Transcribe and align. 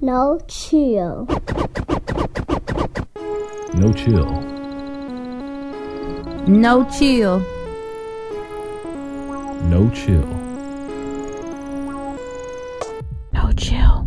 No 0.00 0.38
chill. 0.46 1.26
No 3.74 3.92
chill. 3.92 4.30
No 6.46 6.88
chill. 6.90 7.40
No 9.64 9.90
chill. 9.90 10.26
No 13.32 13.52
chill. 13.56 14.06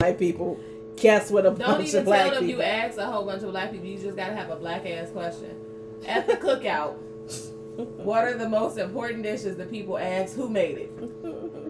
White 0.00 0.18
people 0.18 0.58
guess 0.96 1.30
what 1.30 1.46
a 1.46 1.50
Don't 1.50 1.58
bunch 1.58 1.88
even 1.88 2.00
of 2.00 2.04
black 2.06 2.22
tell 2.24 2.30
them 2.34 2.46
people. 2.46 2.60
you 2.60 2.62
asked 2.62 2.98
a 2.98 3.06
whole 3.06 3.24
bunch 3.24 3.42
of 3.44 3.50
black 3.52 3.70
people. 3.70 3.86
You 3.86 3.98
just 3.98 4.16
gotta 4.16 4.34
have 4.34 4.50
a 4.50 4.56
black 4.56 4.84
ass 4.84 5.10
question. 5.10 5.56
At 6.06 6.26
the 6.26 6.34
cookout, 6.34 6.96
what 7.76 8.24
are 8.24 8.36
the 8.36 8.48
most 8.48 8.78
important 8.78 9.22
dishes 9.22 9.56
that 9.58 9.70
people 9.70 9.96
ask 9.96 10.34
who 10.34 10.48
made 10.48 10.78
it? 10.78 11.22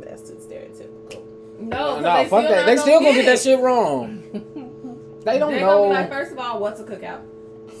That's 0.00 0.22
too 0.30 0.36
stereotypical. 0.36 1.22
No, 1.68 1.76
'cause 1.76 2.02
no, 2.02 2.16
they 2.16 2.28
fuck 2.28 2.44
still 2.44 2.56
that. 2.56 2.66
They 2.66 2.76
still 2.76 3.00
gonna 3.00 3.12
get 3.14 3.26
that 3.26 3.38
shit 3.38 3.60
wrong. 3.60 4.22
They 5.24 5.38
don't 5.38 5.50
They're 5.52 5.60
know. 5.60 5.78
gonna 5.84 5.88
be 5.88 5.94
like, 5.94 6.10
first 6.10 6.32
of 6.32 6.38
all, 6.38 6.60
what's 6.60 6.80
a 6.80 6.84
cookout? 6.84 7.20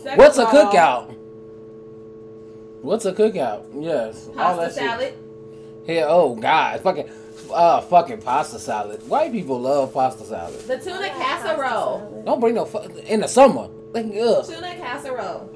Second 0.02 0.18
What's 0.18 0.38
a 0.38 0.46
all, 0.46 0.52
cookout? 0.52 1.14
What's 2.82 3.04
a 3.06 3.12
cookout? 3.12 3.64
Yes. 3.78 4.28
all 4.28 4.34
Pasta 4.34 4.60
that 4.60 4.74
shit. 4.74 4.90
salad. 4.90 5.14
Here, 5.86 6.06
oh 6.08 6.34
god, 6.34 6.80
fucking, 6.80 7.08
uh, 7.52 7.80
fucking 7.82 8.20
pasta 8.20 8.58
salad. 8.58 9.06
White 9.08 9.32
people 9.32 9.58
love 9.60 9.94
pasta 9.94 10.24
salad. 10.24 10.58
The 10.60 10.78
tuna 10.78 11.08
casserole. 11.08 12.22
Don't 12.26 12.40
bring 12.40 12.54
no 12.54 12.64
fu- 12.66 12.78
in 13.06 13.20
the 13.20 13.28
summer. 13.28 13.68
Like, 13.92 14.06
ugh. 14.06 14.44
Tuna 14.46 14.74
casserole. 14.76 15.48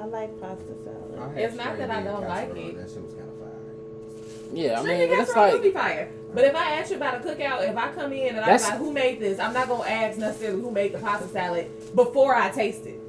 I 0.00 0.04
like 0.06 0.40
pasta 0.40 0.64
salad. 0.84 1.36
It's 1.36 1.56
not 1.56 1.76
that 1.76 1.90
I 1.90 2.02
don't 2.02 2.22
like 2.28 2.50
it. 2.56 2.76
That 2.78 2.88
shit 2.88 3.02
was 3.02 3.14
kind 3.14 3.28
of 3.28 3.36
fire. 3.38 4.52
Yeah, 4.52 4.80
I 4.80 4.82
mean, 4.84 5.00
it's 5.00 5.16
casserole 5.32 5.52
would 5.52 5.62
be 5.62 5.72
like, 5.72 5.74
fire. 5.82 6.08
But 6.34 6.44
if 6.44 6.54
I 6.54 6.72
ask 6.72 6.90
you 6.90 6.96
about 6.96 7.16
a 7.16 7.20
cookout, 7.28 7.66
if 7.68 7.76
I 7.76 7.90
come 7.92 8.12
in 8.12 8.36
and 8.36 8.44
I'm 8.44 8.60
like, 8.60 8.76
who 8.76 8.92
made 8.92 9.18
this? 9.18 9.38
I'm 9.38 9.54
not 9.54 9.68
gonna 9.68 9.88
ask 9.88 10.18
necessarily 10.18 10.60
who 10.60 10.70
made 10.70 10.92
the 10.92 10.98
pasta 10.98 11.26
salad 11.28 11.70
before 11.94 12.34
I 12.34 12.50
taste 12.50 12.86
it. 12.86 13.00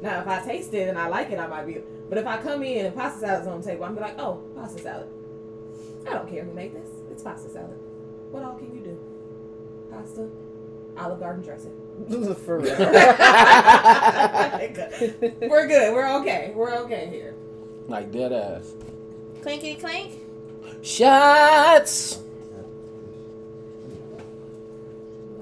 Now, 0.00 0.20
if 0.20 0.28
I 0.28 0.40
taste 0.44 0.72
it 0.74 0.88
and 0.88 0.98
I 0.98 1.08
like 1.08 1.30
it, 1.30 1.38
I 1.38 1.46
might 1.46 1.66
be. 1.66 1.80
But 2.08 2.18
if 2.18 2.26
I 2.26 2.36
come 2.38 2.62
in 2.62 2.86
and 2.86 2.94
pasta 2.94 3.20
salad's 3.20 3.46
on 3.46 3.60
the 3.60 3.66
table, 3.66 3.84
I'm 3.84 3.94
be 3.94 4.00
like, 4.00 4.18
oh, 4.18 4.42
pasta 4.54 4.78
salad. 4.80 5.08
I 6.06 6.10
don't 6.14 6.28
care 6.28 6.44
who 6.44 6.52
made 6.52 6.72
this. 6.74 6.88
It's 7.10 7.22
pasta 7.22 7.48
salad. 7.50 7.78
What 8.30 8.42
all 8.42 8.54
can 8.54 8.74
you 8.74 8.80
do? 8.80 8.98
Pasta, 9.90 10.28
Olive 10.96 11.20
Garden 11.20 11.42
dressing. 11.42 11.72
For 12.44 12.58
real. 12.60 12.76
We're 15.50 15.66
good. 15.66 15.92
We're 15.94 16.08
okay. 16.20 16.52
We're 16.54 16.74
okay 16.80 17.08
here. 17.10 17.34
like 17.88 18.10
dead 18.10 18.32
ass. 18.32 18.72
Clinky 19.42 19.74
clink. 19.74 20.20
Shots. 20.82 22.16
Two, 22.16 22.22
two, 23.92 24.18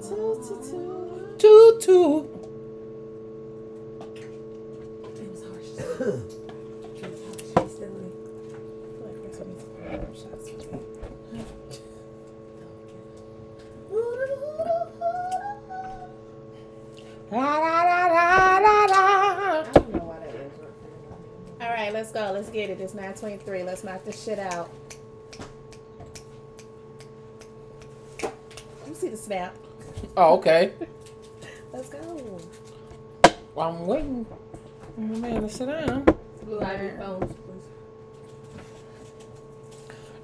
Toot 0.11 1.79
toot. 1.79 2.25
It 5.15 5.31
was 5.31 5.41
harsh. 5.41 5.69
It 5.77 7.07
was 7.09 7.21
harsh. 7.55 7.71
Silly. 7.71 8.11
I 17.33 17.33
don't 19.73 19.93
know 19.93 19.99
why 19.99 20.19
that 20.19 20.35
is. 20.35 20.51
All 21.61 21.69
right, 21.69 21.93
let's 21.93 22.11
go. 22.11 22.31
Let's 22.33 22.49
get 22.49 22.69
it. 22.69 22.81
It's 22.81 22.93
923. 22.93 23.63
Let's 23.63 23.85
knock 23.85 24.03
this 24.03 24.21
shit 24.21 24.39
out. 24.39 24.69
You 28.21 28.93
see 28.93 29.07
the 29.07 29.15
snap. 29.15 29.55
Oh, 30.17 30.33
okay. 30.37 30.73
Let's 31.73 31.89
go. 31.89 32.39
Well, 33.55 33.69
I'm 33.69 33.85
waiting 33.85 34.25
for 34.95 35.01
my 35.01 35.17
man 35.19 35.41
to 35.43 35.49
sit 35.49 35.67
down. 35.67 36.05
Blue 36.43 36.59
Ivy 36.61 36.97
phones, 36.97 37.33
please. 37.33 37.67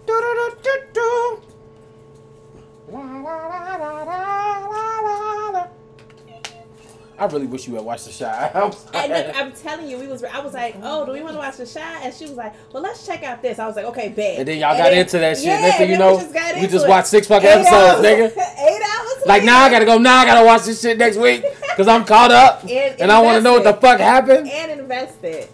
Do-do-do-do-do. 0.05 1.41
La, 2.89 2.99
la, 2.99 3.21
la, 3.21 3.75
la, 3.75 4.03
la, 4.03 4.59
la, 4.67 4.99
la, 5.01 5.49
la. 5.49 5.67
I 7.19 7.25
really 7.25 7.47
wish 7.47 7.67
you 7.67 7.73
had 7.75 7.83
watched 7.83 8.05
the 8.05 8.11
shot. 8.11 8.51
I'm 8.55 8.71
And 8.93 9.11
then. 9.11 9.35
I'm 9.35 9.51
telling 9.51 9.89
you, 9.89 9.97
we 9.97 10.07
was. 10.07 10.23
I 10.23 10.39
was 10.39 10.53
like, 10.53 10.75
"Oh, 10.83 11.03
do 11.03 11.11
we 11.11 11.21
want 11.21 11.33
to 11.33 11.39
watch 11.39 11.57
the 11.57 11.65
shot?" 11.65 12.01
And 12.03 12.13
she 12.13 12.25
was 12.25 12.35
like, 12.35 12.53
"Well, 12.71 12.83
let's 12.83 13.07
check 13.07 13.23
out 13.23 13.41
this." 13.41 13.57
I 13.57 13.65
was 13.65 13.75
like, 13.75 13.85
"Okay, 13.85 14.09
bet." 14.09 14.37
And 14.37 14.47
then 14.47 14.59
y'all 14.59 14.77
got 14.77 14.93
into 14.93 15.17
that 15.17 15.35
shit. 15.37 15.47
Yeah, 15.47 15.61
Next 15.61 15.77
thing 15.77 15.89
you 15.89 15.95
and 15.95 15.99
know, 16.03 16.15
we 16.17 16.21
just, 16.21 16.33
got 16.33 16.55
we 16.55 16.67
just 16.67 16.85
it. 16.85 16.89
watched 16.89 17.07
six 17.07 17.25
fucking 17.27 17.49
Eight 17.49 17.53
episodes, 17.65 17.75
hours- 17.75 18.05
nigga. 18.05 18.37
Eight 19.27 19.31
hours. 19.31 19.39
Like 19.39 19.43
now, 19.45 19.63
I 19.63 19.69
gotta 19.69 19.85
go. 19.85 19.97
Now 19.97 20.17
I 20.17 20.25
gotta 20.25 20.45
watch 20.45 20.63
this 20.63 20.81
shit 20.81 20.97
next 20.97 21.17
week 21.17 21.43
because 21.61 21.87
I'm 21.87 22.05
caught 22.05 22.31
up 22.31 22.63
And 22.69 23.01
and 23.01 23.11
I 23.11 23.21
want 23.21 23.37
to 23.37 23.41
know 23.41 23.53
what 23.53 23.63
the 23.63 23.73
fuck 23.73 23.99
happened. 23.99 24.49
and 24.49 24.79
invested. 24.79 25.49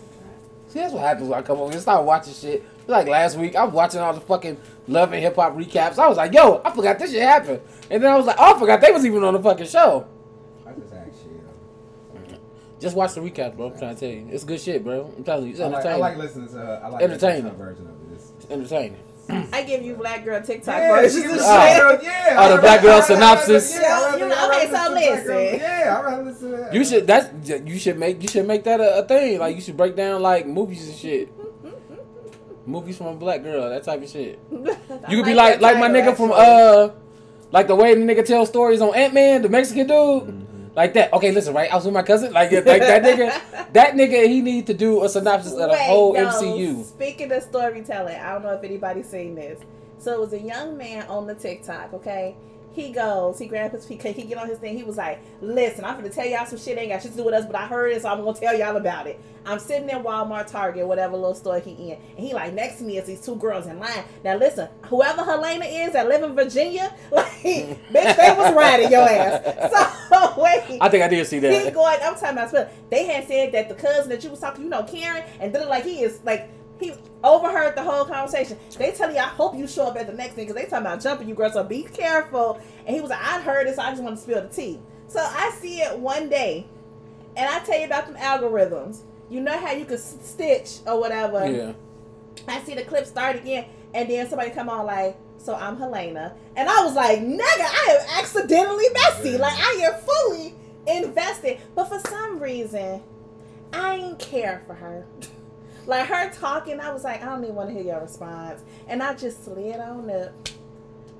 See, 0.70 0.80
that's 0.80 0.94
what 0.94 1.04
happens 1.04 1.30
when 1.30 1.38
I 1.38 1.42
come 1.44 1.60
over 1.60 1.72
and 1.72 1.82
start 1.82 2.04
watching 2.06 2.34
shit. 2.34 2.64
Like 2.88 3.08
last 3.08 3.38
week, 3.38 3.56
I 3.56 3.64
was 3.64 3.74
watching 3.74 4.00
all 4.02 4.14
the 4.14 4.22
fucking 4.22 4.58
Love 4.88 5.14
and 5.14 5.22
Hip 5.22 5.36
Hop 5.36 5.56
recaps. 5.56 5.98
I 5.98 6.08
was 6.08 6.18
like, 6.18 6.34
yo, 6.34 6.62
I 6.66 6.72
forgot 6.72 7.00
this 7.00 7.12
shit 7.12 7.22
happened. 7.22 7.62
And 7.90 8.04
then 8.04 8.12
I 8.12 8.16
was 8.18 8.26
like, 8.26 8.36
oh, 8.40 8.56
I 8.56 8.60
forgot 8.60 8.82
they 8.82 8.92
was 8.92 9.06
even 9.06 9.24
on 9.24 9.34
the 9.34 9.42
fucking 9.42 9.68
show. 9.68 10.06
I 10.68 10.72
just 10.74 10.94
asked 10.94 11.10
shit. 11.24 12.40
Just 12.80 12.96
watch 12.98 13.14
the 13.14 13.22
recap, 13.22 13.56
bro. 13.56 13.68
I'm 13.72 13.78
trying 13.78 13.96
to 13.96 14.00
tell 14.00 14.10
you. 14.10 14.28
It's 14.32 14.44
good 14.44 14.60
shit, 14.60 14.84
bro. 14.84 15.14
I'm 15.16 15.24
telling 15.24 15.46
you. 15.46 15.52
It's 15.52 15.62
I 15.62 15.68
like, 15.68 15.86
I 15.86 15.96
like 15.96 16.18
listening 16.18 16.50
to. 16.50 16.60
Uh, 16.60 16.82
I 16.84 16.88
like 16.90 17.02
Entertaining. 17.04 17.44
listening 17.46 17.58
to 17.58 17.64
a 17.64 17.66
version 17.66 17.86
of 17.88 18.12
it. 18.12 18.16
It's, 18.16 18.32
It's 18.44 18.52
entertaining. 18.52 18.98
I 19.30 19.64
give 19.64 19.84
you 19.84 19.96
black 19.96 20.26
girl 20.26 20.42
TikTok 20.42 20.76
yeah, 20.76 20.90
versions 21.02 21.14
she 21.24 21.30
of 21.30 21.36
was 21.36 21.42
shit. 21.42 21.48
Oh. 21.48 22.00
yeah. 22.04 22.36
Oh, 22.38 22.56
the 22.56 22.62
Black 22.62 22.82
Girl 22.82 23.00
rather- 23.00 23.14
I 23.14 23.20
rather- 23.20 23.40
synopsis. 23.50 23.80
Yeah, 23.80 24.16
You 24.18 24.28
know, 24.28 24.48
okay, 24.50 24.68
so 24.68 24.72
listen 24.72 24.72
to 24.72 24.92
Black 24.92 25.26
Girl- 25.26 25.36
listen. 25.38 25.60
Yeah, 25.60 25.98
I 25.98 26.04
rather 26.04 26.24
listen 26.24 26.52
to 26.52 26.58
that. 26.58 26.74
You 26.74 26.84
should 26.86 27.08
that's 27.08 27.50
you 27.66 27.80
should 27.80 27.98
make 28.00 28.22
you 28.22 28.28
should 28.28 28.48
make 28.48 28.64
that 28.66 28.82
a, 28.82 29.00
a 29.00 29.04
thing. 29.08 29.40
Like 29.40 29.56
you 29.56 29.62
should 29.62 29.78
break 29.78 29.96
down 29.96 30.22
like 30.22 30.46
movies 30.46 30.88
and 30.90 30.98
shit. 30.98 31.30
movies 32.66 32.98
from 32.98 33.08
a 33.08 33.16
black 33.16 33.44
girl, 33.44 33.70
that 33.70 33.84
type 33.84 34.02
of 34.04 34.10
shit. 34.10 34.40
You 35.10 35.18
could 35.18 35.26
be 35.26 35.34
like 35.34 35.62
like 35.62 35.78
my 35.80 35.90
nigga 35.90 36.16
from 36.16 36.32
uh 36.34 36.90
like 37.52 37.68
the 37.68 37.76
way 37.76 37.94
the 37.96 38.02
nigga 38.02 38.26
tells 38.26 38.50
stories 38.50 38.82
on 38.82 38.94
Ant 38.96 39.14
Man, 39.14 39.42
the 39.42 39.50
Mexican 39.50 39.88
dude. 39.88 40.48
Like 40.76 40.94
that. 40.96 41.14
Okay, 41.14 41.32
listen, 41.32 41.54
right? 41.54 41.72
I 41.72 41.76
was 41.76 41.86
with 41.86 41.94
my 41.94 42.02
cousin. 42.02 42.34
Like, 42.34 42.52
yeah, 42.52 42.60
like 42.60 42.82
that 42.82 43.04
nigga. 43.04 43.74
That 43.74 43.94
nigga, 43.94 44.28
he 44.28 44.42
need 44.42 44.68
to 44.68 44.74
do 44.74 45.04
a 45.04 45.10
synopsis 45.10 45.54
of 45.54 45.60
the 45.60 45.68
Wait, 45.70 45.88
whole 45.88 46.16
yo, 46.16 46.28
MCU. 46.28 46.84
Speaking 46.84 47.32
of 47.32 47.44
storytelling, 47.44 48.18
I 48.18 48.34
don't 48.34 48.44
know 48.44 48.54
if 48.54 48.64
anybody's 48.64 49.08
seen 49.08 49.36
this. 49.36 49.60
So 50.00 50.14
it 50.14 50.20
was 50.20 50.34
a 50.34 50.40
young 50.40 50.78
man 50.78 51.06
on 51.08 51.28
the 51.28 51.36
TikTok, 51.36 51.94
okay? 51.94 52.36
He 52.74 52.92
goes, 52.92 53.38
he 53.40 53.46
grabbed 53.46 53.76
his, 53.76 53.88
he, 53.88 53.96
he 53.96 54.24
get 54.24 54.38
on 54.38 54.48
his 54.48 54.58
thing. 54.58 54.76
He 54.76 54.84
was 54.84 54.98
like, 54.98 55.22
listen, 55.42 55.86
I'm 55.86 55.96
gonna 55.96 56.10
tell 56.10 56.26
y'all 56.26 56.46
some 56.46 56.58
shit 56.58 56.78
ain't 56.78 56.92
got 56.92 57.02
shit 57.02 57.12
to 57.12 57.18
do 57.18 57.24
with 57.24 57.36
us, 57.36 57.46
but 57.46 57.56
I 57.56 57.68
heard 57.68 57.92
it, 57.92 58.02
so 58.02 58.10
I'm 58.10 58.24
gonna 58.24 58.38
tell 58.38 58.58
y'all 58.58 58.76
about 58.78 59.08
it. 59.08 59.22
I'm 59.46 59.60
sitting 59.60 59.90
in 59.90 59.98
Walmart, 60.04 60.48
Target, 60.48 60.88
whatever 60.88 61.16
little 61.16 61.36
store 61.36 61.60
he 61.60 61.72
in, 61.72 61.98
and 62.18 62.26
he 62.26 62.34
like 62.34 62.54
next 62.54 62.78
to 62.78 62.84
me 62.84 62.98
is 62.98 63.06
these 63.06 63.22
two 63.22 63.36
girls 63.36 63.68
in 63.68 63.78
line. 63.80 64.04
Now 64.24 64.38
listen, 64.38 64.70
whoever 64.86 65.24
Helena 65.24 65.66
is 65.66 65.94
that 65.94 66.08
live 66.08 66.24
in 66.24 66.34
Virginia, 66.34 66.94
like, 67.12 67.28
bitch, 67.28 68.18
they 68.18 68.36
was 68.38 68.54
riding 68.56 68.92
your 68.92 69.02
ass. 69.02 70.00
So 70.14 70.34
wait, 70.38 70.78
I 70.80 70.90
think 70.90 71.04
I 71.04 71.08
did 71.08 71.26
see 71.26 71.40
that. 71.40 71.66
he 71.66 71.72
going. 71.72 71.98
I'm 72.02 72.16
talking 72.16 72.38
about. 72.38 72.70
They 72.90 73.06
had 73.06 73.28
said 73.28 73.52
that 73.54 73.70
the 73.70 73.76
cousin 73.76 74.10
that 74.10 74.24
you 74.24 74.30
was 74.30 74.40
talking, 74.40 74.64
you 74.64 74.70
know, 74.70 74.84
Karen, 74.84 75.24
and 75.40 75.54
then 75.54 75.68
like 75.68 75.84
he 75.84 76.04
is 76.04 76.20
like 76.24 76.50
he 76.84 76.94
overheard 77.24 77.76
the 77.76 77.84
whole 77.84 78.06
conversation. 78.06 78.58
They 78.78 78.92
tell 78.92 79.12
you, 79.12 79.20
I 79.20 79.24
hope 79.28 79.56
you 79.56 79.68
show 79.68 79.88
up 79.88 79.96
at 79.96 80.08
the 80.08 80.14
next 80.14 80.34
thing 80.34 80.46
because 80.46 80.62
they 80.62 80.70
talking 80.70 80.86
about 80.86 81.02
jumping 81.02 81.30
you, 81.30 81.36
girl. 81.36 81.52
So 81.52 81.64
be 81.64 81.84
careful. 81.84 82.60
And 82.86 82.96
he 82.96 83.02
was 83.02 83.10
like, 83.10 83.22
I 83.24 83.42
heard 83.42 83.68
this. 83.68 83.78
I 83.78 83.92
just 83.92 84.04
want 84.04 84.18
to 84.18 84.22
spill 84.22 84.42
the 84.42 84.50
tea. 84.50 84.80
So 85.08 85.20
I 85.20 85.52
see 85.60 85.82
it 85.82 85.98
one 86.00 86.28
day, 86.30 86.66
and 87.36 87.50
I 87.50 87.60
tell 87.60 87.78
you 87.78 87.86
about 87.86 88.08
them 88.08 88.16
algorithms. 88.16 89.02
You 89.30 89.42
know 89.42 89.58
how 89.58 89.72
you 89.72 89.86
could 89.86 90.00
stitch 90.00 90.80
or 90.86 91.00
whatever. 91.00 91.50
Yeah. 91.50 91.74
I 92.48 92.62
see 92.64 92.74
the 92.74 92.84
clip 92.84 93.06
start 93.06 93.36
again, 93.36 93.66
and 93.94 94.10
then 94.10 94.28
somebody 94.28 94.50
come 94.50 94.70
on 94.70 94.86
like, 94.86 95.16
"So 95.38 95.54
I'm 95.56 95.78
Helena," 95.78 96.36
and 96.56 96.68
I 96.68 96.84
was 96.84 96.96
like, 96.96 97.20
"Nigga, 97.20 97.40
I 97.40 97.98
am 98.00 98.20
accidentally 98.20 98.86
messy. 98.94 99.38
Like 99.38 99.58
I 99.58 99.82
am 99.84 100.02
fully 100.02 100.56
invested." 100.88 101.60
But 101.76 101.86
for 101.90 102.00
some 102.10 102.40
reason, 102.40 103.02
I 103.72 103.96
ain't 103.96 104.20
care 104.20 104.64
for 104.66 104.74
her. 104.74 105.06
like 105.86 106.08
her 106.08 106.30
talking, 106.32 106.80
I 106.80 106.92
was 106.92 107.04
like, 107.04 107.22
I 107.22 107.26
don't 107.26 107.44
even 107.44 107.56
want 107.56 107.70
to 107.70 107.76
hear 107.76 107.84
your 107.84 108.02
response, 108.02 108.62
and 108.88 109.02
I 109.04 109.14
just 109.14 109.44
slid 109.46 109.80
on 109.80 110.10
up. 110.10 110.32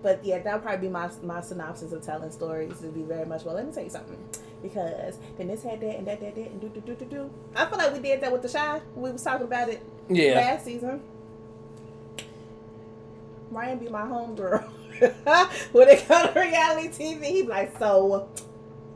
But 0.02 0.24
yeah, 0.26 0.40
that'll 0.40 0.60
probably 0.60 0.88
be 0.88 0.92
my 0.92 1.10
my 1.22 1.42
synopsis 1.42 1.92
of 1.94 2.02
telling 2.04 2.32
stories. 2.32 2.74
It'd 2.80 2.94
be 2.94 3.04
very 3.04 3.26
much 3.26 3.44
well. 3.46 3.56
Let 3.56 3.66
me 3.68 3.72
tell 3.74 3.84
you 3.84 3.90
something, 3.90 4.18
because 4.62 5.18
then 5.38 5.48
this 5.48 5.64
had 5.64 5.80
that 5.82 5.98
and 5.98 6.08
that 6.08 6.20
that 6.20 6.36
that 6.36 6.48
and 6.52 6.60
do 6.62 6.70
do 6.70 6.82
do 6.82 6.96
do 6.96 7.06
do. 7.06 7.30
I 7.56 7.66
feel 7.66 7.78
like 7.78 7.94
we 7.94 8.00
did 8.00 8.22
that 8.22 8.32
with 8.32 8.42
the 8.42 8.50
shy. 8.50 8.82
We 8.96 9.12
was 9.12 9.24
talking 9.24 9.46
about 9.48 9.70
it 9.70 9.82
Yeah. 10.10 10.36
last 10.36 10.66
season. 10.66 11.02
Ryan 13.52 13.78
be 13.78 13.88
my 13.90 14.02
homegirl. 14.02 14.64
when 15.72 15.88
it 15.90 16.08
comes 16.08 16.34
to 16.34 16.40
reality 16.40 16.88
TV, 16.90 17.24
he 17.24 17.42
be 17.44 17.48
like, 17.48 17.78
so 17.78 18.28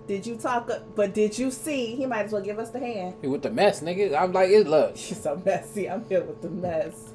did 0.07 0.25
you 0.25 0.36
talk? 0.38 0.69
But 0.95 1.13
did 1.13 1.38
you 1.38 1.51
see? 1.51 1.95
He 1.95 2.06
might 2.06 2.25
as 2.25 2.31
well 2.31 2.42
give 2.42 2.59
us 2.59 2.69
the 2.71 2.80
hand. 2.80 3.15
He 3.21 3.27
With 3.27 3.42
the 3.44 3.51
mess, 3.51 3.81
nigga. 3.81 4.18
I'm 4.19 4.31
like, 4.33 4.50
it 4.50 4.68
look. 4.68 4.98
She's 4.98 5.21
so 5.24 5.42
messy. 5.45 5.89
I'm 5.89 6.06
here 6.06 6.24
with 6.24 6.42
the 6.42 6.50
mess. 6.50 7.13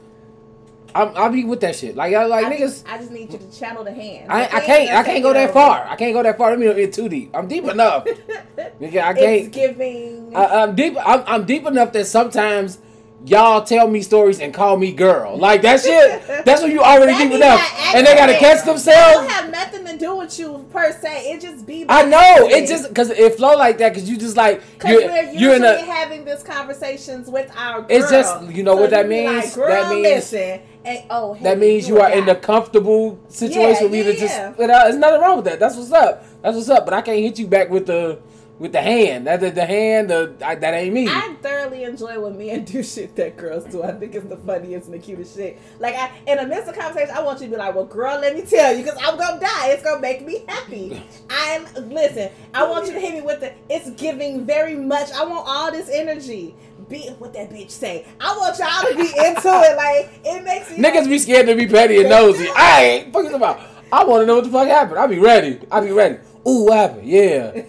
I'm, 0.94 1.16
I'll 1.16 1.30
be 1.30 1.44
with 1.44 1.60
that 1.62 1.74
shit. 1.74 1.96
Like, 1.96 2.14
I, 2.14 2.26
like 2.26 2.44
I, 2.44 2.54
niggas. 2.56 2.84
Need, 2.84 2.92
I 2.92 2.98
just 2.98 3.10
need 3.10 3.32
you 3.32 3.38
to 3.38 3.58
channel 3.58 3.82
the 3.82 3.92
hand. 3.94 4.30
I, 4.30 4.44
I 4.44 4.60
can't 4.60 4.90
I 4.90 5.02
can't 5.02 5.22
go 5.22 5.32
that 5.32 5.44
over. 5.44 5.52
far. 5.54 5.86
I 5.88 5.96
can't 5.96 6.12
go 6.12 6.22
that 6.22 6.36
far. 6.36 6.50
Let 6.50 6.58
me 6.58 6.66
know 6.66 6.72
it's 6.72 6.94
too 6.96 7.08
deep. 7.08 7.30
I'm 7.34 7.48
deep 7.48 7.64
enough. 7.64 8.04
Nigga, 8.80 9.02
I 9.02 9.12
It's 9.12 9.48
can't. 9.48 9.52
giving. 9.52 10.36
I, 10.36 10.44
I'm 10.64 10.74
deep. 10.74 10.96
I'm, 11.02 11.24
I'm 11.26 11.44
deep 11.46 11.66
enough 11.66 11.92
that 11.92 12.04
sometimes 12.06 12.78
y'all 13.24 13.62
tell 13.64 13.88
me 13.88 14.02
stories 14.02 14.40
and 14.40 14.52
call 14.52 14.76
me 14.76 14.92
girl. 14.92 15.36
Like 15.36 15.62
that 15.62 15.80
shit. 15.80 16.44
That's 16.44 16.62
when 16.62 16.70
you 16.70 16.80
already 16.80 17.12
That 17.12 17.22
deep 17.24 17.32
enough, 17.32 17.94
and 17.94 18.06
they 18.06 18.14
gotta 18.14 18.38
catch 18.38 18.60
It 18.60 18.66
themselves. 18.66 19.30
have 19.32 19.50
nothing 19.50 19.84
to 19.86 19.96
do 19.98 20.16
with 20.16 20.38
you 20.38 20.66
per 20.72 20.92
se. 20.92 21.32
It 21.32 21.40
just 21.40 21.66
be. 21.66 21.84
I 21.88 22.02
know 22.04 22.48
it 22.48 22.66
just 22.68 22.88
because 22.88 23.10
it 23.10 23.34
flow 23.36 23.56
like 23.56 23.78
that 23.78 23.94
because 23.94 24.08
you 24.08 24.16
just 24.16 24.36
like 24.36 24.62
you're, 24.86 25.02
we're 25.02 25.22
usually 25.22 25.38
you're 25.38 25.54
in 25.56 25.64
a. 25.64 25.78
having 25.82 26.24
these 26.24 26.42
conversations 26.42 27.28
with 27.28 27.50
our 27.56 27.80
girl. 27.82 27.86
It's 27.90 28.10
just- 28.10 28.42
you 28.50 28.62
know 28.62 28.76
what 28.76 28.90
that 28.90 29.08
means? 29.08 29.56
Like, 29.56 29.68
That 29.68 29.90
means- 29.90 30.02
listen. 30.02 30.60
And, 30.84 31.04
oh, 31.10 31.34
hey, 31.34 31.44
That 31.44 31.58
means 31.60 31.86
you 31.88 32.00
are 32.00 32.10
in 32.10 32.26
the 32.26 32.34
comfortable 32.34 33.16
situation 33.28 33.70
Yeah, 33.70 33.78
for 33.78 33.88
me 33.88 34.02
to 34.02 34.14
yeah, 34.14 34.18
just. 34.20 34.34
yeah. 34.36 34.52
There's 34.82 34.96
nothing 34.96 35.20
wrong 35.20 35.36
with 35.36 35.44
that. 35.44 35.60
That's 35.60 35.76
what's 35.76 35.92
up. 35.92 36.24
That's 36.42 36.56
what's 36.56 36.68
up. 36.70 36.84
But 36.84 36.92
I 36.94 37.02
can't 37.02 37.20
hit 37.20 37.38
you 37.38 37.46
back 37.46 37.70
with 37.70 37.86
the 37.86 38.18
with 38.62 38.72
the 38.72 38.80
hand. 38.80 39.26
That 39.26 39.40
the, 39.40 39.50
the 39.50 39.66
hand. 39.66 40.08
The 40.08 40.34
I, 40.42 40.54
that 40.54 40.72
ain't 40.72 40.94
me. 40.94 41.08
I 41.08 41.34
thoroughly 41.42 41.82
enjoy 41.82 42.18
when 42.20 42.38
men 42.38 42.64
do 42.64 42.82
shit 42.82 43.14
that 43.16 43.36
girls 43.36 43.64
do. 43.64 43.82
I 43.82 43.92
think 43.92 44.14
it's 44.14 44.26
the 44.26 44.36
funniest 44.36 44.86
and 44.86 44.94
the 44.94 45.00
cutest 45.00 45.36
shit. 45.36 45.58
Like, 45.80 45.96
I, 45.96 46.12
in 46.28 46.38
the 46.38 46.46
midst 46.46 46.68
of 46.68 46.78
conversation, 46.78 47.14
I 47.14 47.22
want 47.22 47.40
you 47.40 47.48
to 47.48 47.50
be 47.50 47.58
like, 47.58 47.74
"Well, 47.74 47.84
girl, 47.84 48.20
let 48.20 48.34
me 48.34 48.42
tell 48.42 48.74
you, 48.74 48.84
because 48.84 48.98
I'm 49.02 49.18
gonna 49.18 49.40
die. 49.40 49.68
It's 49.70 49.82
gonna 49.82 50.00
make 50.00 50.24
me 50.24 50.44
happy." 50.48 51.02
I'm 51.30 51.66
listen. 51.90 52.30
I 52.54 52.66
want 52.66 52.86
you 52.86 52.94
to 52.94 53.00
hit 53.00 53.14
me 53.14 53.20
with 53.20 53.40
the. 53.40 53.52
It's 53.68 53.90
giving 53.90 54.46
very 54.46 54.76
much. 54.76 55.10
I 55.12 55.24
want 55.24 55.44
all 55.46 55.70
this 55.72 55.90
energy. 55.92 56.54
Be 56.88 57.08
what 57.18 57.32
that 57.34 57.50
bitch 57.50 57.70
say. 57.70 58.06
I 58.20 58.36
want 58.36 58.58
y'all 58.58 58.88
to 58.88 58.96
be 58.96 59.08
into 59.08 59.48
it. 59.48 59.76
Like 59.76 60.20
it 60.24 60.44
makes 60.44 60.70
me. 60.70 60.78
Niggas 60.78 61.08
be 61.08 61.18
scared 61.18 61.46
to 61.46 61.56
be 61.56 61.66
petty 61.66 61.98
and 62.00 62.08
nosy. 62.08 62.46
I 62.56 62.84
ain't 62.84 63.12
fucking 63.12 63.34
about. 63.34 63.60
I 63.90 64.04
want 64.04 64.22
to 64.22 64.26
know 64.26 64.36
what 64.36 64.44
the 64.44 64.50
fuck 64.50 64.68
happened. 64.68 64.98
I'll 65.00 65.08
be 65.08 65.18
ready. 65.18 65.60
I'll 65.70 65.84
be 65.84 65.90
ready. 65.90 66.18
Ooh, 66.48 66.64
what 66.64 66.76
happened? 66.90 67.08
Yeah. 67.08 67.62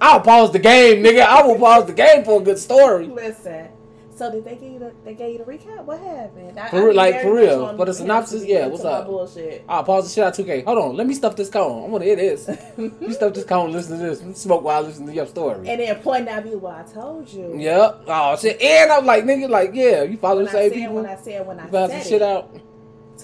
I'll 0.00 0.20
pause 0.20 0.52
the 0.52 0.58
game, 0.58 1.02
nigga. 1.04 1.20
I 1.22 1.42
will 1.42 1.58
pause 1.58 1.86
the 1.86 1.92
game 1.92 2.24
for 2.24 2.40
a 2.40 2.44
good 2.44 2.58
story. 2.58 3.06
Listen. 3.06 3.68
So 4.16 4.30
did 4.30 4.44
they 4.44 4.54
give 4.56 4.72
you 4.72 4.78
the 4.78 4.92
they 5.02 5.14
gave 5.14 5.32
you 5.32 5.38
the 5.38 5.50
recap? 5.50 5.82
What 5.84 5.98
happened? 5.98 6.58
I, 6.58 6.68
For 6.68 6.90
I 6.90 6.92
like, 6.92 7.22
for 7.22 7.34
real. 7.34 7.74
For 7.74 7.86
the 7.86 7.94
synopsis, 7.94 8.44
yeah, 8.44 8.66
what's 8.66 8.84
up? 8.84 9.06
Bullshit. 9.06 9.64
I'll 9.66 9.82
pause 9.82 10.04
the 10.04 10.10
shit 10.12 10.22
out 10.24 10.34
2K. 10.34 10.64
Hold 10.66 10.78
on. 10.78 10.96
Let 10.96 11.06
me 11.06 11.14
stuff 11.14 11.36
this 11.36 11.48
cone. 11.48 11.84
I 11.84 11.88
want 11.88 12.02
to 12.02 12.06
hear 12.06 12.16
this. 12.16 12.46
You 12.76 13.12
stuff 13.14 13.32
this 13.32 13.44
cone. 13.44 13.72
Listen 13.72 13.98
to 13.98 14.04
this. 14.14 14.38
Smoke 14.42 14.62
while 14.62 14.84
I 14.84 14.86
listen 14.86 15.06
to 15.06 15.12
your 15.14 15.26
story. 15.26 15.66
And 15.66 15.80
then 15.80 15.96
point 16.02 16.28
out 16.28 16.42
view. 16.42 16.58
Well, 16.58 16.72
I 16.86 16.92
told 16.92 17.32
you. 17.32 17.54
Yep. 17.56 18.04
Oh 18.08 18.36
shit. 18.36 18.60
And 18.60 18.92
I'm 18.92 19.06
like, 19.06 19.24
nigga, 19.24 19.48
like, 19.48 19.70
yeah, 19.72 20.02
you 20.02 20.18
follow 20.18 20.36
When 20.42 20.44
the 20.44 20.50
I 20.50 20.52
same 20.52 20.70
said 20.70 20.78
people. 20.78 20.94
when 20.96 21.06
I 21.06 21.16
said 21.16 21.46
when 21.46 21.60
I 21.60 21.64
You 21.64 21.72
found 21.72 21.90
said 21.92 22.02
some 22.02 22.06
it, 22.06 22.10
shit 22.10 22.22
out. 22.22 22.56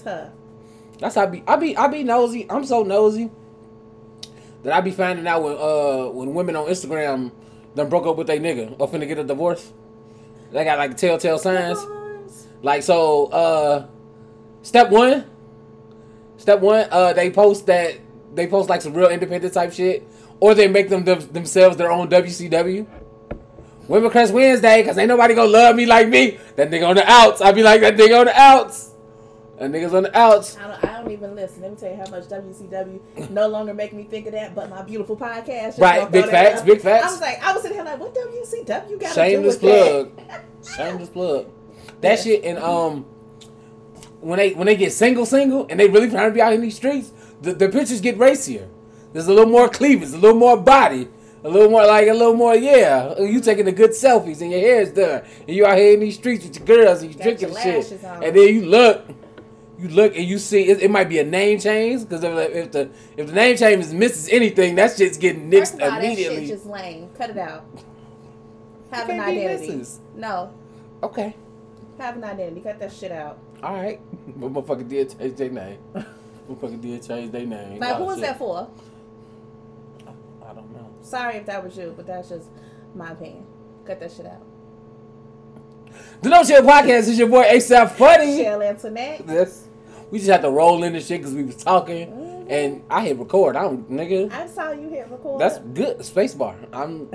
tough. 0.03 0.29
That's 0.99 1.13
how 1.13 1.21
I 1.23 1.25
be. 1.27 1.43
I 1.47 1.55
be. 1.57 1.77
I 1.77 1.87
be 1.89 2.03
nosy. 2.03 2.47
I'm 2.49 2.65
so 2.65 2.81
nosy 2.81 3.29
that 4.63 4.73
I 4.73 4.81
be 4.81 4.91
finding 4.91 5.27
out 5.27 5.43
when 5.43 5.57
uh 5.57 6.09
when 6.09 6.33
women 6.33 6.55
on 6.55 6.67
Instagram 6.67 7.31
done 7.75 7.89
broke 7.89 8.05
up 8.05 8.17
with 8.17 8.27
their 8.27 8.39
nigga 8.39 8.75
or 8.79 8.89
finna 8.89 9.07
get 9.07 9.17
a 9.17 9.23
divorce. 9.23 9.71
They 10.51 10.63
got 10.63 10.77
like 10.77 10.97
telltale 10.97 11.37
signs. 11.37 11.85
Like 12.61 12.83
so, 12.83 13.27
uh, 13.27 13.87
step 14.61 14.89
one. 14.89 15.25
Step 16.37 16.59
one. 16.59 16.87
Uh, 16.91 17.13
they 17.13 17.29
post 17.29 17.65
that 17.67 17.99
they 18.33 18.47
post 18.47 18.69
like 18.69 18.81
some 18.81 18.93
real 18.93 19.09
independent 19.09 19.53
type 19.53 19.73
shit, 19.73 20.07
or 20.39 20.53
they 20.53 20.67
make 20.67 20.89
them, 20.89 21.03
them 21.03 21.19
themselves 21.31 21.77
their 21.77 21.91
own 21.91 22.09
WCW. 22.09 22.87
Women 23.87 24.09
Crush 24.09 24.31
Wednesday, 24.31 24.83
cause 24.83 24.97
ain't 24.97 25.07
nobody 25.07 25.33
gonna 25.33 25.49
love 25.49 25.75
me 25.75 25.85
like 25.85 26.09
me. 26.09 26.37
That 26.55 26.69
nigga 26.69 26.89
on 26.89 26.95
the 26.95 27.09
outs. 27.09 27.41
I 27.41 27.51
be 27.51 27.63
like 27.63 27.81
that 27.81 27.95
nigga 27.95 28.19
on 28.19 28.25
the 28.25 28.39
outs. 28.39 28.91
That 29.57 29.71
nigga's 29.71 29.93
on 29.93 30.03
the 30.03 30.15
outs. 30.17 30.55
I 30.57 30.67
don't, 30.67 30.83
I 30.85 31.01
don't 31.01 31.11
even 31.11 31.35
listen. 31.35 31.63
Let 31.63 31.71
me 31.71 31.77
tell 31.77 31.89
you 31.89 31.97
how 31.97 32.07
much 32.11 32.25
WCW 32.25 33.29
no 33.31 33.47
longer 33.47 33.73
make 33.73 33.91
me 33.91 34.03
think 34.03 34.27
of 34.27 34.33
that, 34.33 34.53
but 34.53 34.69
my 34.69 34.83
beautiful 34.83 35.17
podcast. 35.17 35.79
Right, 35.79 36.09
big 36.11 36.25
facts, 36.25 36.61
big 36.61 36.79
facts. 36.79 37.05
I 37.05 37.11
was 37.11 37.21
like, 37.21 37.43
I 37.43 37.53
was 37.53 37.63
sitting 37.63 37.77
here 37.77 37.85
like, 37.85 37.99
what 37.99 38.13
WCW 38.13 38.67
got 38.67 38.83
to 38.83 39.05
do 39.05 39.13
Shameless 39.13 39.55
with 39.55 39.61
plug. 39.61 40.17
that? 40.27 40.45
Shameless 40.75 41.09
plug. 41.09 41.47
That 42.01 42.19
shit 42.19 42.43
and 42.43 42.59
um 42.59 43.05
when 44.21 44.37
they 44.37 44.53
when 44.53 44.67
they 44.67 44.75
get 44.75 44.91
single 44.93 45.25
single 45.25 45.65
and 45.69 45.79
they 45.79 45.87
really 45.87 46.09
trying 46.09 46.29
to 46.29 46.33
be 46.33 46.41
out 46.41 46.53
in 46.53 46.61
these 46.61 46.75
streets, 46.75 47.11
the, 47.41 47.53
the 47.53 47.69
pictures 47.69 48.01
get 48.01 48.17
racier. 48.19 48.67
There's 49.13 49.27
a 49.27 49.33
little 49.33 49.51
more 49.51 49.69
cleavage, 49.69 50.09
a 50.09 50.17
little 50.17 50.37
more 50.37 50.57
body, 50.57 51.07
a 51.43 51.49
little 51.49 51.71
more 51.71 51.85
like 51.87 52.07
a 52.07 52.13
little 52.13 52.35
more 52.35 52.53
yeah. 52.55 53.17
You 53.19 53.39
taking 53.41 53.65
the 53.65 53.71
good 53.71 53.91
selfies 53.91 54.41
and 54.41 54.51
your 54.51 54.59
hair 54.59 54.81
is 54.81 54.91
done, 54.91 55.23
and 55.47 55.55
you 55.55 55.65
out 55.65 55.77
here 55.79 55.93
in 55.95 55.99
these 56.01 56.15
streets 56.15 56.45
with 56.45 56.55
your 56.57 56.65
girls 56.67 57.01
and 57.01 57.11
you 57.11 57.17
Got 57.17 57.23
drinking 57.23 57.55
shit, 57.55 58.03
on. 58.03 58.23
and 58.23 58.35
then 58.35 58.53
you 58.53 58.65
look. 58.67 59.07
You 59.79 59.89
look 59.89 60.15
and 60.15 60.25
you 60.25 60.39
see 60.39 60.67
it, 60.69 60.81
it 60.81 60.89
might 60.89 61.07
be 61.07 61.19
a 61.19 61.23
name 61.23 61.59
change 61.59 62.01
because 62.01 62.23
if, 62.23 62.31
if 62.55 62.71
the 62.71 62.89
if 63.15 63.27
the 63.27 63.33
name 63.33 63.55
change 63.57 63.85
is 63.85 63.93
misses 63.93 64.27
anything, 64.29 64.73
that 64.75 64.97
shit's 64.97 65.17
getting 65.17 65.51
nixed 65.51 65.59
First 65.59 65.73
of 65.75 65.81
all, 65.81 65.89
that 65.91 66.03
immediately. 66.03 66.47
shit 66.47 66.55
just 66.55 66.65
lame. 66.65 67.09
Cut 67.17 67.29
it 67.29 67.37
out. 67.37 67.63
Have 68.91 69.09
an 69.09 69.19
identity. 69.19 69.85
No, 70.15 70.51
Okay, 71.03 71.35
have 71.99 72.15
an 72.17 72.23
identity. 72.23 72.61
Cut 72.61 72.79
that 72.79 72.91
shit 72.91 73.11
out. 73.11 73.37
all 73.61 73.75
right, 73.75 73.99
but 74.35 74.51
motherfucker 74.53 74.87
did 74.87 75.15
change 75.19 75.35
their 75.37 75.49
name. 75.49 75.77
motherfucker 76.49 76.81
did 76.81 77.03
change 77.05 77.31
their 77.31 77.45
name. 77.45 77.79
Like, 77.79 77.95
Oh, 77.95 77.97
who 77.99 78.05
was 78.05 78.15
shit. 78.17 78.25
that 78.25 78.37
for? 78.39 78.67
I 80.41 80.53
don't 80.53 80.71
know. 80.73 80.89
Sorry 81.03 81.35
if 81.35 81.45
that 81.45 81.63
was 81.63 81.77
you, 81.77 81.93
but 81.95 82.07
that's 82.07 82.29
just 82.29 82.47
my 82.95 83.11
opinion. 83.11 83.45
Cut 83.85 83.99
that 83.99 84.11
shit 84.11 84.25
out. 84.25 84.41
The 86.21 86.29
No 86.29 86.43
Chill 86.43 86.61
Podcast 86.63 87.07
is 87.09 87.19
your 87.19 87.27
boy 87.27 87.43
ASAP 87.43 87.91
Funny. 87.91 88.37
Shell 88.43 88.61
Antoinette. 88.61 89.27
This 89.27 89.66
we 90.11 90.19
just 90.19 90.29
had 90.29 90.41
to 90.41 90.49
roll 90.49 90.83
in 90.83 90.93
the 90.93 91.01
shit 91.01 91.21
because 91.21 91.33
we 91.33 91.43
was 91.43 91.55
talking, 91.55 92.45
and 92.49 92.83
I 92.89 93.01
hit 93.05 93.17
record. 93.17 93.55
I 93.55 93.63
don't, 93.63 93.89
nigga. 93.89 94.31
I 94.31 94.47
saw 94.47 94.71
you 94.71 94.89
hit 94.89 95.07
record. 95.09 95.41
That's 95.41 95.59
good. 95.59 95.99
Spacebar. 95.99 96.55
I'm 96.73 97.09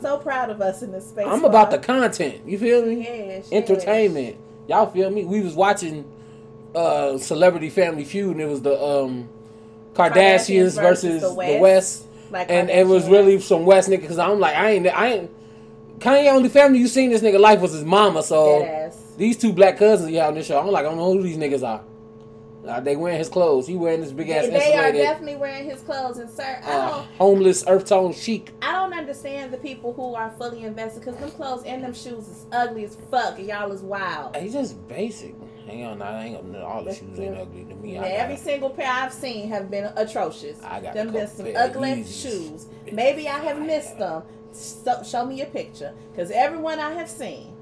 so 0.00 0.18
proud 0.18 0.50
of 0.50 0.60
us 0.60 0.82
in 0.82 0.92
this 0.92 1.08
space. 1.08 1.26
I'm 1.28 1.44
about 1.44 1.70
the 1.70 1.78
content. 1.78 2.46
You 2.46 2.58
feel 2.58 2.84
me? 2.84 3.02
yes, 3.02 3.48
yes. 3.50 3.52
Entertainment. 3.52 4.36
Y'all 4.68 4.90
feel 4.90 5.10
me? 5.10 5.24
We 5.24 5.40
was 5.40 5.54
watching 5.54 6.10
uh 6.74 7.18
Celebrity 7.18 7.70
Family 7.70 8.04
Feud, 8.04 8.32
and 8.32 8.40
it 8.40 8.48
was 8.48 8.62
the 8.62 8.80
um 8.82 9.28
Kardashians, 9.94 10.14
Kardashians 10.14 10.74
versus, 10.74 10.76
versus 10.76 11.22
the 11.22 11.28
the 11.28 11.34
West. 11.34 11.60
West, 11.60 12.06
Like 12.30 12.50
and 12.50 12.70
it 12.70 12.86
was 12.86 13.08
really 13.08 13.40
some 13.40 13.64
West 13.64 13.88
nigga. 13.88 14.00
Because 14.00 14.18
I'm 14.18 14.40
like, 14.40 14.56
I 14.56 14.70
ain't, 14.70 14.86
I 14.86 15.06
ain't. 15.12 15.30
Kanye 16.00 16.32
only 16.32 16.48
family 16.48 16.80
you 16.80 16.88
seen 16.88 17.10
this 17.10 17.22
nigga 17.22 17.38
life 17.38 17.60
was 17.60 17.72
his 17.72 17.84
mama, 17.84 18.22
so. 18.22 18.92
These 19.16 19.38
two 19.38 19.52
black 19.52 19.78
cousins 19.78 20.10
you 20.10 20.20
on 20.20 20.34
this 20.34 20.46
show. 20.46 20.58
I'm 20.58 20.66
like, 20.68 20.84
I 20.84 20.88
don't 20.88 20.98
know 20.98 21.12
who 21.12 21.22
these 21.22 21.36
niggas 21.36 21.66
are. 21.66 21.82
Uh, 22.66 22.80
they 22.80 22.96
wearing 22.96 23.18
his 23.18 23.28
clothes. 23.28 23.66
He 23.66 23.76
wearing 23.76 24.00
this 24.00 24.12
big 24.12 24.30
ass 24.30 24.46
They 24.46 24.74
are 24.74 24.90
definitely 24.90 25.36
wearing 25.36 25.68
his 25.68 25.82
clothes, 25.82 26.18
and 26.18 26.30
sir, 26.30 26.60
I 26.64 26.72
uh, 26.72 26.90
don't, 26.90 27.06
homeless 27.18 27.64
earth 27.66 27.86
tone 27.86 28.14
chic. 28.14 28.52
I 28.62 28.72
don't 28.72 28.94
understand 28.94 29.52
the 29.52 29.58
people 29.58 29.92
who 29.92 30.14
are 30.14 30.30
fully 30.38 30.64
invested 30.64 31.00
because 31.00 31.20
them 31.20 31.30
clothes 31.32 31.62
and 31.64 31.84
them 31.84 31.92
shoes 31.92 32.26
is 32.26 32.46
ugly 32.52 32.84
as 32.84 32.96
fuck, 33.10 33.38
and 33.38 33.46
y'all 33.46 33.70
is 33.70 33.82
wild. 33.82 34.34
He's 34.36 34.54
just 34.54 34.88
basic. 34.88 35.34
Hang 35.66 35.84
on, 35.84 36.00
I 36.00 36.24
ain't 36.24 36.42
gonna. 36.42 36.64
All 36.64 36.82
the 36.82 36.94
shoes 36.94 37.18
ain't 37.18 37.36
ugly 37.36 37.64
to 37.64 37.74
me. 37.74 37.94
Yeah, 37.94 38.02
every 38.04 38.36
single 38.36 38.70
pair 38.70 38.90
I've 38.90 39.12
seen 39.12 39.48
have 39.48 39.70
been 39.70 39.92
atrocious. 39.96 40.62
I 40.62 40.80
got 40.80 40.94
them 40.94 41.12
been 41.12 41.28
some 41.28 41.48
ugly 41.54 42.04
shoes. 42.04 42.66
Maybe 42.90 43.28
I 43.28 43.40
have 43.40 43.60
missed 43.60 43.98
them. 43.98 44.22
So, 44.52 45.02
show 45.02 45.26
me 45.26 45.42
a 45.42 45.46
picture, 45.46 45.92
because 46.12 46.30
everyone 46.30 46.78
I 46.78 46.92
have 46.92 47.10
seen, 47.10 47.53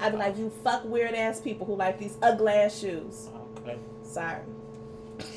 I'd 0.00 0.12
be 0.12 0.18
like, 0.18 0.38
you 0.38 0.50
fuck 0.62 0.84
weird 0.84 1.14
ass 1.14 1.40
people 1.40 1.66
who 1.66 1.76
like 1.76 1.98
these 1.98 2.16
ugly 2.22 2.52
ass 2.52 2.78
shoes. 2.78 3.28
okay. 3.58 3.78
Sorry. 4.02 4.40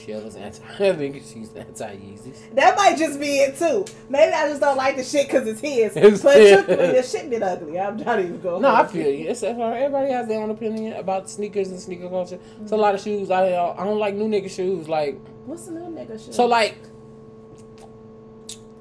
Shell 0.05 0.21
is 0.21 0.35
anti. 0.35 0.63
I 0.79 0.95
think 0.95 1.15
she's 1.15 1.53
anti 1.55 1.95
Yeezys. 1.95 2.53
That 2.53 2.75
might 2.75 2.97
just 2.97 3.19
be 3.19 3.39
it 3.39 3.57
too. 3.57 3.85
Maybe 4.09 4.31
I 4.33 4.47
just 4.47 4.61
don't 4.61 4.77
like 4.77 4.95
the 4.95 5.03
shit 5.03 5.27
because 5.27 5.47
it's 5.47 5.59
his. 5.59 5.95
It's 5.95 6.21
but 6.21 6.37
his. 6.37 6.53
truthfully, 6.53 6.91
the 6.91 7.03
shit 7.03 7.29
been 7.29 7.43
ugly. 7.43 7.79
I'm 7.79 7.97
not 7.97 8.19
even 8.19 8.39
going. 8.41 8.61
No, 8.61 8.73
I 8.75 8.85
feel 8.85 9.09
you. 9.09 9.29
It's, 9.29 9.41
everybody 9.43 10.11
has 10.11 10.27
their 10.27 10.41
own 10.41 10.51
opinion 10.51 10.93
about 10.93 11.29
sneakers 11.29 11.69
and 11.69 11.79
sneaker 11.79 12.09
culture. 12.09 12.39
It's 12.61 12.71
a 12.71 12.77
lot 12.77 12.93
of 12.93 13.01
shoes. 13.01 13.31
I 13.31 13.47
I 13.47 13.83
don't 13.83 13.99
like 13.99 14.13
new 14.13 14.27
nigga 14.27 14.49
shoes. 14.49 14.87
Like 14.87 15.19
What's 15.45 15.65
the 15.65 15.71
new 15.71 15.87
nigga 15.87 16.23
shit? 16.23 16.33
So 16.33 16.45
like 16.45 16.77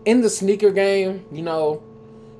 in 0.05 0.21
the 0.21 0.31
sneaker 0.31 0.71
game, 0.71 1.25
you 1.33 1.43
know, 1.43 1.83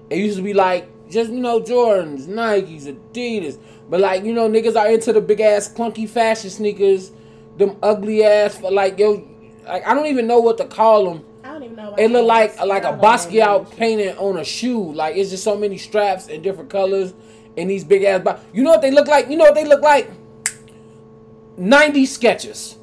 it 0.09 0.19
used 0.19 0.37
to 0.37 0.43
be 0.43 0.55
like 0.55 0.89
just 1.11 1.31
you 1.31 1.41
know 1.41 1.61
Jordans, 1.61 2.27
Nikes, 2.27 2.85
Adidas, 2.87 3.59
but 3.89 4.01
like 4.01 4.25
you 4.25 4.33
know 4.33 4.49
niggas 4.49 4.77
are 4.77 4.89
into 4.91 5.13
the 5.13 5.21
big 5.21 5.41
ass 5.41 5.73
clunky 5.73 6.09
fashion 6.09 6.51
sneakers, 6.51 7.11
them 7.59 7.77
ugly 7.83 8.25
ass 8.25 8.61
like 8.63 8.99
yo, 8.99 9.27
like 9.67 9.87
I 9.87 9.95
don't 9.95 10.07
even 10.07 10.27
know 10.27 10.39
what 10.41 10.59
to 10.59 10.65
call 10.67 11.05
them. 11.13 11.25
I 11.43 11.53
don't 11.53 11.63
even 11.65 11.77
know. 11.77 11.95
It 11.97 12.11
look 12.11 12.27
like 12.27 12.59
like 12.65 12.85
a 12.85 12.93
Basquiat 12.93 13.71
painted 13.77 14.17
on 14.19 14.39
a 14.39 14.45
shoe. 14.45 14.93
Like 14.93 15.17
it's 15.17 15.31
just 15.31 15.43
so 15.45 15.57
many 15.57 15.79
straps 15.79 16.29
and 16.29 16.43
different 16.43 16.71
colors 16.71 17.13
and 17.57 17.69
these 17.69 17.83
big 17.85 18.05
ass. 18.05 18.23
Bo- 18.23 18.39
you 18.53 18.63
know 18.63 18.71
what 18.71 18.83
they 18.83 18.91
look 18.91 19.09
like? 19.09 19.29
You 19.29 19.37
know 19.37 19.45
what 19.45 19.55
they 19.55 19.65
look 19.65 19.83
like? 19.83 20.11
90 21.57 22.05
Skechers. 22.07 22.77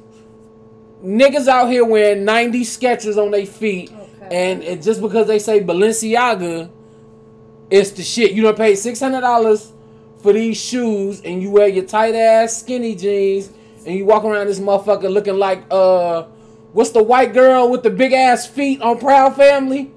Niggas 1.02 1.46
out 1.48 1.68
here 1.70 1.84
wearing 1.84 2.24
90 2.24 2.62
Skechers 2.62 3.16
on 3.16 3.30
their 3.30 3.46
feet, 3.46 3.90
Okay. 3.92 4.36
and 4.36 4.62
it, 4.64 4.82
just 4.82 5.00
because 5.00 5.26
they 5.28 5.38
say 5.38 5.60
Balenciaga, 5.60 6.68
it's 7.70 7.90
the 7.92 8.02
shit. 8.02 8.32
You 8.32 8.42
don't 8.42 8.56
pay 8.56 8.74
six 8.74 9.00
hundred 9.00 9.20
dollars 9.20 9.72
for 10.22 10.32
these 10.32 10.56
shoes, 10.56 11.20
and 11.22 11.42
you 11.42 11.50
wear 11.50 11.68
your 11.68 11.84
tight 11.84 12.14
ass 12.14 12.58
skinny 12.58 12.94
jeans, 12.94 13.50
and 13.86 13.96
you 13.96 14.04
walk 14.04 14.24
around 14.24 14.46
this 14.46 14.60
motherfucker 14.60 15.10
looking 15.10 15.36
like 15.38 15.64
uh, 15.70 16.22
what's 16.72 16.90
the 16.90 17.02
white 17.02 17.32
girl 17.32 17.70
with 17.70 17.82
the 17.82 17.90
big 17.90 18.12
ass 18.12 18.46
feet 18.46 18.80
on 18.82 18.98
Proud 18.98 19.36
Family? 19.36 19.92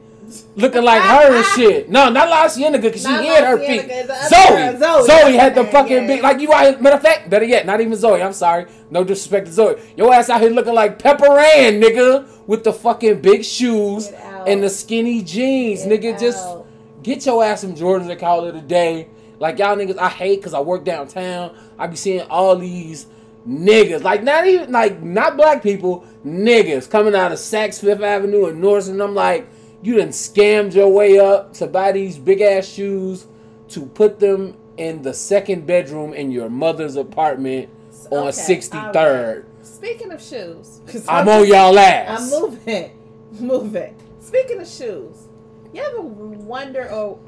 Looking 0.56 0.84
like 0.84 1.02
her 1.02 1.36
and 1.36 1.46
shit. 1.56 1.90
No, 1.90 2.10
not 2.10 2.30
La 2.30 2.48
Cienega, 2.48 2.82
because 2.84 3.02
she 3.02 3.10
Not 3.10 3.24
hid 3.24 3.44
her 3.44 3.58
feet. 3.58 3.82
Zoe. 4.30 4.78
Zoe. 4.78 5.06
Zoe 5.06 5.34
had 5.34 5.56
the 5.56 5.66
fucking 5.66 5.92
yeah. 6.04 6.08
big, 6.08 6.22
like 6.22 6.40
you 6.40 6.54
out 6.54 6.82
matter 6.82 6.96
of 6.96 7.02
fact, 7.02 7.30
better 7.30 7.44
yet, 7.44 7.66
not 7.66 7.82
even 7.82 7.96
Zoe. 7.96 8.22
I'm 8.22 8.32
sorry. 8.32 8.66
No 8.90 9.04
disrespect 9.04 9.48
to 9.48 9.52
Zoe. 9.52 9.82
Your 9.98 10.14
ass 10.14 10.30
out 10.30 10.40
here 10.40 10.50
looking 10.50 10.74
like 10.74 11.00
Pepper 11.00 11.38
Ann, 11.38 11.82
nigga, 11.82 12.28
with 12.48 12.64
the 12.64 12.72
fucking 12.72 13.22
big 13.22 13.44
shoes 13.44 14.10
and 14.48 14.64
the 14.64 14.70
skinny 14.70 15.22
jeans, 15.22 15.84
Get 15.84 16.02
nigga. 16.02 16.20
Just 16.20 16.46
out. 16.48 16.61
Get 17.04 17.26
your 17.26 17.44
ass 17.44 17.62
some 17.62 17.76
Jordans 17.76 18.10
and 18.10 18.20
call 18.20 18.46
it 18.46 18.56
a 18.56 18.62
day. 18.62 19.08
Like 19.40 19.58
y'all 19.60 19.76
niggas, 19.76 19.98
I 19.98 20.10
hate 20.10 20.38
because 20.40 20.54
I 20.54 20.60
work 20.60 20.84
downtown. 20.84 21.56
I 21.80 21.88
be 21.88 21.96
seeing 21.96 22.22
all 22.30 22.56
these 22.56 23.08
niggas, 23.48 24.04
like 24.04 24.24
not 24.24 24.46
even 24.46 24.72
like 24.72 25.02
not 25.02 25.36
black 25.36 25.64
people, 25.64 26.06
niggas 26.26 26.90
coming 26.90 27.16
out 27.16 27.32
of 27.32 27.40
Saks 27.40 27.82
Fifth 27.82 28.02
Avenue 28.02 28.46
and 28.46 28.62
North, 28.62 28.88
and 28.88 29.02
I'm 29.02 29.16
like, 29.16 29.48
you 29.82 29.98
done 29.98 30.10
scammed 30.10 30.76
your 30.76 30.90
way 30.90 31.18
up 31.18 31.54
to 31.56 31.66
buy 31.66 31.92
these 31.92 32.20
big 32.20 32.42
ass 32.42 32.68
shoes 32.68 33.26
to 33.70 33.86
put 33.88 34.20
them 34.20 34.56
in 34.78 35.02
the 35.02 35.14
second 35.14 35.66
bedroom 35.66 36.14
in 36.14 36.30
your 36.32 36.50
mother's 36.50 36.96
apartment 36.96 37.68
on 38.12 38.28
Okay, 38.28 38.32
63rd. 38.32 39.46
Speaking 39.64 40.12
of 40.12 40.22
shoes, 40.22 40.82
'cause 40.86 41.06
I'm 41.08 41.28
on 41.28 41.48
y'all 41.48 41.78
ass. 41.80 42.32
I'm 42.32 42.42
moving, 42.42 42.92
moving. 43.40 43.96
Speaking 44.20 44.60
of 44.62 44.68
shoes, 44.68 45.28
you 45.74 45.82
ever 45.84 46.02
wonder 46.02 46.90
or 46.92 47.20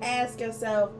ask 0.00 0.40
yourself 0.40 0.90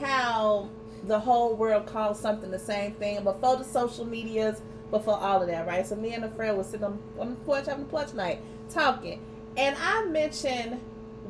how 0.00 0.68
the 1.04 1.18
whole 1.18 1.54
world 1.56 1.86
calls 1.86 2.18
something 2.20 2.50
the 2.50 2.58
same 2.58 2.92
thing 2.92 3.22
before 3.24 3.56
the 3.56 3.64
social 3.64 4.04
medias, 4.04 4.60
before 4.90 5.18
all 5.18 5.42
of 5.42 5.48
that, 5.48 5.66
right? 5.66 5.86
So 5.86 5.96
me 5.96 6.14
and 6.14 6.24
a 6.24 6.30
friend 6.30 6.56
was 6.56 6.68
sitting 6.68 6.84
on, 6.84 6.98
on 7.18 7.30
the 7.30 7.36
porch 7.36 7.66
having 7.66 7.84
a 7.84 7.88
porch 7.88 8.14
night 8.14 8.40
talking, 8.70 9.20
and 9.56 9.76
I 9.80 10.04
mentioned 10.06 10.80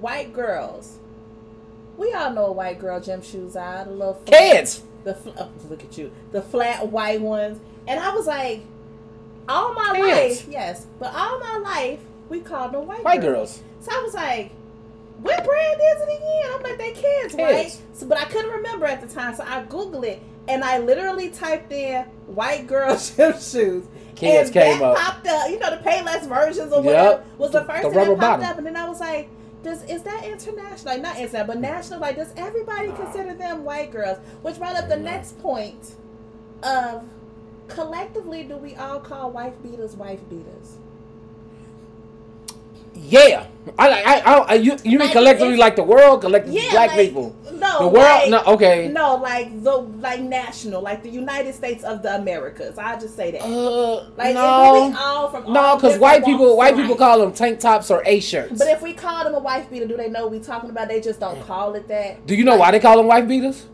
white 0.01 0.33
girls. 0.33 0.99
We 1.97 2.13
all 2.15 2.33
know 2.33 2.53
white 2.53 2.79
girl 2.79 3.01
gym 3.01 3.23
shoes 3.23 3.57
are, 3.57 3.85
the 3.85 3.91
little 3.91 4.15
flat- 4.15 4.41
Kids. 4.41 4.83
the 5.05 5.15
fl- 5.15 5.31
oh, 5.39 5.51
look 5.71 5.85
at 5.85 5.97
you, 5.97 6.11
the 6.33 6.43
flat 6.43 6.89
white 6.89 7.21
ones, 7.21 7.61
and 7.87 7.99
I 7.99 8.15
was 8.15 8.27
like, 8.27 8.63
all 9.49 9.73
my 9.75 9.93
Pants. 9.95 10.41
life, 10.43 10.49
yes, 10.51 10.87
but 10.99 11.15
all 11.15 11.39
my 11.41 11.57
life 11.59 12.01
we 12.29 12.41
called 12.41 12.73
them 12.73 12.87
white 12.87 13.05
White 13.05 13.21
girls. 13.21 13.59
girls. 13.59 13.63
So 13.81 13.91
I 13.93 14.03
was 14.03 14.15
like, 14.15 14.53
what 15.23 15.45
brand 15.45 15.81
is 15.81 16.03
it 16.03 16.19
again? 16.19 16.51
I'm 16.55 16.63
like, 16.63 16.79
they 16.79 16.93
kids, 16.93 17.35
right? 17.35 17.81
So, 17.95 18.07
but 18.07 18.19
I 18.19 18.25
couldn't 18.27 18.51
remember 18.51 18.87
at 18.87 19.01
the 19.01 19.07
time, 19.07 19.35
so 19.35 19.45
I 19.47 19.63
googled 19.65 20.05
it 20.05 20.21
and 20.49 20.65
I 20.65 20.79
literally 20.79 21.31
typed 21.31 21.71
in 21.73 22.03
white 22.27 22.67
girl 22.67 22.97
gym 23.17 23.33
shoes. 23.35 23.85
Kids 24.17 24.51
and 24.51 24.53
came 24.55 24.83
up. 24.83 24.97
popped 24.97 25.27
up. 25.27 25.49
You 25.49 25.59
know, 25.59 25.71
the 25.71 25.77
Payless 25.89 26.27
versions 26.29 26.73
or 26.73 26.83
Yep. 26.83 26.85
whatever 26.85 27.25
was 27.39 27.51
the 27.53 27.61
The- 27.61 27.65
first 27.67 27.83
the 27.83 27.89
thing 27.91 27.99
that 27.99 28.07
popped 28.09 28.21
bottom. 28.21 28.45
up, 28.45 28.59
and 28.59 28.67
then 28.67 28.77
I 28.77 28.89
was 28.89 29.01
like. 29.01 29.29
Does 29.63 29.85
is 29.85 30.03
that 30.03 30.25
international? 30.25 30.93
Like 30.93 31.03
not 31.03 31.15
international, 31.19 31.47
but 31.47 31.61
national. 31.61 32.01
Like 32.01 32.17
does 32.17 32.33
everybody 32.37 32.91
consider 32.95 33.33
them 33.33 33.63
white 33.63 33.93
girls? 33.93 34.19
Which 34.43 34.59
brought 34.59 34.75
up 34.75 34.89
the 34.89 34.97
No. 34.97 35.03
next 35.05 35.41
point 35.41 35.93
of 36.65 37.05
collectively, 37.69 38.43
do 38.43 38.57
we 38.57 38.75
all 38.75 38.99
call 38.99 39.31
wife 39.31 39.55
beaters 39.63 39.95
wife 39.95 40.19
beaters? 40.29 40.79
Yeah, 42.95 43.47
I 43.79 43.89
like. 43.89 44.07
I, 44.07 44.21
I, 44.21 44.55
you, 44.55 44.77
you 44.85 44.99
mean 44.99 45.01
Like, 45.01 45.13
collectively 45.13 45.57
like 45.57 45.77
the 45.77 45.83
world, 45.83 46.21
collectively 46.21 46.61
Yeah, 46.61 46.71
black 46.73 46.91
like, 46.91 47.09
people. 47.09 47.37
No, 47.55 47.79
The 47.79 47.89
world, 47.89 48.31
like- 48.31 48.31
no, 48.31 48.43
okay. 48.55 48.89
No, 48.89 49.17
like 49.17 49.63
the 49.63 49.77
like 49.77 50.21
national, 50.21 50.83
like 50.83 51.03
the 51.03 51.09
United 51.09 51.55
States 51.55 51.85
of 51.85 52.03
the 52.03 52.17
Americas. 52.17 52.77
I 52.77 52.99
just 52.99 53.15
say 53.15 53.31
that. 53.31 53.43
Uh, 53.43 54.11
like 54.17 54.35
no, 54.35 54.87
if 54.87 54.93
we 54.93 54.99
all 54.99 55.31
from 55.31 55.53
no, 55.53 55.77
because 55.77 55.99
white 55.99 56.25
people, 56.25 56.57
white 56.57 56.75
people 56.75 56.97
call 56.97 57.21
them 57.21 57.33
tank 57.33 57.61
tops 57.61 57.91
or 57.91 58.03
a 58.05 58.21
shirts. 58.21 58.59
But 58.59 58.69
if 58.69 58.83
we 58.83 58.93
call 58.93 59.25
them 59.25 59.35
a 59.35 59.39
wife 59.39 59.71
beater, 59.71 59.87
do 59.87 59.97
they 59.97 60.09
know 60.09 60.27
we 60.27 60.41
talking 60.41 60.71
about? 60.71 60.89
They 60.89 61.01
just 61.01 61.21
don't 61.21 61.41
call 61.47 61.75
it 61.75 61.87
that. 61.89 62.27
Do 62.27 62.35
you 62.35 62.45
know 62.45 62.57
why 62.57 62.73
they 62.73 62.81
call 62.81 62.97
them 62.97 63.07
wife 63.07 63.29
beaters? 63.29 63.67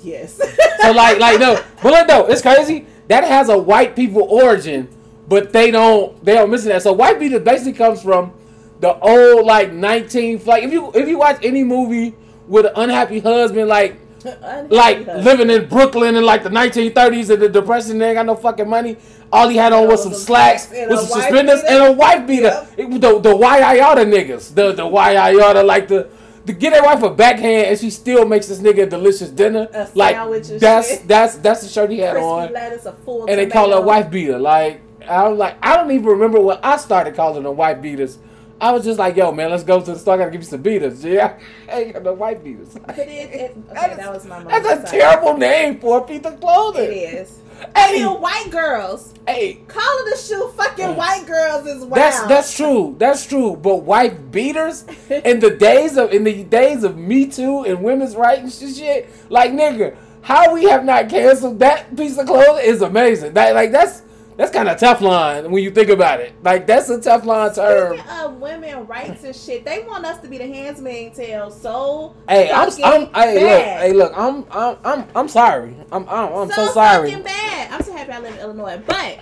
Yes. 0.00 0.40
So 0.80 0.92
like, 0.92 1.18
like 1.18 1.38
no, 1.38 1.62
but 1.82 1.92
look 1.92 2.08
though, 2.08 2.26
it's 2.26 2.42
crazy. 2.42 2.86
That 3.08 3.24
has 3.24 3.48
a 3.48 3.58
white 3.58 3.94
people 3.94 4.22
origin, 4.22 4.88
but 5.28 5.52
they 5.52 5.70
don't, 5.70 6.22
they 6.24 6.34
don't 6.34 6.50
mention 6.50 6.68
that. 6.70 6.82
So 6.82 6.92
white 6.92 7.18
beaters 7.20 7.42
basically 7.42 7.72
comes 7.74 8.02
from 8.02 8.32
the 8.80 8.94
old 8.98 9.46
like 9.46 9.72
nineteen, 9.72 10.42
like 10.44 10.64
if 10.64 10.72
you 10.72 10.90
if 10.94 11.08
you 11.08 11.18
watch 11.18 11.38
any 11.42 11.62
movie 11.64 12.14
with 12.48 12.66
an 12.66 12.72
unhappy 12.76 13.20
husband, 13.20 13.68
like 13.68 13.96
Unhappy 14.24 14.74
like 14.74 14.96
husband. 15.06 15.24
living 15.24 15.50
in 15.50 15.68
Brooklyn 15.68 16.16
in 16.16 16.24
like 16.24 16.42
the 16.42 16.48
1930s 16.50 17.30
and 17.30 17.42
the 17.42 17.48
depression, 17.48 17.98
they 17.98 18.08
ain't 18.08 18.16
got 18.16 18.26
no 18.26 18.34
fucking 18.36 18.68
money. 18.68 18.96
All 19.32 19.48
he 19.48 19.56
had 19.56 19.72
on 19.72 19.86
was 19.88 20.02
some 20.02 20.12
Some 20.12 20.20
slacks, 20.22 20.68
with 20.70 20.98
some 20.98 21.06
suspenders, 21.20 21.62
beater. 21.62 21.72
and 21.74 21.82
a 21.82 21.92
wife 21.92 22.26
beater. 22.26 22.66
It 22.76 22.88
was 22.88 23.00
the 23.00 23.18
the 23.20 23.32
Yayata 23.34 24.04
niggas, 24.04 24.54
the 24.54 24.72
the 24.72 24.82
Yayata, 24.84 25.64
like 25.64 25.88
the. 25.88 26.08
To 26.46 26.52
get 26.52 26.72
their 26.72 26.82
wife 26.82 27.00
a 27.04 27.10
backhand 27.10 27.68
and 27.68 27.78
she 27.78 27.88
still 27.88 28.26
makes 28.26 28.48
this 28.48 28.58
nigga 28.58 28.82
a 28.82 28.86
delicious 28.86 29.30
dinner. 29.30 29.68
A 29.72 29.88
like 29.94 30.16
that's 30.58 30.98
that's 31.02 31.36
that's 31.36 31.62
the 31.62 31.68
shirt 31.68 31.88
he 31.92 31.98
had 32.00 32.14
crispy 32.14 32.26
on, 32.26 32.52
lettuce, 32.52 32.84
and 32.86 33.38
they 33.38 33.46
call 33.46 33.66
her 33.68 33.76
tomato. 33.76 33.86
wife 33.86 34.10
beater. 34.10 34.40
Like 34.40 34.80
I'm 35.08 35.36
like 35.38 35.56
I 35.62 35.76
don't 35.76 35.90
even 35.90 36.06
remember 36.06 36.40
what 36.40 36.64
I 36.64 36.76
started 36.76 37.14
calling 37.14 37.42
them 37.44 37.56
white 37.56 37.80
beaters. 37.82 38.18
I 38.60 38.70
was 38.70 38.84
just 38.84 38.96
like, 38.96 39.16
yo, 39.16 39.32
man, 39.32 39.50
let's 39.50 39.64
go 39.64 39.80
to 39.80 39.92
the 39.92 39.98
store. 39.98 40.14
I 40.14 40.18
gotta 40.18 40.30
give 40.30 40.42
you 40.42 40.46
some 40.46 40.62
beaters. 40.62 41.04
Yeah, 41.04 41.36
I 41.68 41.80
ain't 41.82 41.94
got 41.94 42.04
no 42.04 42.12
wife 42.12 42.44
beaters. 42.44 42.68
But 42.86 42.96
it, 42.98 43.08
it 43.08 43.56
okay, 43.70 43.74
That 43.74 43.90
is- 43.92 43.96
that 43.98 44.12
was 44.12 44.26
my 44.26 44.38
mom. 44.38 44.62
That's 44.62 44.88
a 44.88 44.96
terrible 44.96 45.36
name 45.36 45.80
for 45.80 45.98
a 45.98 46.02
piece 46.04 46.24
of 46.24 46.38
clothing. 46.40 46.84
It 46.84 46.90
is. 46.92 47.38
I 47.74 47.88
Hey, 47.92 48.04
mean, 48.04 48.20
white 48.20 48.48
girls 48.50 49.14
hey, 49.26 49.60
calling 49.68 50.10
the 50.10 50.16
shoe 50.16 50.52
fucking 50.56 50.96
white 50.96 51.24
girls 51.26 51.66
is 51.66 51.78
wild. 51.84 51.94
that's 51.94 52.22
that's 52.26 52.56
true. 52.56 52.94
That's 52.98 53.26
true. 53.26 53.56
But 53.56 53.82
white 53.82 54.30
beaters 54.30 54.84
in 55.10 55.40
the 55.40 55.50
days 55.50 55.96
of 55.96 56.12
in 56.12 56.22
the 56.24 56.44
days 56.44 56.82
of 56.84 56.96
Me 56.96 57.26
Too 57.26 57.64
and 57.64 57.82
women's 57.82 58.14
rights 58.16 58.62
and 58.62 58.74
shit, 58.76 59.08
like 59.28 59.50
nigga, 59.52 59.96
how 60.22 60.54
we 60.54 60.64
have 60.64 60.84
not 60.84 61.08
canceled 61.08 61.58
that 61.60 61.96
piece 61.96 62.16
of 62.18 62.26
clothing 62.26 62.64
is 62.64 62.80
amazing. 62.82 63.34
That 63.34 63.54
like 63.56 63.70
that's 63.72 64.02
that's 64.36 64.50
kind 64.50 64.68
of 64.68 64.78
Teflon 64.78 65.50
when 65.50 65.62
you 65.62 65.70
think 65.70 65.88
about 65.88 66.20
it. 66.20 66.32
Like 66.42 66.66
that's 66.66 66.88
a 66.88 66.98
Teflon 66.98 67.54
term. 67.54 67.96
Speaking 67.96 68.12
of 68.12 68.34
women 68.40 68.86
rights 68.86 69.24
and 69.24 69.34
shit, 69.34 69.64
they 69.64 69.82
want 69.84 70.04
us 70.04 70.18
to 70.20 70.28
be 70.28 70.38
the 70.38 70.46
handmaid's 70.46 71.16
tale. 71.16 71.50
So 71.50 72.14
Hey, 72.28 72.50
I'm, 72.50 72.70
I'm, 72.82 73.12
hey, 73.14 73.34
look, 73.34 73.62
hey, 73.62 73.92
look, 73.92 74.12
I'm, 74.16 74.44
I'm, 74.50 74.76
I'm, 74.84 75.08
I'm 75.14 75.28
sorry. 75.28 75.76
I'm, 75.92 76.08
I'm, 76.08 76.32
I'm 76.32 76.48
so, 76.48 76.66
so 76.66 76.72
sorry. 76.72 77.10
fucking 77.10 77.24
bad. 77.24 77.70
I'm 77.72 77.82
so 77.82 77.92
happy 77.92 78.12
I 78.12 78.20
live 78.20 78.34
in 78.34 78.40
Illinois, 78.40 78.80
but 78.86 79.20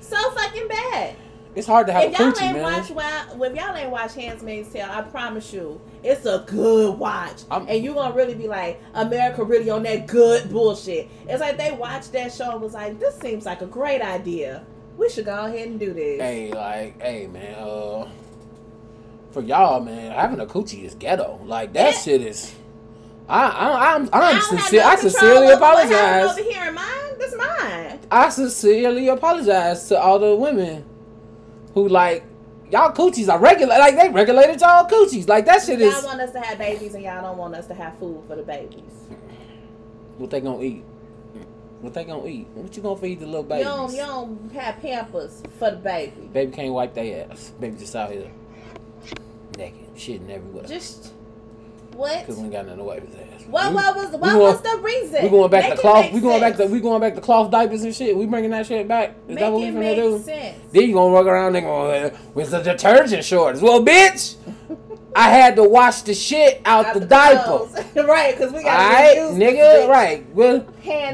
so 0.00 0.16
fucking 0.32 0.68
bad. 0.68 1.16
It's 1.54 1.66
hard 1.68 1.86
to 1.86 1.92
have 1.92 2.04
If 2.12 2.18
a 2.18 2.22
y'all 2.22 2.32
coochie, 2.32 2.42
ain't 2.42 2.54
man. 2.54 2.62
watch, 2.64 2.90
well, 2.90 3.42
if 3.44 3.54
y'all 3.56 3.76
ain't 3.76 3.90
watch 3.90 4.14
Handmaid's 4.14 4.72
Tale, 4.72 4.88
I 4.90 5.02
promise 5.02 5.52
you, 5.52 5.80
it's 6.02 6.26
a 6.26 6.44
good 6.46 6.98
watch, 6.98 7.42
I'm- 7.50 7.66
and 7.68 7.82
you're 7.84 7.94
gonna 7.94 8.14
really 8.14 8.34
be 8.34 8.48
like, 8.48 8.80
America 8.94 9.44
really 9.44 9.70
on 9.70 9.84
that 9.84 10.06
good 10.08 10.50
bullshit. 10.50 11.08
It's 11.28 11.40
like 11.40 11.56
they 11.56 11.70
watched 11.72 12.12
that 12.12 12.32
show 12.32 12.52
and 12.52 12.60
was 12.60 12.74
like, 12.74 12.98
this 12.98 13.14
seems 13.20 13.46
like 13.46 13.62
a 13.62 13.66
great 13.66 14.02
idea. 14.02 14.64
We 14.98 15.08
should 15.08 15.26
go 15.26 15.44
ahead 15.44 15.68
and 15.68 15.78
do 15.78 15.92
this. 15.92 16.20
Hey, 16.20 16.52
like, 16.52 17.00
hey, 17.00 17.26
man. 17.28 17.54
Uh, 17.54 18.08
for 19.30 19.42
y'all, 19.42 19.80
man, 19.80 20.12
having 20.12 20.40
a 20.40 20.46
coochie 20.46 20.84
is 20.84 20.94
ghetto. 20.94 21.40
Like 21.44 21.72
that 21.74 21.94
Yeah. 21.94 22.00
shit 22.00 22.20
is. 22.22 22.54
I, 23.28 23.46
I, 23.48 23.94
I'm, 23.94 24.08
I 24.12 24.18
I'm 24.28 24.34
have 24.34 24.42
sincere. 24.44 24.80
no 24.82 24.86
I 24.88 24.96
sincerely 24.96 25.46
over 25.48 25.60
what 25.60 25.78
happens 25.88 25.90
apologize. 25.92 26.38
Over 26.38 26.50
here, 26.50 26.72
mine, 26.72 27.18
that's 27.18 27.36
mine. 27.36 28.00
I 28.10 28.28
sincerely 28.28 29.08
apologize 29.08 29.88
to 29.88 29.98
all 30.00 30.18
the 30.18 30.34
women 30.36 30.84
who 31.74 31.88
like 31.88 32.24
y'all 32.70 32.92
coochies 32.92 33.28
are 33.28 33.38
regular. 33.38 33.78
Like 33.78 33.96
they 33.96 34.08
regulated 34.08 34.60
y'all 34.60 34.88
coochies. 34.88 35.28
Like 35.28 35.44
that 35.46 35.62
shit 35.62 35.80
is 35.80 35.92
Y'all 35.92 36.04
want 36.04 36.20
us 36.20 36.32
to 36.32 36.40
have 36.40 36.58
babies, 36.58 36.94
and 36.94 37.02
y'all 37.04 37.22
don't 37.22 37.36
want 37.38 37.54
us 37.54 37.66
to 37.66 37.74
have 37.74 37.98
food 37.98 38.22
for 38.26 38.36
the 38.36 38.42
babies. 38.42 39.08
what 40.18 40.30
they 40.30 40.40
gonna 40.40 40.62
eat. 40.62 40.84
What 41.80 41.92
they 41.92 42.04
gonna 42.04 42.26
eat? 42.26 42.46
What 42.54 42.74
you 42.74 42.82
gonna 42.82 42.96
feed 42.96 43.20
the 43.20 43.26
little 43.26 43.42
You 43.42 43.48
babies? 43.48 43.64
don't, 43.66 43.92
you 43.92 43.98
don't 43.98 44.52
have 44.52 44.80
Pampers 44.80 45.42
for 45.58 45.70
the 45.70 45.76
baby. 45.76 46.22
Baby 46.32 46.52
can't 46.52 46.72
wipe 46.72 46.94
their 46.94 47.28
ass. 47.30 47.52
Baby 47.60 47.76
just 47.76 47.94
out 47.94 48.10
here 48.10 48.30
naked, 49.58 49.94
shitting 49.94 50.30
everywhere. 50.30 50.64
Just 50.64 51.12
what? 51.94 52.26
Cause 52.26 52.36
we 52.36 52.44
ain't 52.44 52.52
got 52.52 52.64
nothing 52.66 52.78
to 52.78 52.84
wipe 52.84 53.06
his 53.06 53.14
ass. 53.16 53.46
What, 53.48 53.68
we, 53.70 53.74
what 53.76 53.96
was 53.96 54.06
what 54.12 54.20
going- 54.20 54.38
was 54.38 54.62
the 54.62 54.76
reason? 54.82 55.22
we 55.22 55.28
going 55.28 55.50
back 55.50 55.64
Make 55.64 55.74
to 55.76 55.80
cloth. 55.80 56.12
We 56.12 56.20
going 56.20 56.40
back 56.40 56.56
to 56.56 56.66
we 56.66 56.80
going 56.80 57.00
back 57.00 57.14
to 57.14 57.20
cloth 57.20 57.50
diapers 57.50 57.82
and 57.84 57.94
shit. 57.94 58.16
We 58.16 58.26
bringing 58.26 58.50
that 58.50 58.66
shit 58.66 58.88
back. 58.88 59.10
Is 59.28 59.34
Make 59.34 59.38
that 59.38 59.52
what 59.52 59.60
we 59.60 59.66
finna 59.68 59.74
make 59.74 59.96
do? 59.96 60.18
sense. 60.22 60.56
Then 60.72 60.82
you 60.88 60.94
gonna 60.94 61.12
walk 61.12 61.26
around 61.26 61.52
nigga 61.52 62.12
uh, 62.12 62.16
with 62.34 62.50
the 62.50 62.60
detergent 62.62 63.24
shorts. 63.24 63.60
Well, 63.60 63.84
bitch, 63.84 64.36
I 65.14 65.30
had 65.30 65.56
to 65.56 65.62
wash 65.62 66.02
the 66.02 66.14
shit 66.14 66.60
out 66.64 66.86
Out 66.86 66.94
the, 66.94 67.00
the 67.00 67.06
diaper. 67.06 68.02
right? 68.06 68.36
Because 68.36 68.52
we 68.52 68.62
got 68.64 68.80
Alright, 68.80 69.16
nigga, 69.38 69.88
right. 69.88 70.26
Well, 70.34 70.60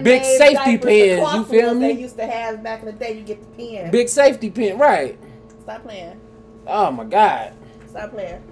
big 0.02 0.24
safety 0.24 0.78
pins, 0.78 1.34
you 1.34 1.44
feel 1.44 1.74
me? 1.74 1.92
They 1.94 2.00
used 2.00 2.16
to 2.16 2.26
have 2.26 2.62
back 2.62 2.80
in 2.80 2.86
the 2.86 2.92
day. 2.92 3.18
You 3.18 3.22
get 3.22 3.40
the 3.42 3.56
pin. 3.56 3.90
big 3.90 4.08
safety 4.08 4.50
pin, 4.50 4.78
right. 4.78 5.18
Stop 5.62 5.82
playing. 5.82 6.18
Oh 6.66 6.90
my 6.90 7.04
god. 7.04 7.52
Stop 7.88 8.12
playing. 8.12 8.42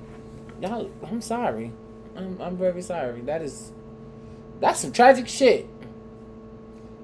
Y'all, 0.61 0.91
I'm 1.09 1.21
sorry. 1.21 1.73
I'm, 2.19 2.41
I'm 2.41 2.57
very 2.57 2.83
sorry. 2.83 3.21
That 3.23 3.43
is, 3.43 3.73
that's 4.61 4.81
some 4.81 4.93
tragic 4.93 5.29
shit. 5.29 5.69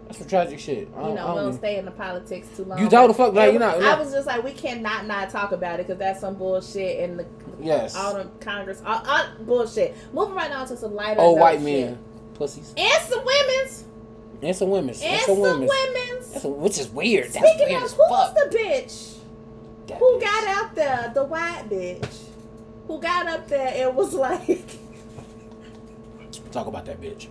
That's 0.06 0.18
That's 0.18 0.18
some 0.18 0.28
tragic 0.28 0.59
shit. 0.59 0.88
I 0.94 1.00
You 1.00 1.06
don't- 1.06 1.14
know, 1.16 1.23
I 1.26 1.30
we 1.30 1.35
don't 1.37 1.44
don't 1.50 1.59
stay 1.59 1.78
in 1.78 1.85
the 1.87 1.90
politics 1.90 2.49
too 2.56 2.64
long. 2.64 2.78
You 2.78 2.88
told 2.88 3.11
the 3.11 3.14
fuck 3.14 3.33
like 3.35 3.52
you're 3.52 3.61
not. 3.61 3.78
was- 3.78 3.87
I 3.87 3.99
was 3.99 4.12
just 4.12 4.26
like, 4.26 4.44
we 4.44 4.52
cannot 4.52 5.06
not 5.06 5.30
talk 5.30 5.52
about 5.52 5.80
it 5.80 5.87
because 5.87 5.99
that's 5.99 6.21
some 6.21 6.35
bullshit 6.35 6.99
in 7.00 7.16
the 7.16 7.26
yes. 7.61 7.97
all 7.97 8.14
the 8.14 8.25
Congress, 8.40 8.83
all, 8.85 9.02
all 9.06 9.25
bullshit. 9.40 9.97
Moving 10.12 10.35
right 10.35 10.50
on 10.52 10.66
to 10.68 10.76
some 10.76 10.94
lighter. 10.94 11.21
Oh, 11.21 11.33
white 11.33 11.56
shit. 11.61 11.64
men, 11.90 11.99
pussies, 12.35 12.75
and 12.76 13.02
some 13.02 13.25
women's, 13.25 13.85
and 14.42 14.54
some 14.56 14.68
women's, 14.71 15.00
and 15.02 15.12
and 15.12 15.23
some 15.23 15.35
some 15.37 15.40
women's. 15.42 15.71
women's. 15.71 16.33
That's 16.33 16.44
a, 16.44 16.49
which 16.49 16.78
is 16.78 16.88
weird. 16.90 17.33
That's 17.33 17.38
Speaking 17.49 17.68
weird 17.71 17.78
of, 17.78 17.85
as 17.85 17.92
who 17.94 17.99
was 18.00 18.28
fuck. 18.35 18.50
the 18.50 18.56
bitch 18.59 19.14
That 19.88 19.99
who 19.99 20.18
bitch. 20.18 20.21
got 20.21 20.44
out 20.49 20.75
there? 20.75 21.12
The 21.14 21.25
white 21.25 21.64
bitch 21.71 22.18
who 22.87 23.00
got 23.00 23.26
up 23.26 23.49
there 23.49 23.87
and 23.88 23.97
was 23.97 24.12
like, 24.14 24.76
Talk 26.54 26.68
about 26.68 26.84
that 26.84 27.00
bitch. 27.00 27.26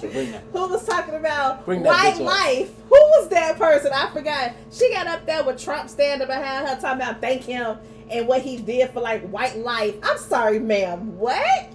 Bring 0.00 0.32
that. 0.32 0.42
who 0.52 0.66
was 0.68 0.84
talking 0.84 1.14
about 1.14 1.64
Bring 1.64 1.84
that 1.84 1.90
white 1.90 2.18
life? 2.18 2.72
Who 2.88 2.96
was 2.96 3.28
that 3.28 3.56
person? 3.56 3.92
I 3.94 4.10
forgot. 4.10 4.52
She 4.72 4.92
got 4.92 5.06
up 5.06 5.24
there 5.26 5.44
with 5.44 5.62
Trump 5.62 5.88
standing 5.88 6.26
behind 6.26 6.66
her 6.66 6.74
talking 6.80 7.02
about 7.02 7.20
thank 7.20 7.44
him 7.44 7.78
and 8.10 8.26
what 8.26 8.42
he 8.42 8.56
did 8.56 8.90
for 8.90 9.00
like 9.00 9.22
white 9.28 9.58
life. 9.58 9.94
I'm 10.02 10.18
sorry, 10.18 10.58
ma'am. 10.58 11.16
What? 11.18 11.70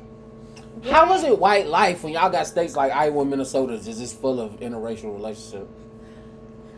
How 0.90 1.08
was 1.08 1.24
it 1.24 1.40
white 1.40 1.68
life 1.68 2.04
when 2.04 2.12
y'all 2.12 2.30
got 2.30 2.48
states 2.48 2.76
like 2.76 2.92
Iowa, 2.92 3.24
Minnesota, 3.24 3.72
is 3.72 3.86
just 3.86 4.20
full 4.20 4.42
of 4.42 4.60
interracial 4.60 5.14
relationships? 5.14 5.72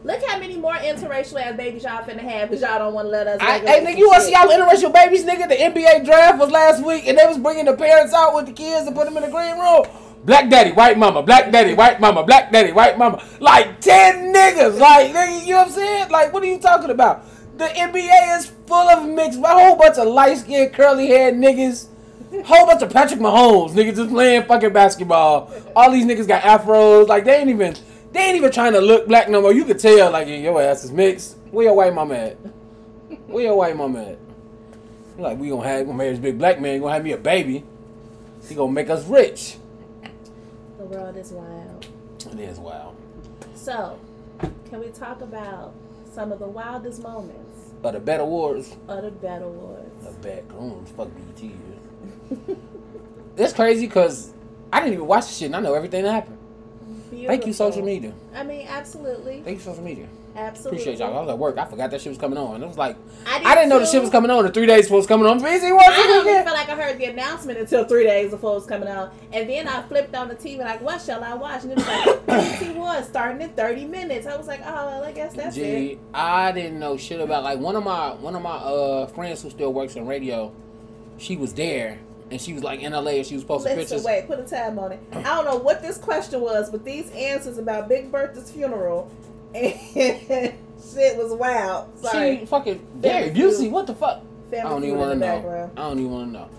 Look 0.08 0.24
how 0.26 0.40
many 0.40 0.56
more 0.56 0.72
interracial 0.72 1.42
ass 1.42 1.58
babies 1.58 1.84
y'all 1.84 2.02
finna 2.02 2.20
have 2.20 2.48
because 2.48 2.62
y'all 2.62 2.80
don't 2.80 2.94
want 2.94 3.08
to 3.08 3.10
let 3.10 3.28
us. 3.28 3.42
I, 3.42 3.60
hey, 3.60 3.86
nigga, 3.86 3.98
you 3.98 4.08
want 4.08 4.22
to 4.22 4.28
see 4.28 4.32
y'all 4.32 4.48
interracial 4.48 4.94
babies, 4.94 5.26
nigga? 5.26 5.50
The 5.50 5.56
NBA 5.56 6.06
draft 6.06 6.40
was 6.40 6.50
last 6.50 6.82
week, 6.82 7.06
and 7.08 7.18
they 7.18 7.26
was 7.26 7.38
bringing 7.38 7.66
the 7.66 7.74
parents 7.74 8.14
out 8.14 8.34
with 8.34 8.46
the 8.46 8.54
kids 8.54 8.88
and 8.88 8.96
put 8.96 9.04
them 9.04 9.18
in 9.18 9.24
the 9.24 9.30
green 9.30 9.60
room. 9.60 9.84
Black 10.24 10.50
daddy, 10.50 10.72
white 10.72 10.98
mama, 10.98 11.22
black 11.24 11.52
daddy, 11.52 11.74
white 11.74 12.00
mama, 12.00 12.24
black 12.24 12.54
daddy, 12.54 12.72
white 12.72 12.98
mama. 12.98 13.22
Like 13.42 13.82
10 13.82 14.34
niggas. 14.34 14.80
Like, 14.80 15.12
nigga, 15.12 15.46
you 15.46 15.52
know 15.52 15.58
what 15.58 15.68
I'm 15.68 15.74
saying? 15.74 16.10
Like, 16.10 16.32
what 16.32 16.42
are 16.42 16.46
you 16.46 16.60
talking 16.60 16.90
about? 16.90 17.26
The 17.58 17.66
NBA 17.66 18.38
is 18.38 18.46
full 18.66 18.88
of 18.88 19.06
mixed, 19.10 19.40
a 19.40 19.48
whole 19.48 19.76
bunch 19.76 19.98
of 19.98 20.08
light 20.08 20.38
skinned, 20.38 20.72
curly 20.72 21.08
haired 21.08 21.34
niggas. 21.34 21.88
Whole 22.46 22.66
bunch 22.66 22.82
of 22.82 22.94
Patrick 22.94 23.20
Mahomes, 23.20 23.72
niggas 23.72 23.98
just 23.98 24.10
playing 24.10 24.44
fucking 24.44 24.72
basketball. 24.72 25.52
All 25.76 25.92
these 25.92 26.06
niggas 26.06 26.30
got 26.30 26.44
afros. 26.44 27.10
Like, 27.10 27.26
they 27.26 27.40
ain't 27.40 27.50
even, 27.50 27.76
they 28.18 28.24
ain't 28.24 28.36
even 28.38 28.52
trying 28.52 28.74
to 28.74 28.82
look 28.82 29.08
black 29.08 29.30
no 29.30 29.42
more. 29.42 29.54
You 29.54 29.64
could 29.66 29.80
tell, 29.80 30.12
like, 30.12 30.28
your 30.28 30.62
ass 30.62 30.84
is 30.84 30.92
mixed. 30.92 31.38
Where 31.52 31.66
your 31.66 31.76
white 31.76 31.94
mama 31.94 32.16
at? 32.16 32.34
Where 33.28 33.44
your 33.44 33.56
white 33.56 33.76
mama 33.76 34.04
at? 34.04 34.18
Like 35.18 35.40
we 35.40 35.50
gonna 35.50 35.68
have 35.68 35.86
gonna 35.88 35.98
marry 35.98 36.12
this 36.12 36.20
big 36.20 36.38
black 36.38 36.62
man, 36.62 36.80
gonna 36.80 36.94
have 36.94 37.04
me 37.04 37.12
a 37.14 37.18
baby. 37.18 37.64
He 38.48 38.54
gonna 38.54 38.72
make 38.72 38.90
us 38.90 39.06
rich. 39.08 39.58
The 40.78 40.86
world 40.86 41.18
is 41.18 41.32
wild. 41.32 41.88
It 42.32 42.40
is 42.40 42.60
wild. 42.60 42.96
So, 43.56 44.00
can 44.70 44.80
we 44.80 44.90
talk 44.90 45.22
about 45.22 45.74
some 46.14 46.32
of 46.32 46.38
the 46.40 46.48
wildest 46.48 47.02
moments 47.02 47.72
But 47.82 47.94
the 47.94 48.00
Bet 48.00 48.20
Awards, 48.20 48.76
of 48.88 49.04
the 49.04 49.12
Battle 49.12 49.50
Awards? 49.50 50.06
the 50.06 50.12
Bet 50.22 50.48
Goons, 50.50 50.92
fuck 50.92 51.10
BT. 51.36 51.56
It's 53.38 53.54
crazy 53.56 53.88
because 53.88 54.34
I 54.72 54.82
didn't 54.82 54.94
even 54.94 55.08
watch 55.08 55.26
the 55.28 55.34
shit 55.34 55.46
and 55.48 55.56
I 55.56 55.62
know 55.62 55.74
everything 55.74 56.04
that 56.04 56.12
happened. 56.12 56.37
Thank 57.10 57.46
you, 57.46 57.54
social 57.54 57.84
media. 57.84 58.14
I 58.34 58.44
mean, 58.44 58.68
absolutely, 58.68 59.42
Thank 59.42 59.58
you, 59.60 59.64
social 59.64 59.84
media. 59.84 60.08
absolutely. 60.36 60.82
Appreciate 60.82 61.00
y'all. 61.00 61.18
I 61.18 61.22
was 61.22 61.30
at 61.30 61.38
work. 61.38 61.58
I 61.58 61.66
forgot 61.66 61.90
that 61.92 62.02
shit 62.02 62.10
was 62.12 62.18
coming 62.18 62.38
on. 62.38 62.56
And 62.56 62.64
it 62.64 62.68
was 62.68 62.78
like, 62.78 62.96
I, 63.26 63.42
I 63.44 63.56
didn't 63.56 63.70
know 63.70 63.80
the 63.80 63.86
shit 63.86 64.02
was 64.02 64.10
coming 64.12 64.30
on. 64.30 64.44
The 64.44 64.52
three 64.52 64.66
days 64.66 64.86
before 64.86 64.98
it 64.98 65.00
was 65.00 65.08
coming 65.08 65.26
on. 65.28 65.38
BT 65.40 65.72
was 65.72 65.84
I 65.88 65.96
don't 65.96 66.28
even 66.28 66.44
feel 66.44 66.54
like 66.54 66.70
I 66.70 66.76
heard 66.76 66.98
the 66.98 67.06
announcement 67.06 67.60
until 67.60 67.86
three 67.86 68.04
days 68.04 68.32
before 68.32 68.52
it 68.52 68.56
was 68.56 68.66
coming 68.66 68.88
out, 68.90 69.14
and 69.34 69.50
then 69.50 69.68
I 69.68 69.82
flipped 69.84 70.14
on 70.16 70.28
the 70.28 70.36
TV 70.36 70.60
like, 70.60 70.82
"What 70.82 71.02
shall 71.02 71.24
I 71.24 71.34
watch?" 71.34 71.64
And 71.64 71.72
it 71.72 71.78
was 71.78 71.88
like, 71.88 72.26
"BT 72.60 72.74
One 72.78 73.04
starting 73.04 73.42
in 73.42 73.50
thirty 73.52 73.86
minutes." 73.86 74.28
I 74.28 74.36
was 74.36 74.48
like, 74.48 74.62
"Oh, 74.66 74.86
well, 74.88 75.04
I 75.04 75.12
guess 75.12 75.34
that's 75.34 75.58
it." 75.58 75.62
Gee, 75.62 76.00
I 76.14 76.52
didn't 76.52 76.80
know 76.80 76.98
shit 76.98 77.20
about 77.22 77.44
like 77.44 77.60
one 77.60 77.76
of 77.76 77.84
my 77.84 78.12
one 78.14 78.36
of 78.36 78.42
my 78.42 78.56
uh 78.58 79.08
friends 79.08 79.42
who 79.42 79.50
still 79.50 79.74
works 79.74 79.96
in 79.96 80.06
radio. 80.06 80.52
She 81.18 81.36
was 81.36 81.54
there 81.54 82.00
and 82.32 82.40
she 82.42 82.54
was 82.54 82.64
like 82.64 82.82
in 82.82 82.92
LA 82.94 83.12
and 83.12 83.26
she 83.26 83.36
was 83.36 83.44
posting 83.44 83.76
Listen, 83.76 83.98
pictures. 83.98 84.06
wait, 84.06 84.28
put 84.28 84.40
a 84.40 84.44
time 84.44 84.78
on 84.80 84.92
it. 84.92 85.00
I 85.14 85.22
don't 85.24 85.46
know 85.46 85.58
what 85.58 85.82
this 85.82 85.98
question 85.98 86.42
was, 86.42 86.70
but 86.70 86.84
these 86.84 87.10
answers 87.12 87.58
about 87.58 87.88
Big 87.88 88.12
Bertha's 88.12 88.52
funeral 88.52 89.10
and 89.56 89.74
shit 90.94 91.18
was 91.18 91.34
wild. 91.34 91.98
Sorry, 92.00 92.40
She 92.40 92.46
fucking 92.46 92.86
Gary 93.02 93.30
Busey. 93.32 93.70
What 93.72 93.88
the 93.88 93.96
fuck? 93.96 94.22
I 94.52 94.62
don't 94.62 94.84
even 94.84 94.98
want 94.98 95.12
to 95.12 95.18
know. 95.20 95.26
background. 95.36 95.72
I 95.78 95.82
don't 95.90 96.00
even 96.00 96.12
want 96.12 96.28
to 96.34 96.40
know. 96.40 96.50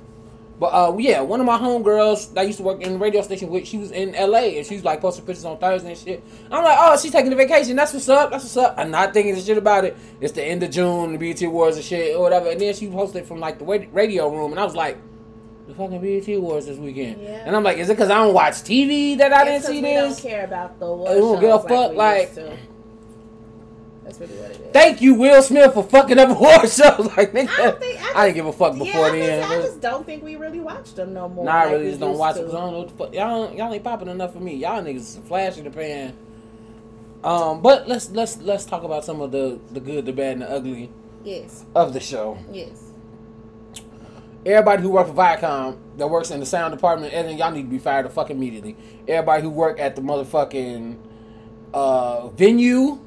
But 0.60 0.66
uh, 0.74 0.96
yeah, 0.98 1.20
one 1.20 1.38
of 1.38 1.46
my 1.46 1.56
homegirls 1.56 2.34
that 2.34 2.44
used 2.44 2.58
to 2.58 2.64
work 2.64 2.80
in 2.82 2.94
the 2.94 2.98
radio 2.98 3.22
station 3.22 3.48
with, 3.48 3.64
she 3.66 3.78
was 3.78 3.92
in 3.92 4.10
LA 4.12 4.56
and 4.58 4.66
she 4.66 4.74
was 4.74 4.84
like 4.84 5.00
posting 5.00 5.24
pictures 5.24 5.44
on 5.44 5.56
Thursday 5.58 5.90
and 5.90 5.98
shit. 5.98 6.24
I'm 6.50 6.64
like, 6.64 6.76
oh, 6.80 6.98
she's 6.98 7.12
taking 7.12 7.32
a 7.32 7.36
vacation. 7.36 7.76
That's 7.76 7.92
what's 7.92 8.08
up. 8.08 8.32
That's 8.32 8.42
what's 8.42 8.56
up. 8.56 8.74
I'm 8.76 8.90
not 8.90 9.14
thinking 9.14 9.40
shit 9.40 9.56
about 9.56 9.84
it. 9.84 9.96
It's 10.20 10.32
the 10.32 10.42
end 10.42 10.64
of 10.64 10.70
June, 10.72 11.12
the 11.12 11.18
BT 11.18 11.44
Awards 11.44 11.76
and 11.76 11.84
shit 11.84 12.16
or 12.16 12.22
whatever. 12.22 12.50
And 12.50 12.60
then 12.60 12.74
she 12.74 12.88
posted 12.88 13.24
from 13.24 13.38
like 13.38 13.60
the 13.60 13.64
radio 13.64 14.28
room, 14.28 14.50
and 14.50 14.58
I 14.58 14.64
was 14.64 14.74
like, 14.74 14.98
the 15.68 15.74
fucking 15.74 16.00
BET 16.00 16.26
Awards 16.34 16.66
this 16.66 16.78
weekend. 16.78 17.22
Yeah. 17.22 17.42
And 17.46 17.54
I'm 17.54 17.62
like, 17.62 17.76
is 17.78 17.88
it 17.88 17.92
because 17.94 18.10
I 18.10 18.14
don't 18.16 18.34
watch 18.34 18.54
TV 18.54 19.16
that 19.18 19.32
I 19.32 19.46
It's 19.48 19.66
didn't 19.66 19.76
see 19.76 19.80
this? 19.82 20.22
we 20.22 20.30
don't 20.30 20.32
care 20.32 20.44
about 20.44 20.78
the 20.80 20.86
award 20.86 21.10
We 21.14 21.20
don't 21.20 21.40
give 21.40 21.50
a 21.50 21.58
fuck, 21.60 21.90
we 21.92 21.96
like- 21.96 22.34
That's 24.04 24.18
really 24.20 24.36
what 24.36 24.50
it 24.52 24.60
is. 24.60 24.72
Thank 24.72 25.02
you, 25.02 25.14
Will 25.14 25.42
Smith, 25.42 25.74
for 25.74 25.82
fucking 25.84 26.18
up 26.18 26.30
award 26.36 26.60
shows. 26.70 27.10
Like, 27.16 27.32
nigga, 27.32 27.48
I 27.50 27.70
think- 27.72 28.00
I 28.02 28.12
I, 28.22 28.24
didn't 28.26 28.36
give 28.36 28.46
a 28.46 28.52
fuck 28.54 28.72
before 28.72 29.14
yeah, 29.14 29.26
then. 29.26 29.44
I 29.50 29.60
just 29.62 29.80
don't 29.82 30.06
think 30.06 30.24
we 30.24 30.36
really 30.36 30.60
watch 30.60 30.94
them 30.94 31.12
no 31.12 31.28
more. 31.28 31.44
Nah, 31.44 31.52
I 31.52 31.70
really 31.72 31.88
just 31.88 32.00
don't 32.00 32.16
watch 32.16 32.36
to. 32.36 32.40
it 32.40 32.44
because 32.44 32.54
I 32.56 32.60
don't 32.60 32.72
know 32.72 32.78
what 32.78 32.88
the 32.88 32.94
fuck. 32.94 33.14
Y'all, 33.14 33.54
y'all 33.54 33.72
ain't 33.74 33.84
popping 33.84 34.08
enough 34.08 34.32
for 34.32 34.40
me. 34.40 34.54
Y'all 34.54 34.82
niggas 34.82 35.22
flash 35.24 35.58
in 35.58 35.64
the 35.64 35.70
pan. 35.70 36.16
Um, 37.22 37.60
but 37.60 37.86
let's 37.88 38.10
let's 38.10 38.38
let's 38.38 38.64
talk 38.64 38.84
about 38.84 39.04
some 39.04 39.20
of 39.20 39.32
the 39.32 39.58
the 39.72 39.80
good, 39.80 40.06
the 40.06 40.12
bad, 40.12 40.34
and 40.34 40.42
the 40.42 40.50
ugly 40.50 40.90
Yes, 41.24 41.64
of 41.74 41.92
the 41.92 42.00
show. 42.00 42.38
yes. 42.52 42.87
Everybody 44.48 44.80
who 44.82 44.88
works 44.88 45.10
for 45.10 45.14
Viacom 45.16 45.76
that 45.98 46.08
works 46.08 46.30
in 46.30 46.40
the 46.40 46.46
sound 46.46 46.72
department, 46.72 47.12
and 47.12 47.38
y'all 47.38 47.50
need 47.50 47.64
to 47.64 47.68
be 47.68 47.78
fired 47.78 48.06
the 48.06 48.10
fuck 48.10 48.30
immediately. 48.30 48.76
Everybody 49.06 49.42
who 49.42 49.50
work 49.50 49.78
at 49.78 49.94
the 49.94 50.00
motherfucking 50.00 50.96
uh, 51.74 52.28
venue, 52.28 52.98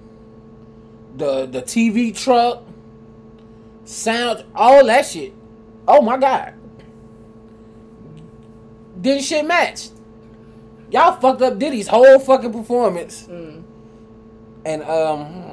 the 1.17 1.47
the 1.47 1.63
TV 1.63 2.15
truck, 2.15 2.63
sound, 3.85 4.45
all 4.53 4.85
that 4.85 5.07
shit. 5.07 5.33
Oh 5.87 5.99
my 6.03 6.17
god, 6.17 6.53
didn't 9.01 9.23
shit 9.23 9.43
match? 9.43 9.89
Y'all 10.91 11.19
fucked 11.19 11.41
up 11.41 11.57
Diddy's 11.57 11.87
whole 11.87 12.19
fucking 12.19 12.51
performance, 12.53 13.23
Mm. 13.27 13.63
and 14.63 14.83
um, 14.83 15.47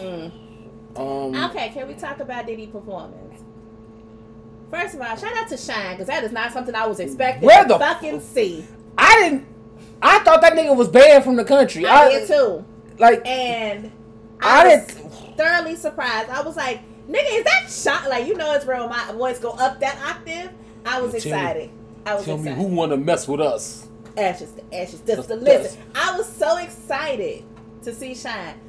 Mm. 0.00 0.32
Um, 0.96 1.34
Okay, 1.50 1.70
can 1.70 1.88
we 1.88 1.94
talk 1.94 2.20
about 2.20 2.46
Diddy 2.46 2.66
performance? 2.66 3.42
First 4.70 4.94
of 4.94 5.00
all, 5.00 5.16
shout 5.16 5.36
out 5.36 5.48
to 5.48 5.56
Shyne 5.56 5.92
because 5.92 6.06
that 6.08 6.24
is 6.24 6.32
not 6.32 6.52
something 6.52 6.74
I 6.74 6.86
was 6.86 6.98
expecting 7.00 7.46
Where 7.46 7.62
to 7.62 7.68
the 7.68 7.78
fucking 7.78 8.20
see. 8.20 8.64
I 8.98 9.14
didn't. 9.20 9.46
I 10.02 10.18
thought 10.20 10.40
that 10.42 10.54
nigga 10.54 10.74
was 10.76 10.88
banned 10.88 11.24
from 11.24 11.36
the 11.36 11.44
country. 11.44 11.86
I 11.86 12.08
did 12.10 12.26
too, 12.28 12.64
Like 12.98 13.24
and 13.26 13.90
I 14.40 14.62
I, 14.62 14.76
was 14.76 14.86
didn't. 14.86 15.36
thoroughly 15.36 15.76
surprised. 15.76 16.28
I 16.28 16.42
was 16.42 16.56
like, 16.56 16.80
"Nigga, 17.08 17.38
is 17.38 17.44
that 17.44 17.70
shot?" 17.70 18.08
Like 18.10 18.26
you 18.26 18.34
know, 18.36 18.52
it's 18.54 18.66
real. 18.66 18.88
My 18.88 19.12
voice 19.12 19.38
go 19.38 19.50
up 19.50 19.80
that 19.80 19.98
octave. 20.04 20.50
I 20.84 21.00
was 21.00 21.12
Tell 21.12 21.32
me- 21.32 21.38
excited. 21.38 21.70
I 22.06 22.14
was 22.16 22.24
Tell 22.24 22.36
me 22.38 22.52
who 22.52 22.64
want 22.64 22.90
to 22.92 22.96
mess 22.98 23.26
with 23.28 23.40
us. 23.40 23.88
ashes 24.16 24.52
to 24.52 24.76
ashes, 24.76 25.00
Dust 25.00 25.28
to 25.28 25.36
listen. 25.36 25.80
I 25.94 26.16
was 26.18 26.28
so 26.30 26.56
excited 26.58 27.44
to 27.82 27.94
see 27.94 28.14
Shyne. 28.14 28.60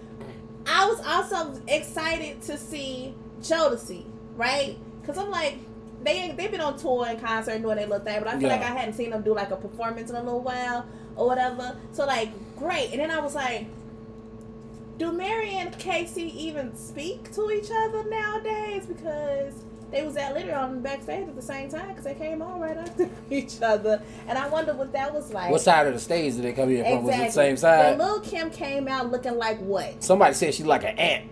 I 0.67 0.87
was 0.87 0.99
also 1.05 1.61
excited 1.67 2.41
to 2.43 2.57
see 2.57 3.13
Jodeci, 3.41 4.05
right? 4.35 4.77
Because 5.01 5.17
I'm 5.17 5.29
like, 5.29 5.57
they 6.03 6.31
they've 6.31 6.51
been 6.51 6.61
on 6.61 6.77
tour 6.77 7.05
and 7.07 7.19
concert 7.21 7.51
and 7.51 7.63
doing 7.63 7.77
their 7.77 7.87
little 7.87 8.03
thing, 8.03 8.19
but 8.19 8.27
I 8.27 8.31
feel 8.39 8.49
Yeah. 8.49 8.55
like 8.55 8.61
I 8.63 8.73
hadn't 8.75 8.93
seen 8.95 9.11
them 9.11 9.21
do 9.21 9.33
like 9.33 9.51
a 9.51 9.55
performance 9.55 10.09
in 10.09 10.15
a 10.15 10.23
little 10.23 10.41
while 10.41 10.85
or 11.15 11.27
whatever. 11.27 11.77
So 11.93 12.05
like, 12.05 12.29
great. 12.57 12.91
And 12.91 12.99
then 12.99 13.11
I 13.11 13.19
was 13.19 13.35
like, 13.35 13.67
do 14.97 15.11
Mary 15.11 15.49
and 15.55 15.77
K-Ci 15.77 16.21
even 16.21 16.75
speak 16.75 17.31
to 17.33 17.51
each 17.51 17.69
other 17.71 18.03
nowadays? 18.09 18.85
Because 18.85 19.53
they 19.95 20.03
was 20.03 20.17
at 20.17 20.33
literally 20.33 20.53
on 20.53 20.75
the 20.75 20.81
backstage 20.81 21.25
at 21.25 21.35
the 21.35 21.41
same 21.41 21.69
time 21.69 21.87
because 21.87 22.03
they 22.03 22.15
came 22.15 22.41
on 22.41 22.59
right 22.59 22.75
after 22.75 23.09
each 23.31 23.61
other, 23.61 24.01
and 24.27 24.37
I 24.37 24.47
wonder 24.49 24.73
what 24.73 24.91
that 24.91 25.13
was 25.13 25.31
like. 25.31 25.49
What 25.49 25.61
side 25.61 25.87
of 25.87 25.93
the 25.93 25.99
stage 26.01 26.35
did 26.35 26.43
they 26.43 26.51
come 26.51 26.69
in 26.69 26.83
from? 26.83 27.05
Was 27.05 27.15
it 27.15 27.25
the 27.27 27.31
same 27.31 27.55
side? 27.55 27.97
But 27.97 28.05
Lil 28.05 28.19
Kim 28.19 28.49
came 28.49 28.89
out 28.89 29.09
looking 29.09 29.37
like 29.37 29.57
what? 29.59 30.03
Somebody 30.03 30.33
said 30.33 30.53
she 30.53 30.65
like 30.65 30.83
an 30.83 30.99
ant. 30.99 31.29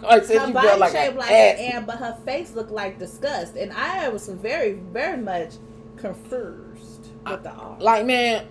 Somebody 0.00 0.26
said 0.26 0.38
Her 0.40 0.46
she 0.46 0.52
body 0.54 0.80
like 0.80 0.92
shaped 0.92 1.16
like 1.16 1.30
ant. 1.30 1.58
an 1.60 1.64
ant, 1.76 1.86
but 1.86 1.96
her 1.98 2.18
face 2.24 2.54
looked 2.54 2.70
like 2.70 2.98
disgust. 2.98 3.56
And 3.56 3.70
I 3.72 4.08
was 4.08 4.26
very, 4.26 4.72
very 4.72 5.18
much 5.18 5.56
confused 5.98 7.08
with 7.26 7.42
the 7.42 7.50
art. 7.50 7.82
Like 7.82 8.06
man, 8.06 8.46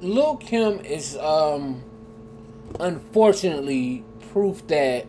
Lil 0.00 0.36
Kim 0.38 0.80
is 0.80 1.16
um 1.18 1.84
unfortunately 2.80 4.04
proof 4.32 4.66
that 4.66 5.06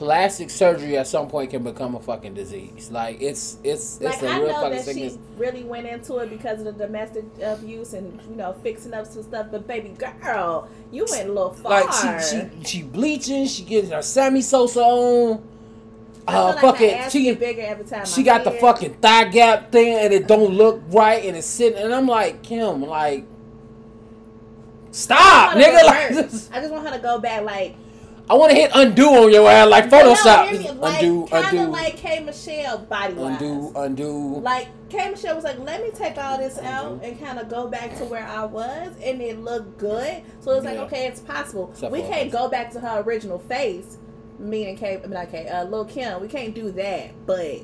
plastic 0.00 0.48
surgery 0.48 0.96
at 0.96 1.06
some 1.06 1.28
point 1.28 1.50
can 1.50 1.62
become 1.62 1.94
a 1.94 2.00
fucking 2.00 2.32
disease. 2.32 2.90
Like 2.90 3.20
it's 3.20 3.58
it's 3.62 4.00
it's 4.00 4.22
Like 4.22 4.22
a 4.22 4.28
I 4.28 4.38
real 4.38 4.46
know 4.48 4.54
fucking 4.54 4.70
that 4.70 4.84
sickness. 4.86 5.12
she 5.12 5.18
really 5.36 5.62
went 5.62 5.86
into 5.86 6.16
it 6.16 6.30
because 6.30 6.60
of 6.60 6.64
the 6.64 6.72
domestic 6.86 7.24
abuse 7.42 7.92
and 7.92 8.18
you 8.30 8.34
know 8.34 8.54
fixing 8.62 8.94
up 8.94 9.04
some 9.06 9.22
stuff. 9.22 9.48
But 9.50 9.66
baby 9.68 9.90
girl, 10.22 10.70
you 10.90 11.04
went 11.10 11.28
a 11.28 11.32
little 11.32 11.50
far. 11.52 11.84
Like 11.84 11.92
she 11.92 12.38
she 12.64 12.64
she 12.64 12.82
bleaching, 12.82 13.46
she 13.46 13.62
getting 13.62 13.90
her 13.90 14.00
Sammy 14.00 14.40
Sosa 14.40 14.80
on. 14.80 15.46
Uh, 16.26 16.46
like 16.54 16.60
fucking 16.60 17.10
she 17.10 17.34
bigger 17.34 17.60
every 17.60 17.84
time. 17.84 18.06
she 18.06 18.22
got 18.22 18.42
the 18.42 18.52
fucking 18.52 18.94
thigh 18.94 19.24
gap 19.24 19.70
thing 19.70 19.98
and 19.98 20.14
it 20.14 20.26
don't 20.26 20.54
look 20.54 20.80
right 20.88 21.24
and 21.26 21.36
it's 21.36 21.46
sitting 21.46 21.78
and 21.78 21.92
I'm 21.94 22.06
like 22.06 22.42
Kim 22.42 22.82
like 22.82 23.26
stop 24.92 25.56
I 25.56 25.60
nigga 25.60 25.84
like. 25.86 26.52
I 26.52 26.60
just 26.60 26.72
want 26.72 26.86
her 26.88 26.94
to 26.96 27.02
go 27.02 27.18
back 27.18 27.42
like 27.42 27.74
I 28.30 28.34
want 28.34 28.52
to 28.52 28.56
hit 28.56 28.70
undo 28.76 29.06
on 29.08 29.32
your 29.32 29.50
ass 29.50 29.68
like 29.68 29.90
No, 29.90 29.98
Photoshop 30.14 30.48
hear 30.50 30.58
me, 30.60 30.64
Just 30.66 30.76
like, 30.78 31.02
undo 31.02 31.26
kind 31.26 31.44
of 31.46 31.52
undo 31.52 31.72
like 31.72 31.96
K 31.96 32.20
Michelle 32.20 32.78
body 32.78 33.14
wise. 33.14 33.42
undo 33.42 33.72
undo 33.74 34.10
Like 34.40 34.68
K 34.88 35.10
Michelle 35.10 35.34
was 35.34 35.42
like, 35.42 35.58
let 35.58 35.82
me 35.82 35.90
take 35.90 36.16
all 36.16 36.38
this 36.38 36.56
out 36.58 37.00
and 37.02 37.18
kind 37.18 37.40
of 37.40 37.48
go 37.48 37.66
back 37.66 37.96
to 37.98 38.04
where 38.04 38.24
I 38.24 38.44
was, 38.44 38.92
and 39.02 39.20
it 39.20 39.40
looked 39.40 39.78
good. 39.78 40.22
So 40.40 40.52
it's 40.52 40.64
like, 40.64 40.74
Yeah. 40.76 40.82
okay, 40.82 41.06
it's 41.08 41.20
possible. 41.20 41.70
Except 41.72 41.92
we 41.92 42.02
can't 42.02 42.28
us. 42.28 42.32
go 42.32 42.48
back 42.48 42.70
to 42.72 42.80
her 42.80 43.00
original 43.02 43.40
face. 43.40 43.98
Me 44.38 44.68
and 44.68 44.78
K, 44.78 44.94
I 44.94 45.00
mean 45.00 45.10
not 45.10 45.30
K, 45.30 45.48
uh, 45.48 45.64
Lil 45.64 45.84
Kim. 45.86 46.20
We 46.20 46.28
can't 46.28 46.54
do 46.54 46.70
that, 46.72 47.26
but 47.26 47.62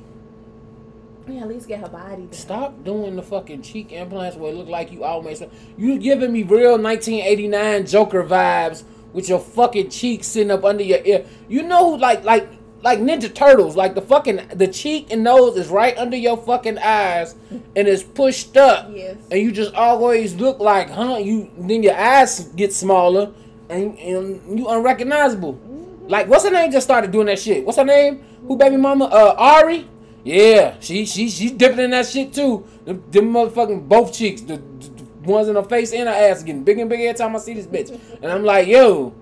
yeah, 1.27 1.41
at 1.41 1.47
least 1.47 1.67
get 1.67 1.79
her 1.79 1.89
body. 1.89 2.23
Back. 2.23 2.33
Stop 2.33 2.83
doing 2.83 3.15
the 3.15 3.23
fucking 3.23 3.61
cheek 3.61 3.91
implants 3.91 4.37
where 4.37 4.51
it 4.51 4.55
look 4.55 4.67
like 4.67 4.91
you 4.91 5.03
always. 5.03 5.41
You 5.77 5.97
giving 5.97 6.31
me 6.31 6.43
real 6.43 6.77
1989 6.77 7.85
Joker 7.87 8.23
vibes 8.23 8.83
with 9.13 9.29
your 9.29 9.39
fucking 9.39 9.89
cheeks 9.89 10.27
sitting 10.27 10.51
up 10.51 10.63
under 10.63 10.83
your 10.83 10.99
ear. 11.05 11.25
You 11.47 11.63
know, 11.63 11.91
who 11.91 11.97
like 11.97 12.23
like 12.23 12.47
like 12.83 12.99
Ninja 12.99 13.33
Turtles, 13.33 13.75
like 13.75 13.95
the 13.95 14.01
fucking 14.01 14.49
the 14.53 14.67
cheek 14.67 15.07
and 15.11 15.23
nose 15.23 15.57
is 15.57 15.67
right 15.69 15.97
under 15.97 16.15
your 16.15 16.37
fucking 16.37 16.77
eyes 16.77 17.35
and 17.75 17.87
it's 17.87 18.03
pushed 18.03 18.55
up, 18.55 18.89
Yes. 18.93 19.17
and 19.31 19.41
you 19.41 19.51
just 19.51 19.73
always 19.73 20.35
look 20.35 20.59
like, 20.59 20.89
huh? 20.89 21.17
You 21.17 21.49
then 21.57 21.81
your 21.83 21.95
eyes 21.95 22.39
get 22.55 22.73
smaller 22.73 23.31
and 23.69 23.97
and 23.99 24.59
you 24.59 24.67
unrecognizable. 24.67 25.59
Like 26.07 26.27
what's 26.27 26.43
her 26.45 26.51
name? 26.51 26.71
Just 26.71 26.85
started 26.87 27.11
doing 27.11 27.25
that 27.27 27.39
shit. 27.39 27.65
What's 27.65 27.77
her 27.77 27.83
name? 27.85 28.23
Who 28.47 28.55
baby 28.55 28.77
mama? 28.77 29.05
Uh, 29.05 29.35
Ari. 29.37 29.87
Yeah, 30.23 30.75
she 30.79 31.05
she 31.05 31.29
she 31.29 31.49
dipping 31.49 31.79
in 31.79 31.91
that 31.91 32.05
shit 32.05 32.33
too. 32.33 32.65
Them, 32.85 33.01
them 33.11 33.31
motherfucking 33.33 33.87
both 33.87 34.13
cheeks, 34.13 34.41
the, 34.41 34.57
the 34.96 34.96
ones 35.27 35.47
in 35.47 35.55
her 35.55 35.63
face 35.63 35.93
and 35.93 36.07
her 36.07 36.13
ass 36.15 36.43
getting 36.43 36.63
bigger 36.63 36.81
and 36.81 36.89
bigger 36.89 37.03
every 37.09 37.17
time 37.17 37.35
I 37.35 37.39
see 37.39 37.53
this 37.53 37.67
bitch. 37.67 37.89
And 38.21 38.31
I'm 38.31 38.43
like, 38.43 38.67
yo, 38.67 39.13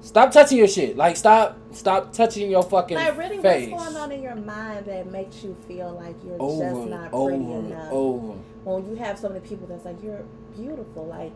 stop 0.00 0.32
touching 0.32 0.58
your 0.58 0.68
shit. 0.68 0.96
Like 0.96 1.16
stop 1.16 1.58
stop 1.72 2.12
touching 2.12 2.50
your 2.50 2.62
fucking 2.62 2.96
Like 2.96 3.16
really, 3.16 3.38
face. 3.38 3.70
what's 3.70 3.84
going 3.84 3.96
on 3.96 4.12
in 4.12 4.22
your 4.22 4.34
mind 4.36 4.86
that 4.86 5.10
makes 5.10 5.42
you 5.42 5.56
feel 5.68 5.92
like 5.92 6.16
you're 6.24 6.36
Over 6.40 6.62
just 6.80 6.90
not 6.90 7.12
over 7.12 7.30
pretty 7.30 7.44
enough? 7.52 7.92
over. 7.92 8.32
when 8.64 8.88
you 8.90 8.96
have 8.96 9.18
so 9.18 9.28
many 9.28 9.40
people 9.40 9.66
that's 9.66 9.84
like 9.84 10.02
you're 10.02 10.24
beautiful, 10.56 11.06
like 11.06 11.32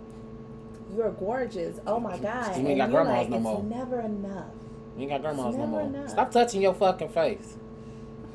you're 0.94 1.10
gorgeous. 1.12 1.78
Oh 1.86 1.98
my 1.98 2.16
god! 2.18 2.56
You 2.56 2.68
ain't 2.68 2.78
got 2.78 2.90
grandmas 2.90 3.16
like, 3.18 3.30
no 3.30 3.36
it's 3.36 3.42
more. 3.44 3.62
never 3.62 4.00
enough. 4.00 4.44
You 4.96 5.02
ain't 5.02 5.10
got 5.10 5.20
grandmas 5.22 5.56
no 5.56 5.66
more. 5.66 5.80
enough. 5.82 6.10
Stop 6.10 6.30
touching 6.30 6.62
your 6.62 6.74
fucking 6.74 7.08
face. 7.08 7.56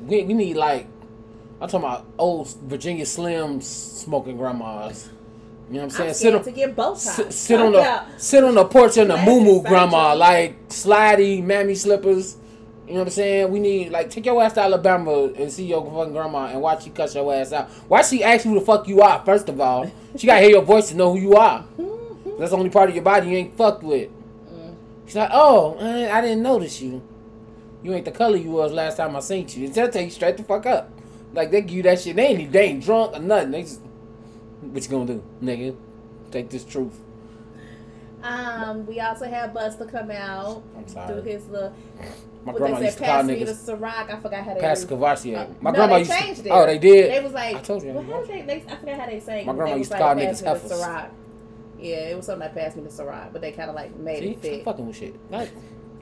We, 0.00 0.22
we 0.24 0.34
need 0.34 0.56
like 0.56 0.86
I'm 1.60 1.68
talking 1.68 1.86
about 1.86 2.04
old 2.18 2.48
Virginia 2.64 3.06
Slim 3.06 3.60
smoking 3.60 4.36
grandmas. 4.36 5.08
You 5.68 5.74
know 5.74 5.84
what 5.84 5.84
I'm 5.84 5.90
saying? 5.90 6.08
I'm 6.10 6.14
Sit 6.14 6.34
on, 6.34 6.44
to 6.44 6.50
get 6.50 6.76
Botox. 6.76 6.96
sit, 6.96 7.32
sit 7.32 7.60
on 7.60 7.72
the 7.72 8.02
sit 8.18 8.44
on 8.44 8.54
the 8.54 8.64
porch 8.64 8.96
in 8.96 9.08
the 9.08 9.16
moo 9.16 9.40
moo 9.40 9.62
grandma, 9.62 10.14
like 10.14 10.68
slidey 10.68 11.42
mammy 11.42 11.74
slippers. 11.74 12.36
You 12.86 12.94
know 12.94 13.00
what 13.00 13.06
I'm 13.08 13.12
saying? 13.12 13.50
We 13.50 13.60
need 13.60 13.90
like 13.90 14.10
take 14.10 14.26
your 14.26 14.42
ass 14.42 14.52
to 14.54 14.60
Alabama 14.60 15.32
and 15.32 15.50
see 15.50 15.64
your 15.66 15.82
fucking 15.84 16.12
grandma 16.12 16.46
and 16.46 16.60
watch 16.60 16.84
you 16.84 16.92
cut 16.92 17.14
your 17.14 17.32
ass 17.32 17.52
out. 17.52 17.70
Why 17.88 18.02
she 18.02 18.22
ask 18.22 18.44
you 18.44 18.52
who 18.52 18.60
the 18.60 18.66
fuck 18.66 18.86
you 18.86 19.00
are? 19.00 19.24
First 19.24 19.48
of 19.48 19.60
all, 19.60 19.90
she 20.16 20.26
gotta 20.26 20.42
hear 20.42 20.50
your 20.50 20.62
voice 20.62 20.88
to 20.90 20.96
know 20.96 21.14
who 21.14 21.20
you 21.20 21.34
are. 21.36 21.64
That's 22.38 22.50
the 22.50 22.56
only 22.56 22.70
part 22.70 22.88
of 22.90 22.94
your 22.94 23.04
body 23.04 23.30
you 23.30 23.36
ain't 23.36 23.56
fucked 23.56 23.82
with. 23.82 24.10
Mm. 24.52 24.74
She's 25.06 25.16
like, 25.16 25.30
oh, 25.32 25.76
eh, 25.78 26.10
I 26.12 26.20
didn't 26.20 26.42
notice 26.42 26.82
you. 26.82 27.02
You 27.82 27.94
ain't 27.94 28.04
the 28.04 28.10
color 28.10 28.36
you 28.36 28.50
was 28.50 28.72
last 28.72 28.96
time 28.96 29.16
I 29.16 29.20
seen 29.20 29.46
you. 29.48 29.68
They'll 29.68 29.88
take 29.88 30.06
you 30.06 30.10
straight 30.10 30.36
the 30.36 30.44
fuck 30.44 30.66
up. 30.66 30.90
Like 31.32 31.50
they 31.50 31.62
give 31.62 31.70
you 31.76 31.82
that 31.84 32.00
shit. 32.00 32.16
They 32.16 32.26
ain't 32.26 32.52
they 32.52 32.64
ain't 32.64 32.84
drunk 32.84 33.16
or 33.16 33.20
nothing. 33.20 33.52
They 33.52 33.62
just 33.62 33.80
what 34.62 34.82
you 34.82 34.90
gonna 34.90 35.06
do, 35.06 35.22
nigga? 35.42 35.76
Take 36.30 36.48
this 36.50 36.64
truth. 36.64 36.98
Um, 38.22 38.86
we 38.86 39.00
also 39.00 39.28
had 39.28 39.52
to 39.52 39.88
come 39.90 40.10
out 40.12 40.62
I'm 40.76 41.08
do 41.08 41.22
his 41.22 41.48
little 41.48 41.74
My 42.44 42.52
grandma 42.52 42.78
they 42.78 42.84
used 42.86 42.98
said, 42.98 43.04
to 43.04 43.10
call 43.10 43.20
pass 43.22 43.26
me 43.26 43.44
the 43.44 43.50
niggas 43.52 43.78
Ciroc. 43.78 44.10
I 44.14 44.20
forgot 44.20 44.44
how 44.44 44.54
they 44.54 44.60
pass 44.60 44.84
Courvoisier. 44.84 45.38
Uh, 45.38 45.46
My 45.60 45.70
no, 45.70 45.76
grandma 45.76 45.94
they 45.94 45.98
used 46.00 46.12
changed 46.12 46.42
to. 46.44 46.48
it. 46.48 46.52
Oh, 46.52 46.66
they 46.66 46.78
did. 46.78 47.12
They 47.12 47.20
was 47.20 47.32
like, 47.32 47.56
I 47.56 47.60
told 47.60 47.82
you. 47.82 47.92
Well, 47.92 48.04
how 48.04 48.24
they, 48.24 48.42
they, 48.42 48.64
I 48.68 48.76
forgot 48.76 49.00
how 49.00 49.06
they 49.06 49.20
sang. 49.20 49.46
My 49.46 49.52
grandma 49.54 49.74
used 49.76 49.90
to 49.90 49.98
call 49.98 50.14
like, 50.14 50.18
niggas 50.28 50.44
pass 50.44 50.62
the 50.62 50.84
heifers. 50.84 51.10
Yeah, 51.80 52.10
it 52.10 52.16
was 52.16 52.26
something 52.26 52.46
like 52.46 52.54
passed 52.54 52.76
me 52.76 52.84
the 52.84 52.90
Ciroc, 52.90 53.32
but 53.32 53.40
they 53.42 53.50
kind 53.50 53.68
of 53.68 53.74
like 53.74 53.96
made 53.96 54.20
See, 54.20 54.30
it 54.30 54.40
fit. 54.40 54.64
fucking 54.64 54.86
with 54.86 54.96
shit. 54.96 55.16
Like, 55.30 55.50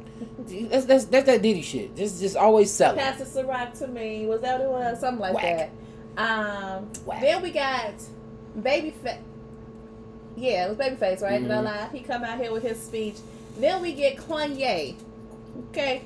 that's, 0.46 0.84
that's 0.84 1.04
that's 1.06 1.24
that 1.26 1.40
Diddy 1.40 1.62
shit. 1.62 1.96
Just 1.96 2.20
just 2.20 2.36
always 2.36 2.70
selling. 2.70 2.98
Pass 2.98 3.18
the 3.18 3.24
Ciroc 3.42 3.78
to 3.78 3.86
me. 3.86 4.26
Was 4.26 4.42
that 4.42 4.58
what 4.60 4.66
it 4.66 4.70
was? 4.70 5.00
Something 5.00 5.20
like 5.20 5.34
Whack. 5.34 5.70
that. 6.16 6.22
Um, 6.22 6.84
Whack. 7.06 7.22
then 7.22 7.40
we 7.40 7.50
got 7.50 7.94
Babyface. 8.58 9.18
Yeah, 10.36 10.66
it 10.66 10.68
was 10.70 10.78
Babyface, 10.78 11.22
right? 11.22 11.40
Did 11.42 11.50
I 11.50 11.54
Mhm. 11.56 11.64
lie? 11.64 11.88
He 11.92 12.00
come 12.00 12.24
out 12.24 12.38
here 12.40 12.52
with 12.52 12.62
his 12.62 12.80
speech. 12.80 13.16
Then 13.58 13.82
we 13.82 13.92
get 13.92 14.16
Kanye. 14.16 14.94
Okay. 15.70 16.02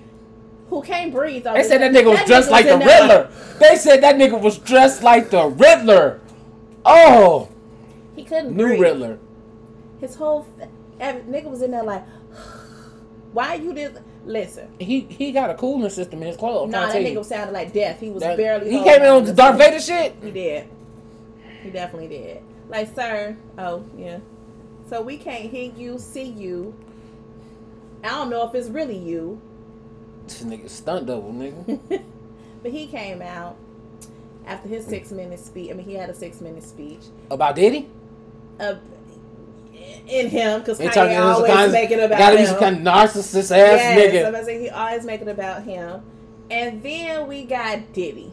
Who 0.71 0.83
can't 0.83 1.13
breathe? 1.13 1.45
They 1.45 1.63
said 1.63 1.81
that 1.83 1.93
nigga 1.93 2.11
was 2.11 2.25
dressed 2.25 2.51
like 2.51 2.67
the 2.67 2.79
Riddler. 2.79 3.29
They 3.61 3.77
said 3.77 4.03
that 4.03 4.17
nigga 4.17 4.41
was 4.41 4.59
dressed 4.59 5.03
like 5.03 5.31
the 5.31 5.47
Riddler. 5.49 6.21
Oh, 6.85 7.49
He 8.17 8.25
couldn't 8.25 8.57
new 8.57 8.69
breathe. 8.69 8.81
Riddler. 8.81 9.19
His 10.01 10.15
whole 10.17 10.47
f- 11.01 11.17
nigga 11.29 11.45
was 11.51 11.63
in 11.63 11.71
there 11.71 11.83
like, 11.83 12.03
why 13.33 13.55
you 13.55 13.73
did? 13.75 13.99
Listen, 14.27 14.69
He 14.79 15.01
he 15.01 15.33
got 15.33 15.51
a 15.51 15.55
cooling 15.55 15.91
system 15.91 16.23
in 16.23 16.29
his 16.29 16.37
clothes. 16.39 16.71
nah, 16.71 16.87
that 16.87 16.97
nigga 16.97 17.13
you. 17.13 17.25
sounded 17.25 17.53
like 17.53 17.75
death. 17.75 18.01
He 18.01 18.09
was 18.09 18.23
That- 18.23 18.39
barely. 18.39 18.71
He 18.71 18.83
came 18.83 19.03
in 19.03 19.09
on 19.09 19.25
the 19.25 19.35
Darth 19.35 19.59
Vader 19.59 19.79
shit. 19.79 20.15
He 20.23 20.31
did. 20.31 20.65
He 21.65 21.71
definitely 21.71 22.09
did. 22.09 22.43
Like, 22.69 22.95
sir, 22.95 23.37
oh 23.59 23.85
yeah. 23.97 24.19
So 24.91 25.01
we 25.01 25.17
can't 25.17 25.51
hear 25.51 25.73
you, 25.73 25.99
see 25.99 26.25
you. 26.25 26.75
I 28.05 28.11
don't 28.11 28.29
know 28.29 28.47
if 28.47 28.55
it's 28.55 28.69
really 28.69 28.99
you, 28.99 29.41
This 30.27 30.43
nigga 30.43 30.69
stunt 30.69 31.07
double, 31.07 31.33
nigga. 31.33 31.81
but 32.63 32.71
he 32.71 32.87
came 32.87 33.23
out 33.23 33.57
after 34.47 34.69
his 34.69 34.85
six 34.85 35.11
minute 35.11 35.41
speech. 35.41 35.71
I 35.71 35.73
mean, 35.73 35.87
he 35.87 35.95
had 35.95 36.11
a 36.11 36.15
six 36.15 36.43
minute 36.43 36.65
speech. 36.65 37.01
About 37.31 37.57
Diddy? 37.57 37.89
Uh, 38.61 38.75
in 40.07 40.29
him, 40.29 40.61
because 40.61 40.79
Kanye 40.79 40.93
talking 40.93 41.17
always 41.17 41.51
kind 41.51 41.73
make 41.73 41.91
it 41.91 41.99
about 41.99 42.19
gotta 42.19 42.37
be 42.37 42.43
him. 42.43 42.49
some 42.49 42.59
kind 42.59 42.77
of 42.77 42.83
narcissist 42.83 43.51
ass 43.51 43.51
yes, 43.53 43.99
nigga. 43.99 44.27
I'm 44.27 44.33
gonna 44.33 44.45
say 44.45 44.61
he 44.61 44.69
always 44.69 45.05
make 45.07 45.23
it 45.23 45.29
about 45.29 45.63
him. 45.63 46.03
And 46.51 46.83
then 46.83 47.27
we 47.27 47.47
got 47.47 47.95
Diddy. 47.95 48.33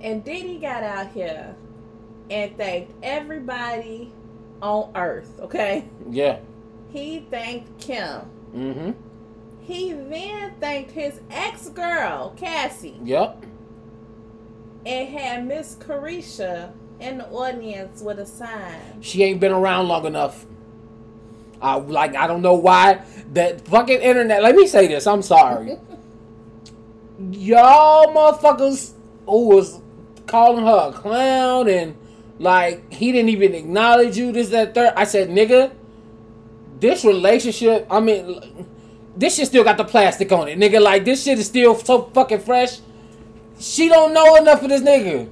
And 0.00 0.24
Diddy 0.24 0.58
got 0.58 0.84
out 0.84 1.10
here 1.10 1.56
and 2.32 2.56
thanked 2.56 2.92
everybody 3.02 4.10
on 4.62 4.90
earth, 4.94 5.38
okay? 5.40 5.84
Yeah. 6.08 6.38
He 6.90 7.20
thanked 7.30 7.78
Kim. 7.80 8.20
Mm-hmm. 8.54 8.90
He 9.60 9.92
then 9.92 10.54
thanked 10.58 10.90
his 10.92 11.20
ex 11.30 11.68
girl, 11.68 12.34
Cassie, 12.36 12.98
Yep. 13.04 13.44
and 14.86 15.08
had 15.08 15.46
Miss 15.46 15.76
Caresha 15.76 16.72
in 17.00 17.18
the 17.18 17.28
audience 17.28 18.00
with 18.02 18.18
a 18.18 18.26
sign. 18.26 19.00
She 19.00 19.22
ain't 19.22 19.40
been 19.40 19.52
around 19.52 19.88
long 19.88 20.06
enough. 20.06 20.46
I 21.60 21.76
like 21.76 22.16
I 22.16 22.26
don't 22.26 22.42
know 22.42 22.54
why 22.54 23.02
that 23.34 23.60
fucking 23.68 24.00
internet. 24.00 24.42
Let 24.42 24.56
me 24.56 24.66
say 24.66 24.88
this. 24.88 25.06
I'm 25.06 25.22
sorry. 25.22 25.78
Y'all 27.30 28.12
motherfuckers 28.12 28.92
who 29.26 29.48
was 29.48 29.80
calling 30.26 30.64
her 30.64 30.88
a 30.88 30.92
clown 30.92 31.68
and 31.68 31.96
like 32.42 32.92
he 32.92 33.12
didn't 33.12 33.28
even 33.30 33.54
acknowledge 33.54 34.16
you. 34.16 34.32
This 34.32 34.48
that 34.48 34.74
third. 34.74 34.92
I 34.96 35.04
said, 35.04 35.30
nigga, 35.30 35.72
this 36.80 37.04
relationship. 37.04 37.86
I 37.88 38.00
mean, 38.00 38.66
this 39.16 39.36
shit 39.36 39.46
still 39.46 39.62
got 39.62 39.76
the 39.76 39.84
plastic 39.84 40.32
on 40.32 40.48
it, 40.48 40.58
nigga. 40.58 40.80
Like 40.80 41.04
this 41.04 41.22
shit 41.22 41.38
is 41.38 41.46
still 41.46 41.76
so 41.76 42.02
fucking 42.12 42.40
fresh. 42.40 42.80
She 43.60 43.88
don't 43.88 44.12
know 44.12 44.34
enough 44.34 44.60
of 44.62 44.70
this 44.70 44.82
nigga. 44.82 45.30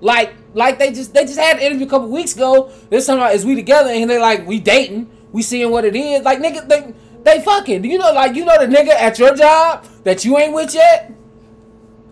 Like, 0.00 0.34
like 0.54 0.78
they 0.78 0.92
just 0.92 1.12
they 1.12 1.24
just 1.24 1.40
had 1.40 1.56
an 1.56 1.62
interview 1.62 1.86
a 1.86 1.90
couple 1.90 2.08
weeks 2.08 2.36
ago. 2.36 2.70
This 2.88 3.06
time 3.06 3.20
is 3.34 3.44
we 3.44 3.56
together 3.56 3.90
and 3.90 4.08
they 4.08 4.20
like 4.20 4.46
we 4.46 4.60
dating. 4.60 5.10
We 5.32 5.42
seeing 5.42 5.72
what 5.72 5.84
it 5.84 5.96
is. 5.96 6.22
Like 6.22 6.38
nigga, 6.38 6.68
they 6.68 6.94
they 7.24 7.42
fucking. 7.42 7.82
Do 7.82 7.88
you 7.88 7.98
know 7.98 8.12
like 8.12 8.36
you 8.36 8.44
know 8.44 8.64
the 8.64 8.72
nigga 8.72 8.90
at 8.90 9.18
your 9.18 9.34
job 9.34 9.84
that 10.04 10.24
you 10.24 10.38
ain't 10.38 10.54
with 10.54 10.72
yet? 10.72 11.12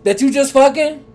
That 0.03 0.19
you 0.19 0.31
just 0.31 0.51
fucking? 0.51 1.05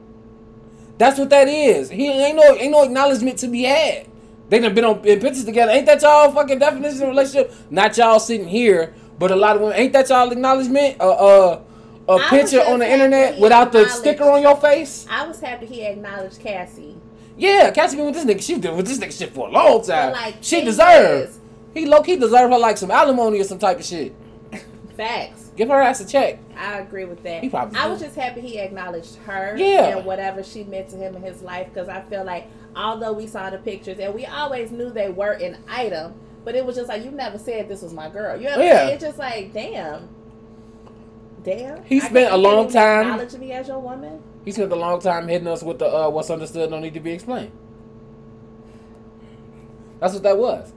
That's 0.99 1.19
what 1.19 1.31
that 1.31 1.49
is. 1.49 1.91
He 1.91 2.09
ain't 2.09 2.37
no 2.37 2.43
ain't 2.55 2.71
no 2.73 2.83
acknowledgement 2.85 3.39
to 3.41 3.49
be 3.49 3.65
had. 3.65 4.07
They 4.49 4.61
done 4.61 4.75
been 4.75 4.85
on 4.85 5.05
in 5.05 5.21
pictures 5.21 5.45
together. 5.45 5.73
Ain't 5.73 5.87
that 5.87 6.01
y'all 6.03 6.31
fucking 6.33 6.59
definition 6.59 7.03
of 7.03 7.09
relationship? 7.09 7.53
Not 7.71 7.97
y'all 7.99 8.19
sitting 8.21 8.49
here, 8.49 8.95
but 9.19 9.31
a 9.31 9.37
lot 9.37 9.57
of 9.57 9.63
women. 9.63 9.77
Ain't 9.77 9.93
that 9.93 10.09
y'all 10.09 10.31
acknowledgement? 10.31 11.01
Uh, 11.01 11.11
uh, 11.11 11.61
a 12.09 12.13
was 12.17 12.31
picture 12.31 12.61
on 12.61 12.79
the 12.79 12.89
internet 12.91 13.39
without 13.41 13.73
the 13.73 13.89
sticker 13.89 14.25
on 14.25 14.41
your 14.41 14.57
face. 14.57 15.07
I 15.11 15.27
was 15.27 15.41
happy 15.41 15.67
he 15.67 15.83
acknowledged 15.85 16.39
Cassie. 16.41 16.95
Yeah, 17.37 17.71
Cassie 17.73 17.97
been 17.97 18.07
with 18.07 18.15
this 18.15 18.25
nigga. 18.25 18.43
She 18.43 18.59
been 18.59 18.77
with 18.77 18.87
this 18.87 18.99
nigga 18.99 19.19
shit 19.19 19.35
for 19.35 19.49
a 19.49 19.51
long 19.51 19.85
time. 19.85 20.13
Like 20.13 20.37
she 20.41 20.57
thing 20.57 20.65
deserved. 20.67 21.31
is- 21.31 21.39
He 21.75 21.85
low 21.85 22.03
key 22.03 22.17
deserve 22.17 22.51
her 22.51 22.59
like 22.59 22.79
some 22.79 22.91
alimony 22.93 23.41
or 23.41 23.45
some 23.45 23.59
type 23.59 23.79
of 23.81 23.85
shit. 23.85 24.15
Facts. 24.97 25.46
Give 25.57 25.69
her 25.69 25.81
ass 25.81 26.01
a 26.01 26.07
check. 26.07 26.39
I 26.57 26.79
agree 26.81 27.07
with 27.07 27.23
that. 27.23 27.43
He 27.43 27.49
probably 27.49 27.79
I 27.79 27.85
do. 27.87 27.91
was 27.93 28.01
just 28.01 28.15
happy 28.15 28.41
he 28.43 28.59
acknowledged 28.59 29.17
her 29.27 29.57
Yeah. 29.57 29.97
and 29.97 30.05
whatever 30.05 30.43
she 30.43 30.65
meant 30.65 30.91
to 30.91 30.97
him 30.97 31.17
in 31.17 31.23
his 31.23 31.41
life 31.43 31.69
because 31.73 31.89
I 31.89 32.03
feel 32.03 32.25
like 32.25 32.47
although 32.77 33.13
we 33.13 33.27
saw 33.27 33.49
the 33.49 33.59
pictures 33.59 33.99
and 33.99 34.15
we 34.15 34.27
always 34.27 34.71
knew 34.71 34.91
they 34.91 35.09
were 35.09 35.33
an 35.33 35.57
item, 35.69 36.13
but 36.45 36.55
it 36.55 36.65
was 36.67 36.77
just 36.77 36.89
like 36.89 37.05
you 37.05 37.11
never 37.11 37.39
said 37.39 37.69
this 37.69 37.81
was 37.83 37.95
my 37.95 38.09
girl. 38.11 38.37
You 38.37 38.45
know 38.51 38.59
Yeah. 38.59 38.77
saying? 38.79 38.95
It's 38.95 39.03
just 39.05 39.19
like 39.19 39.53
damn, 39.55 40.09
damn. 41.43 41.83
He 41.85 42.01
spent 42.01 42.33
a 42.33 42.37
long 42.37 42.71
time- 42.71 43.07
Acknowledge 43.13 43.35
me 43.37 43.53
as 43.53 43.67
your 43.69 43.79
woman. 43.79 44.23
He 44.45 44.53
spent 44.53 44.71
a 44.71 44.77
long 44.77 45.01
time 45.01 45.27
hitting 45.27 45.49
us 45.49 45.63
with 45.63 45.79
the 45.79 45.87
uh, 45.87 46.11
what's 46.11 46.29
understood 46.31 46.69
don't 46.71 46.83
need 46.83 46.95
to 46.95 47.01
be 47.01 47.13
explained. 47.13 47.51
That's 50.01 50.13
what 50.15 50.23
that 50.25 50.37
was. 50.37 50.71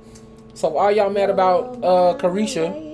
So 0.53 0.77
are 0.77 0.91
y'all 0.91 1.09
mad 1.09 1.29
about 1.29 1.83
uh 1.83 2.17
Caresha? 2.17 2.87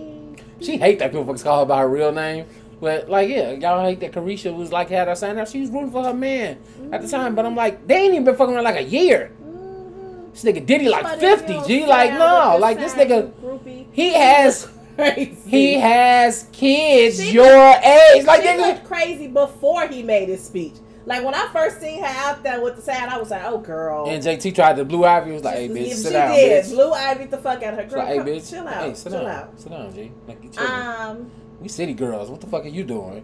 She 0.61 0.77
hate 0.77 0.99
that 0.99 1.11
people 1.11 1.33
call 1.35 1.59
her 1.61 1.65
by 1.65 1.79
her 1.79 1.89
real 1.89 2.11
name. 2.11 2.45
But 2.79 3.09
like 3.09 3.29
yeah, 3.29 3.51
y'all 3.51 3.83
hate 3.83 3.99
that 4.01 4.11
Caresha 4.11 4.55
was 4.55 4.71
like 4.71 4.89
had 4.89 5.07
her 5.07 5.15
sign 5.15 5.37
out. 5.37 5.47
She 5.49 5.61
was 5.61 5.69
rooting 5.69 5.91
for 5.91 6.03
her 6.03 6.13
man 6.13 6.57
at 6.91 7.01
the 7.01 7.07
time. 7.07 7.35
But 7.35 7.45
I'm 7.45 7.55
like, 7.55 7.87
they 7.87 7.95
ain't 7.95 8.13
even 8.13 8.25
been 8.25 8.35
fucking 8.35 8.53
around 8.53 8.63
like 8.63 8.75
a 8.75 8.83
year. 8.83 9.31
Mhm. 9.43 10.31
This 10.33 10.43
nigga 10.43 10.65
Diddy 10.65 10.89
like 10.89 11.07
Somebody 11.07 11.45
50. 11.47 11.67
G 11.67 11.85
like 11.85 12.11
no, 12.13 12.57
like 12.59 12.77
this 12.77 12.93
nigga 12.93 13.31
groupie. 13.33 13.85
he 13.91 14.13
has 14.13 14.69
crazy. 14.95 15.37
he 15.47 15.73
has 15.75 16.47
kids 16.51 17.21
She 17.21 17.31
your 17.31 17.45
age. 17.77 18.25
Like 18.25 18.41
she 18.41 18.47
nigga 18.49 18.73
looked 18.73 18.85
crazy 18.85 19.27
before 19.27 19.87
he 19.87 20.03
made 20.03 20.29
his 20.29 20.43
speech. 20.43 20.73
Like 21.07 21.23
when 21.23 21.35
I 21.35 21.47
first 21.53 21.79
seen 21.79 22.01
her 22.01 22.07
out 22.07 22.41
there 22.41 22.59
with 22.61 22.77
the 22.77 22.81
sign, 22.81 23.07
I 23.09 23.17
was 23.17 23.29
like, 23.29 23.43
"Oh, 23.45 23.59
girl." 23.59 24.09
and 24.09 24.23
JT 24.23 24.55
tried 24.55 24.73
the 24.77 24.85
blue 24.85 25.05
ivy 25.05 25.31
was 25.33 25.43
like, 25.43 25.55
hey 25.55 25.67
She- 25.67 25.73
bitch, 25.73 25.85
she 25.89 25.93
sit 25.93 26.13
down, 26.13 26.31
did. 26.31 26.65
bitch. 26.65 26.69
Blue 26.71 26.91
Ivy 26.91 27.25
the 27.25 27.37
fuck 27.37 27.61
out 27.61 27.73
of 27.73 27.79
her. 27.79 27.85
Girl, 27.85 27.99
like, 27.99 28.07
hey 28.07 28.17
bitch, 28.17 28.49
chill 28.49 28.67
out. 28.67 28.83
hey, 28.83 28.93
sit 28.95 29.11
chill 29.11 29.21
down, 29.21 29.29
out. 29.29 29.59
sit 29.59 29.69
down, 29.71 29.93
G. 29.93 30.11
Like 30.27 30.43
you 30.43 30.49
chilling. 30.49 30.71
Um, 30.71 31.31
we 31.61 31.67
city 31.67 31.93
girls. 31.93 32.29
What 32.31 32.41
the 32.41 32.47
fuck 32.47 32.65
are 32.65 32.69
you 32.69 32.83
doing? 32.83 33.23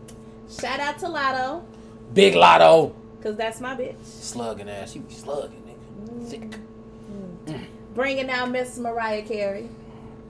shout 0.50 0.80
out 0.80 1.00
to 1.00 1.06
Latto, 1.08 1.64
Big 2.14 2.34
Latto. 2.36 2.94
cause 3.24 3.36
that's 3.36 3.60
my 3.62 3.76
bitch. 3.76 3.96
Slugging 4.04 4.70
ass. 4.70 4.92
She 4.92 5.00
be 5.00 5.14
slugging, 5.14 5.64
nigga. 5.64 6.30
Sick. 6.30 7.56
Bringing 7.96 8.30
out 8.30 8.52
Miss 8.52 8.78
Mariah 8.78 9.24
Carey. 9.24 9.70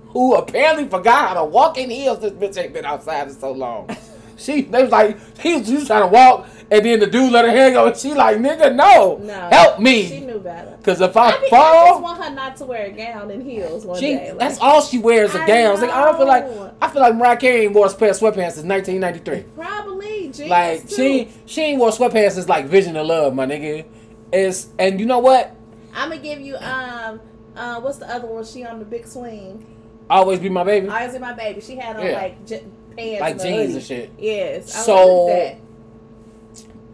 Who 0.10 0.36
apparently 0.36 0.88
forgot 0.88 1.30
how 1.30 1.34
to 1.36 1.46
walk 1.46 1.78
in 1.78 1.90
heels. 1.90 2.20
This 2.20 2.32
bitch 2.34 2.58
ain't 2.62 2.74
been 2.74 2.86
outside 2.86 3.28
in 3.28 3.34
so 3.34 3.52
long. 3.52 3.90
she, 4.42 4.62
they 4.64 4.82
was 4.84 4.92
like, 4.92 5.18
he 5.40 5.56
was, 5.56 5.68
she 5.68 5.76
was 5.76 5.88
trying 5.88 6.02
to 6.02 6.08
walk, 6.08 6.48
and 6.70 6.86
then 6.86 7.00
the 7.00 7.08
dude 7.08 7.32
let 7.32 7.46
her 7.46 7.52
hair 7.52 7.72
go, 7.72 7.88
and 7.88 7.96
she 7.98 8.14
like, 8.14 8.38
nigga, 8.38 8.74
no, 8.76 9.18
No, 9.18 9.34
help 9.50 9.78
She 9.78 9.84
me, 9.84 10.20
knew 10.22 10.40
better. 10.40 10.78
cause 10.84 11.02
if 11.02 11.16
I, 11.18 11.28
I, 11.28 11.32
mean, 11.32 11.38
I 11.38 11.40
just 11.42 11.50
fall, 11.50 12.02
want 12.02 12.24
her 12.24 12.30
not 12.32 12.56
to 12.58 12.66
wear 12.66 12.86
a 12.86 12.92
gown 12.92 13.30
and 13.32 13.44
heels 13.44 13.86
one 13.86 14.00
she, 14.00 14.16
day. 14.16 14.30
Like, 14.30 14.40
that's 14.40 14.60
all 14.60 14.82
she 14.82 14.98
wears 15.00 15.34
a 15.36 15.40
gown. 15.46 15.78
I 15.78 15.82
like, 15.82 15.90
I 15.92 16.06
don't 16.06 16.18
feel 16.18 16.28
like. 16.28 16.46
I 16.82 16.88
feel 16.90 17.02
like 17.02 17.16
Mariah 17.16 17.38
Carey 17.38 17.62
ain't 17.66 17.74
wore 17.74 17.86
a 17.88 17.94
pair 17.94 18.10
of 18.10 18.16
sweatpants 18.18 18.54
since 18.54 18.66
1993. 18.66 19.44
Probably 19.56 20.24
jeans 20.32 20.40
Like 20.50 20.88
too. 20.90 20.96
she, 20.96 21.30
she 21.46 21.62
ain't 21.62 21.80
wore 21.80 21.92
sweatpants 21.92 22.32
since 22.32 22.50
like 22.50 22.66
Vision 22.66 22.96
of 22.98 23.06
Love, 23.08 23.36
my 23.36 23.46
nigga. 23.46 23.86
Is 24.32 24.70
and 24.80 25.00
you 25.00 25.06
know 25.06 25.20
what? 25.20 25.56
I'm 25.94 26.10
gonna 26.10 26.22
give 26.22 26.40
you 26.40 26.56
um 26.56 27.20
uh 27.56 27.80
what's 27.82 27.98
the 27.98 28.10
other 28.10 28.28
one? 28.28 28.46
She 28.46 28.64
on 28.66 28.80
the 28.80 28.86
big 28.86 29.06
swing. 29.06 29.66
Always 30.10 30.40
be 30.40 30.50
my 30.50 30.64
baby. 30.64 30.88
Always 30.88 31.14
in 31.14 31.22
my 31.22 31.34
baby. 31.34 31.62
She 31.62 31.76
had 31.76 31.98
on 31.98 32.06
Yeah. 32.06 32.14
like 32.14 32.46
j- 32.46 32.64
pants, 32.98 33.22
Like 33.22 33.42
jeans 33.42 33.76
and 33.76 33.84
shit. 33.84 34.12
Yes. 34.20 34.76
I 34.76 34.80
So- 34.82 35.28
that. 35.28 35.58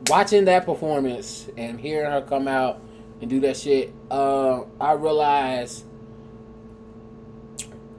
watching 0.10 0.46
that 0.46 0.66
performance 0.66 1.48
and 1.58 1.80
hearing 1.80 2.10
her 2.12 2.22
come 2.22 2.48
out 2.48 2.80
and 3.22 3.30
do 3.30 3.40
that 3.42 3.58
shit, 3.58 3.92
uh, 4.10 4.62
I 4.80 4.94
realized, 4.94 5.84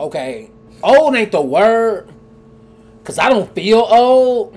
okay, 0.00 0.50
old 0.82 1.14
ain't 1.14 1.32
the 1.32 1.42
word, 1.42 2.08
cause 3.04 3.18
I 3.18 3.28
don't 3.28 3.52
feel 3.54 3.80
old. 3.80 4.56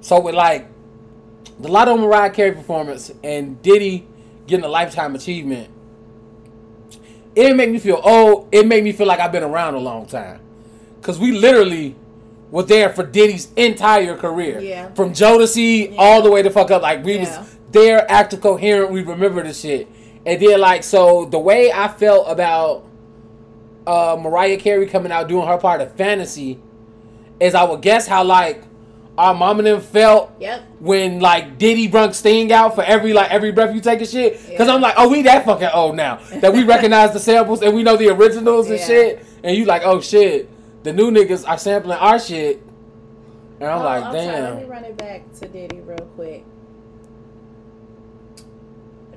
So 0.00 0.20
with 0.20 0.34
like 0.34 0.66
the 1.58 1.68
Latto 1.68 1.98
Mariah 1.98 2.30
Carey 2.30 2.52
performance 2.52 3.10
and 3.22 3.60
Diddy 3.62 4.06
getting 4.46 4.64
a 4.64 4.68
lifetime 4.68 5.14
achievement, 5.14 5.68
it 7.34 7.42
didn't 7.42 7.56
make 7.56 7.70
me 7.70 7.78
feel 7.78 8.00
old. 8.02 8.48
It 8.52 8.66
made 8.66 8.82
me 8.84 8.92
feel 8.92 9.06
like 9.06 9.20
I've 9.20 9.32
been 9.32 9.42
around 9.42 9.74
a 9.74 9.78
long 9.78 10.06
time, 10.06 10.40
cause 11.02 11.18
we 11.18 11.32
literally 11.32 11.96
were 12.50 12.62
there 12.64 12.90
for 12.90 13.04
Diddy's 13.04 13.48
entire 13.56 14.16
career. 14.16 14.60
Yeah. 14.60 14.92
From 14.94 15.12
Jodeci 15.12 15.94
all 15.98 16.22
the 16.22 16.30
way 16.30 16.42
to 16.42 16.50
fuck 16.50 16.70
up. 16.70 16.82
Like 16.82 17.04
we 17.04 17.14
Yeah. 17.18 17.38
was 17.40 17.56
there, 17.70 18.10
active, 18.10 18.40
coherent. 18.40 18.90
We 18.90 19.02
remember 19.02 19.42
the 19.42 19.52
shit, 19.54 19.88
and 20.26 20.40
then 20.42 20.60
like 20.60 20.82
so 20.84 21.24
the 21.26 21.38
way 21.38 21.72
I 21.72 21.88
felt 21.88 22.26
about 22.28 22.84
uh, 23.86 24.16
Mariah 24.20 24.56
Carey 24.58 24.86
coming 24.86 25.10
out 25.12 25.28
doing 25.28 25.46
her 25.46 25.56
part 25.58 25.80
of 25.80 25.92
Fantasy 25.94 26.58
is 27.40 27.54
I 27.54 27.62
would 27.64 27.80
guess 27.80 28.06
how 28.06 28.22
like 28.24 28.62
our 29.18 29.34
mom 29.34 29.58
and 29.58 29.66
them 29.66 29.80
felt 29.80 30.32
Yep. 30.40 30.62
when 30.80 31.20
like 31.20 31.58
Diddy 31.58 31.88
brung 31.88 32.12
Sting 32.12 32.52
out 32.52 32.74
for 32.74 32.82
every 32.84 33.12
like 33.12 33.30
every 33.30 33.52
breath 33.52 33.74
you 33.74 33.80
take 33.80 34.00
and 34.00 34.08
shit. 34.08 34.34
Cause 34.56 34.66
Yeah. 34.68 34.74
I'm 34.74 34.80
like, 34.80 34.94
oh, 34.96 35.08
we 35.08 35.22
that 35.22 35.44
fucking 35.44 35.68
old 35.74 35.96
now 35.96 36.20
that 36.40 36.52
we 36.52 36.62
recognize 36.64 37.12
the 37.12 37.18
samples 37.20 37.62
and 37.62 37.74
we 37.74 37.82
know 37.82 37.96
the 37.96 38.08
originals 38.08 38.68
and 38.70 38.78
Yeah. 38.78 38.86
shit. 38.86 39.24
And 39.42 39.56
you 39.56 39.64
like, 39.64 39.82
oh 39.84 40.00
shit, 40.00 40.48
the 40.82 40.92
new 40.92 41.10
niggas 41.10 41.46
are 41.48 41.58
sampling 41.58 41.98
our 41.98 42.18
shit. 42.18 42.62
And 43.60 43.68
I'm 43.68 43.80
Oh, 43.80 43.84
like, 43.84 44.04
I'm 44.04 44.12
sorry, 44.12 44.26
damn. 44.26 44.42
let 44.54 44.62
me 44.62 44.68
run 44.68 44.84
it 44.84 44.96
back 44.96 45.32
to 45.40 45.48
Diddy 45.48 45.80
real 45.80 45.98
quick. 46.16 46.44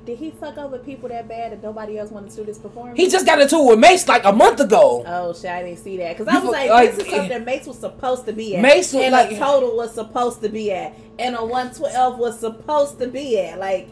Did 0.04 0.18
he 0.18 0.32
fuck 0.32 0.58
over 0.58 0.76
people 0.78 1.08
that 1.08 1.28
bad 1.28 1.52
that 1.52 1.62
nobody 1.62 1.96
else 1.98 2.10
wanted 2.10 2.28
to 2.32 2.36
do 2.36 2.44
this 2.44 2.58
performance? 2.58 2.98
He 3.00 3.08
just 3.08 3.24
got 3.24 3.40
into 3.40 3.56
it 3.56 3.64
with 3.70 3.78
Mase 3.78 4.06
like 4.06 4.26
a 4.26 4.32
month 4.32 4.60
ago. 4.60 5.02
Oh 5.06 5.32
shit! 5.32 5.46
I 5.50 5.62
didn't 5.62 5.78
see 5.78 5.96
that 5.96 6.18
because 6.18 6.28
I 6.28 6.40
was 6.40 6.50
like, 6.52 6.68
like, 6.68 6.94
"This 6.94 7.06
is 7.06 7.10
something 7.14 7.44
Mase 7.46 7.66
was 7.66 7.78
supposed 7.78 8.26
to 8.26 8.34
be 8.34 8.54
at." 8.54 8.60
Mase 8.60 8.92
was 8.92 9.02
and 9.02 9.12
like- 9.12 9.30
a 9.32 9.38
total 9.38 9.74
was 9.74 9.94
supposed 9.94 10.42
to 10.42 10.50
be 10.50 10.70
at, 10.72 10.92
and 11.18 11.34
a 11.34 11.42
one 11.42 11.72
twelve 11.72 12.18
was 12.18 12.38
supposed 12.38 12.98
to 12.98 13.06
be 13.08 13.40
at. 13.40 13.58
Like, 13.58 13.88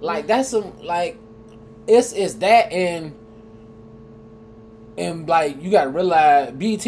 Like 0.00 0.26
that's 0.26 0.48
some 0.48 0.72
like 0.82 1.18
it's 1.86 2.12
it's 2.12 2.34
that 2.34 2.72
and 2.72 3.14
and 4.98 5.28
like 5.28 5.62
you 5.62 5.70
gotta 5.70 5.90
realize 5.90 6.52
BET 6.52 6.80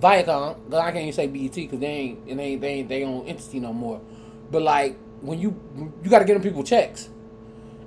Viacom. 0.00 0.56
'cause 0.70 0.74
I 0.80 0.90
can't 0.92 0.96
even 0.98 1.12
say 1.12 1.26
BET 1.26 1.54
because 1.54 1.78
they 1.80 1.86
ain't 1.86 2.18
it 2.26 2.38
ain't 2.38 2.60
they 2.60 2.68
ain't 2.68 2.88
they 2.88 3.04
own 3.04 3.26
entity 3.26 3.60
no 3.60 3.72
more. 3.72 4.00
But 4.50 4.62
like 4.62 4.96
when 5.20 5.38
you 5.40 5.58
you 6.02 6.10
gotta 6.10 6.24
give 6.24 6.34
them 6.34 6.42
people 6.42 6.62
checks. 6.62 7.08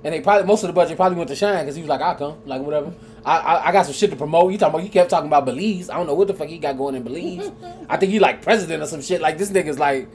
And 0.02 0.14
they 0.14 0.20
probably 0.22 0.46
most 0.46 0.62
of 0.62 0.68
the 0.68 0.72
budget 0.72 0.96
probably 0.96 1.18
went 1.18 1.28
to 1.28 1.36
Shyne 1.36 1.60
because 1.60 1.76
he 1.76 1.82
was 1.82 1.88
like, 1.90 2.00
"I'll 2.00 2.14
come, 2.14 2.36
like 2.46 2.62
whatever." 2.62 2.90
I, 3.22 3.36
I 3.38 3.68
I 3.68 3.72
got 3.72 3.84
some 3.84 3.92
shit 3.92 4.08
to 4.10 4.16
promote. 4.16 4.50
You 4.50 4.56
talking 4.56 4.74
about? 4.76 4.82
He 4.82 4.88
kept 4.88 5.10
talking 5.10 5.26
about 5.26 5.44
Belize. 5.44 5.90
I 5.90 5.96
don't 5.98 6.06
know 6.06 6.14
what 6.14 6.26
the 6.26 6.32
fuck 6.32 6.48
he 6.48 6.56
got 6.56 6.78
going 6.78 6.94
in 6.94 7.02
Belize. 7.02 7.52
I 7.88 7.98
think 7.98 8.10
he 8.10 8.18
like 8.18 8.40
president 8.40 8.82
or 8.82 8.86
some 8.86 9.02
shit. 9.02 9.20
Like 9.20 9.36
this 9.36 9.50
nigga's 9.50 9.78
like, 9.78 10.08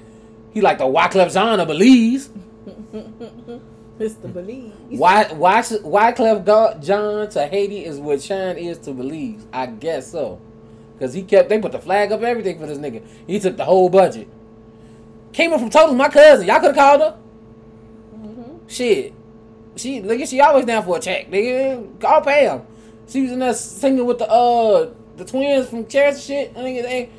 he 0.56 0.62
like 0.62 0.80
the 0.80 0.86
Wyclef 0.86 1.32
Jean 1.34 1.60
of 1.60 1.67
Belize. 1.67 2.30
Mr. 3.99 4.31
Believe. 4.31 4.73
Why 4.89 5.25
why 5.34 5.63
why 5.63 6.12
Wyclef 6.12 6.45
Go- 6.45 6.77
John 6.81 7.29
to 7.29 7.47
Haiti 7.47 7.86
is 7.86 7.97
what 7.97 8.21
Shyne 8.21 8.58
is 8.58 8.77
to 8.79 8.91
Belize. 8.91 9.45
I 9.53 9.67
guess 9.67 10.12
so. 10.12 10.39
Cause 10.99 11.13
he 11.13 11.23
kept 11.23 11.49
they 11.49 11.60
put 11.60 11.71
the 11.71 11.79
flag 11.79 12.12
up 12.12 12.21
everything 12.21 12.60
for 12.60 12.67
this 12.67 12.77
nigga. 12.77 13.03
He 13.27 13.39
took 13.39 13.58
the 13.58 13.65
whole 13.65 13.89
budget. 13.89 14.27
Came 15.34 15.53
up 15.53 15.60
from 15.60 15.69
Total, 15.69 15.93
my 15.95 16.10
cousin. 16.10 16.47
Y'all 16.47 16.60
could 16.60 16.75
have 16.75 16.75
called 16.75 17.01
her. 17.01 17.17
Mm-hmm. 18.15 18.67
Shit. 18.67 19.13
She 19.75 20.01
nigga, 20.01 20.27
she 20.29 20.39
always 20.39 20.65
down 20.65 20.84
for 20.84 20.97
a 20.97 20.99
check, 20.99 21.29
nigga. 21.29 21.99
Call 21.99 22.21
Pam. 22.21 22.62
She 23.08 23.21
was 23.21 23.31
in 23.31 23.39
there 23.39 23.53
singing 23.53 24.05
with 24.05 24.19
the 24.19 24.29
uh 24.29 24.91
the 25.17 25.25
twins 25.25 25.69
from 25.69 25.86
Chairs 25.88 26.15
and 26.15 26.23
shit. 26.23 26.53
Nigga, 26.55 26.84
they, 26.84 27.10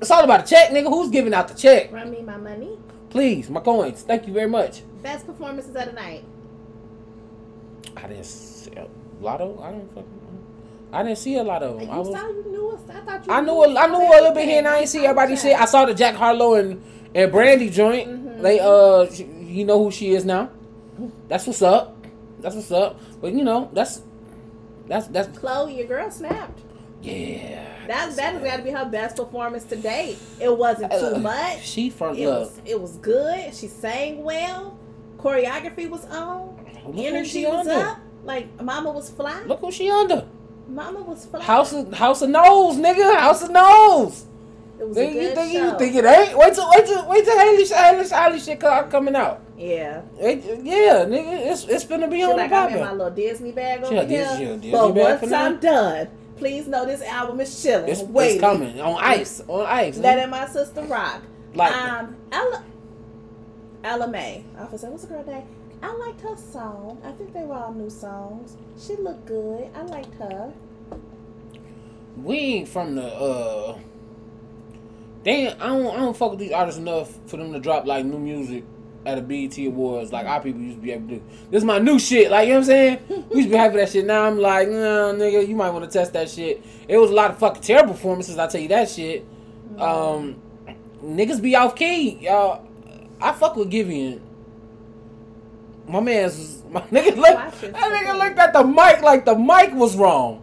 it's 0.00 0.10
all 0.10 0.22
about 0.22 0.44
a 0.44 0.46
check, 0.46 0.70
nigga. 0.70 0.88
Who's 0.88 1.10
giving 1.10 1.34
out 1.34 1.48
the 1.48 1.54
check? 1.54 1.90
Run 1.92 2.10
me 2.10 2.22
my 2.22 2.36
money. 2.36 2.78
Please, 3.16 3.48
my 3.48 3.60
coins. 3.60 4.02
Thank 4.02 4.26
you 4.26 4.34
very 4.34 4.46
much. 4.48 4.82
Best 5.02 5.24
performances 5.26 5.74
of 5.74 5.86
the 5.86 5.92
night. 5.92 6.22
I 7.96 8.08
didn't 8.08 8.26
see 8.26 8.72
a 8.76 8.86
lotto. 9.22 9.58
I 9.62 9.70
don't 9.70 9.88
fucking. 9.94 10.44
I 10.92 11.02
didn't 11.02 11.16
see 11.16 11.36
a 11.38 11.42
lot 11.42 11.62
of 11.62 11.78
them. 11.78 11.88
You 11.88 11.94
I 11.94 11.98
was. 11.98 12.08
saw 12.08 12.28
you 12.28 12.44
knew 12.50 12.68
us. 12.72 12.80
I 12.90 13.00
thought 13.00 13.26
you. 13.26 13.32
I 13.32 13.40
knew 13.40 13.52
a, 13.64 13.74
I 13.74 13.86
knew 13.86 13.96
a 14.06 14.10
little 14.20 14.32
bit 14.32 14.44
here, 14.44 14.58
and 14.58 14.68
I 14.68 14.80
ain't 14.80 14.90
see 14.90 15.02
everybody 15.06 15.34
shit. 15.36 15.58
I 15.58 15.64
saw 15.64 15.86
the 15.86 15.94
Jack 15.94 16.14
Harlow 16.14 16.56
and 16.56 16.82
and 17.14 17.32
Brandy 17.32 17.70
joint. 17.70 18.06
Mhm. 18.06 18.42
They 18.42 18.60
uh, 18.60 19.04
you 19.42 19.64
know 19.64 19.82
who 19.82 19.90
she 19.90 20.10
is 20.10 20.26
now. 20.26 20.50
That's 21.28 21.46
what's 21.46 21.62
up. 21.62 21.96
That's 22.40 22.54
what's 22.54 22.70
up. 22.70 23.00
But 23.22 23.32
you 23.32 23.44
know, 23.44 23.70
that's 23.72 24.02
that's 24.88 25.06
that's 25.06 25.38
Chloe, 25.38 25.78
your 25.78 25.86
girl 25.86 26.10
snapped. 26.10 26.60
yeah. 27.00 27.72
That 27.88 28.16
that 28.16 28.34
has 28.34 28.42
got 28.42 28.56
to 28.58 28.62
be 28.62 28.70
her 28.70 28.84
best 28.86 29.16
performance 29.16 29.64
to 29.64 29.76
date. 29.76 30.18
It 30.40 30.56
wasn't 30.56 30.92
too 30.92 31.14
Uh, 31.16 31.18
much. 31.18 31.62
She 31.64 31.90
from 31.90 32.16
It 32.16 32.26
was 32.26 32.60
it 32.64 32.80
was 32.80 32.96
good. 32.96 33.54
She 33.54 33.66
sang 33.68 34.22
well. 34.24 34.76
Choreography 35.18 35.88
was 35.88 36.04
on. 36.06 36.54
Look 36.86 36.96
Energy 37.04 37.28
she 37.28 37.46
was 37.46 37.66
under. 37.66 37.86
up. 37.88 37.98
Like 38.24 38.60
Mama 38.62 38.90
was 38.92 39.10
fly. 39.10 39.42
Look 39.46 39.60
who 39.60 39.70
she 39.72 39.90
under. 39.90 40.26
Mama 40.68 41.00
was 41.00 41.26
fly. 41.26 41.42
House 41.42 41.72
of 41.72 41.92
House 41.94 42.22
of 42.22 42.30
Nose, 42.30 42.76
nigga. 42.76 43.16
House 43.16 43.42
of 43.42 43.50
Nose. 43.50 44.26
It 44.78 44.86
was 44.86 44.96
a 44.96 45.00
Think, 45.00 45.14
you 45.14 45.34
think 45.34 45.52
show. 45.52 45.64
you 45.72 45.78
think 45.78 45.94
it 45.96 46.04
ain't? 46.04 46.36
Wait 46.36 46.52
till 46.54 46.68
wait 46.70 46.84
till 46.86 47.08
wait 47.08 47.24
till 47.24 47.38
Halle 47.38 47.66
Halle 47.66 48.08
Halle 48.08 48.38
shit 48.38 48.60
coming 48.60 49.16
out. 49.16 49.40
yeah. 49.56 50.02
It, 50.20 50.44
yeah, 50.62 51.04
nigga, 51.06 51.50
it's 51.50 51.64
it's 51.64 51.84
finna 51.84 52.10
be 52.10 52.18
She 52.18 52.24
on 52.24 52.36
like 52.36 52.50
the 52.50 52.56
I'm 52.56 52.74
in 52.74 52.80
my 52.80 52.92
little 52.92 53.10
Disney 53.10 53.52
bag 53.52 53.86
She 53.86 53.96
over 53.98 54.06
here. 54.06 54.36
she 54.36 54.44
Disney 54.44 54.70
but 54.72 54.92
bag 54.92 55.20
once? 55.22 55.32
I'm 55.32 55.56
done, 55.60 56.08
please 56.36 56.66
know 56.66 56.84
this 56.86 57.02
album 57.02 57.40
is 57.40 57.62
chilling. 57.62 57.88
It's, 57.88 58.02
it's 58.02 58.40
coming 58.40 58.80
on 58.80 59.02
ice 59.02 59.40
on 59.48 59.66
ice. 59.66 59.96
Letting 59.98 60.30
my 60.30 60.46
sister 60.46 60.82
rock. 60.82 61.22
Like 61.54 61.72
um, 61.74 62.16
Ella, 62.32 62.64
Ella 63.82 64.08
Mai. 64.08 64.44
I 64.58 64.64
was 64.64 64.82
like, 64.82 64.92
what's 64.92 65.04
the 65.04 65.14
girl 65.14 65.24
name? 65.26 65.46
I 65.82 65.92
liked 65.94 66.20
her 66.22 66.36
song. 66.36 67.00
I 67.04 67.12
think 67.12 67.32
they 67.32 67.44
were 67.44 67.54
all 67.54 67.72
new 67.72 67.90
songs. 67.90 68.56
She 68.78 68.96
looked 68.96 69.26
good. 69.26 69.68
I 69.74 69.82
liked 69.82 70.14
her. 70.14 70.52
we 72.16 72.38
ain't 72.38 72.68
from 72.68 72.94
the 72.94 73.06
uh. 73.06 73.78
They 75.24 75.48
I 75.48 75.66
don't 75.66 75.86
I 75.86 75.96
don't 75.96 76.16
fuck 76.16 76.30
with 76.30 76.40
these 76.40 76.52
artists 76.52 76.78
enough 76.78 77.18
for 77.26 77.36
them 77.36 77.52
to 77.52 77.58
drop 77.58 77.86
like 77.86 78.04
new 78.04 78.18
music 78.18 78.64
at 79.06 79.18
a 79.18 79.22
BET 79.22 79.56
Awards 79.58 80.12
like 80.12 80.26
our 80.26 80.40
people 80.40 80.60
used 80.60 80.76
to 80.78 80.82
be 80.82 80.92
able 80.92 81.08
to 81.08 81.14
do. 81.16 81.22
This 81.50 81.60
is 81.60 81.64
my 81.64 81.78
new 81.78 81.98
shit. 81.98 82.30
Like 82.30 82.48
you 82.48 82.54
know 82.54 82.60
what 82.60 82.64
I'm 82.64 82.66
saying? 82.66 82.98
we 83.08 83.36
used 83.36 83.48
to 83.48 83.52
be 83.52 83.56
happy 83.56 83.76
that 83.76 83.88
shit. 83.90 84.04
Now 84.04 84.24
I'm 84.24 84.38
like, 84.38 84.68
nah, 84.68 85.12
nigga, 85.12 85.46
you 85.46 85.54
might 85.56 85.70
want 85.70 85.84
to 85.84 85.90
test 85.90 86.12
that 86.14 86.28
shit. 86.28 86.62
It 86.88 86.98
was 86.98 87.10
a 87.10 87.14
lot 87.14 87.30
of 87.30 87.38
fucking 87.38 87.62
terrible 87.62 87.94
performances. 87.94 88.38
I 88.38 88.46
tell 88.48 88.60
you 88.60 88.68
that 88.68 88.88
shit. 88.90 89.24
Um, 89.78 90.36
niggas 91.02 91.40
be 91.40 91.54
off 91.56 91.76
key, 91.76 92.18
y'all. 92.20 92.66
I 93.20 93.32
fuck 93.32 93.56
with 93.56 93.70
Giveon. 93.70 94.20
My 95.88 96.00
man's 96.00 96.36
was- 96.36 96.62
my 96.70 96.80
nigga 96.82 97.16
look. 97.16 97.34
Watch 97.34 97.60
That 97.60 97.74
nigga 97.74 98.18
looked 98.18 98.38
at 98.38 98.52
the 98.52 98.64
mic 98.64 99.02
like 99.02 99.24
the 99.24 99.36
mic 99.36 99.72
was 99.74 99.96
wrong. 99.96 100.42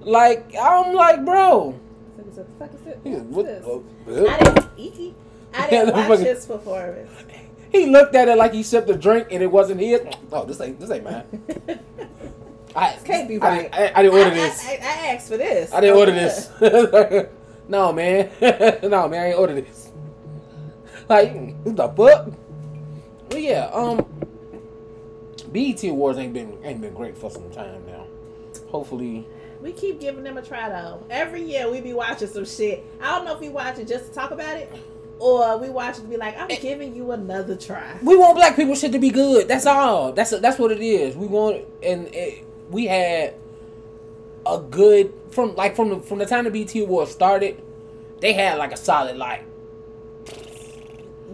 Like 0.00 0.54
I'm 0.60 0.94
like, 0.94 1.24
bro. 1.24 1.78
What 2.16 2.34
the 2.34 2.44
fuck 2.58 2.74
is 2.74 2.86
it? 2.86 3.04
Nigga, 3.04 3.22
What's 3.26 3.66
what- 3.66 4.06
this? 4.06 4.28
I 4.30 4.38
didn't. 4.76 5.14
I 5.56 5.70
didn't 5.70 5.94
watch 6.08 6.18
his 6.20 6.46
performance. 6.46 7.10
He 7.74 7.86
looked 7.86 8.14
at 8.14 8.28
it 8.28 8.38
like 8.38 8.52
he 8.52 8.62
sipped 8.62 8.88
a 8.88 8.96
drink 8.96 9.28
and 9.32 9.42
it 9.42 9.50
wasn't 9.50 9.80
his. 9.80 10.00
Oh, 10.30 10.44
this 10.44 10.60
ain't 10.60 10.78
this 10.78 10.90
ain't 10.92 11.02
mine. 11.04 11.24
I 12.76 12.92
Can't 13.04 13.28
be 13.28 13.40
I 13.40 13.46
right. 13.48 13.62
didn't- 13.62 13.74
I, 13.74 13.92
I 13.98 14.02
didn't 14.02 14.18
order 14.18 14.30
I, 14.30 14.34
this. 14.34 14.64
I, 14.66 14.70
I, 14.70 14.74
I 14.74 15.06
asked 15.14 15.28
for 15.28 15.36
this. 15.36 15.72
I 15.72 15.80
didn't 15.80 15.96
order 15.96 16.12
this. 16.12 16.50
no, 17.68 17.92
man. 17.92 18.30
no, 18.82 19.08
man, 19.08 19.20
I 19.20 19.26
ain't 19.30 19.38
order 19.38 19.54
this. 19.60 19.90
Like, 21.08 21.34
what 21.64 21.76
the 21.76 21.88
fuck? 21.88 22.32
But 23.28 23.42
yeah, 23.42 23.70
um, 23.72 24.06
BET 25.52 25.82
Awards 25.84 26.18
ain't 26.18 26.32
been 26.32 26.56
ain't 26.64 26.80
been 26.80 26.94
great 26.94 27.18
for 27.18 27.28
some 27.30 27.50
time 27.50 27.84
now. 27.86 28.06
Hopefully, 28.68 29.26
We 29.60 29.72
keep 29.72 30.00
giving 30.00 30.22
them 30.24 30.36
a 30.36 30.42
try 30.42 30.68
though. 30.68 31.04
Every 31.10 31.42
year 31.42 31.70
we 31.70 31.80
be 31.80 31.92
watching 31.92 32.28
some 32.28 32.44
shit. 32.44 32.84
I 33.00 33.16
don't 33.16 33.24
know 33.24 33.34
if 33.34 33.40
we 33.40 33.48
watch 33.48 33.78
it 33.78 33.88
just 33.88 34.06
to 34.08 34.12
talk 34.14 34.30
about 34.30 34.56
it, 34.56 34.72
or 35.18 35.56
we 35.58 35.70
watch 35.70 35.98
it 35.98 36.02
to 36.02 36.06
be 36.08 36.16
like, 36.16 36.36
I'm 36.38 36.48
giving 36.48 36.94
you 36.94 37.12
another 37.12 37.56
try. 37.56 37.98
we 38.02 38.16
want 38.16 38.36
black 38.36 38.56
people 38.56 38.74
shit 38.74 38.92
to 38.92 38.98
be 38.98 39.10
good. 39.10 39.48
That's 39.48 39.66
all. 39.66 40.12
That's 40.12 40.30
that's 40.40 40.58
what 40.58 40.70
it 40.72 40.80
is. 40.80 41.16
We 41.16 41.26
want 41.26 41.64
and 41.82 42.08
it, 42.14 42.44
we 42.70 42.86
had 42.86 43.34
a 44.46 44.58
good 44.58 45.12
from 45.30 45.54
like 45.56 45.74
from 45.76 45.88
the 45.90 46.00
from 46.00 46.18
the 46.18 46.26
time 46.26 46.44
the 46.44 46.50
BET 46.50 46.74
Awards 46.82 47.10
started, 47.12 47.62
they 48.20 48.32
had 48.32 48.58
like 48.58 48.72
a 48.72 48.76
solid 48.76 49.16
like 49.16 49.44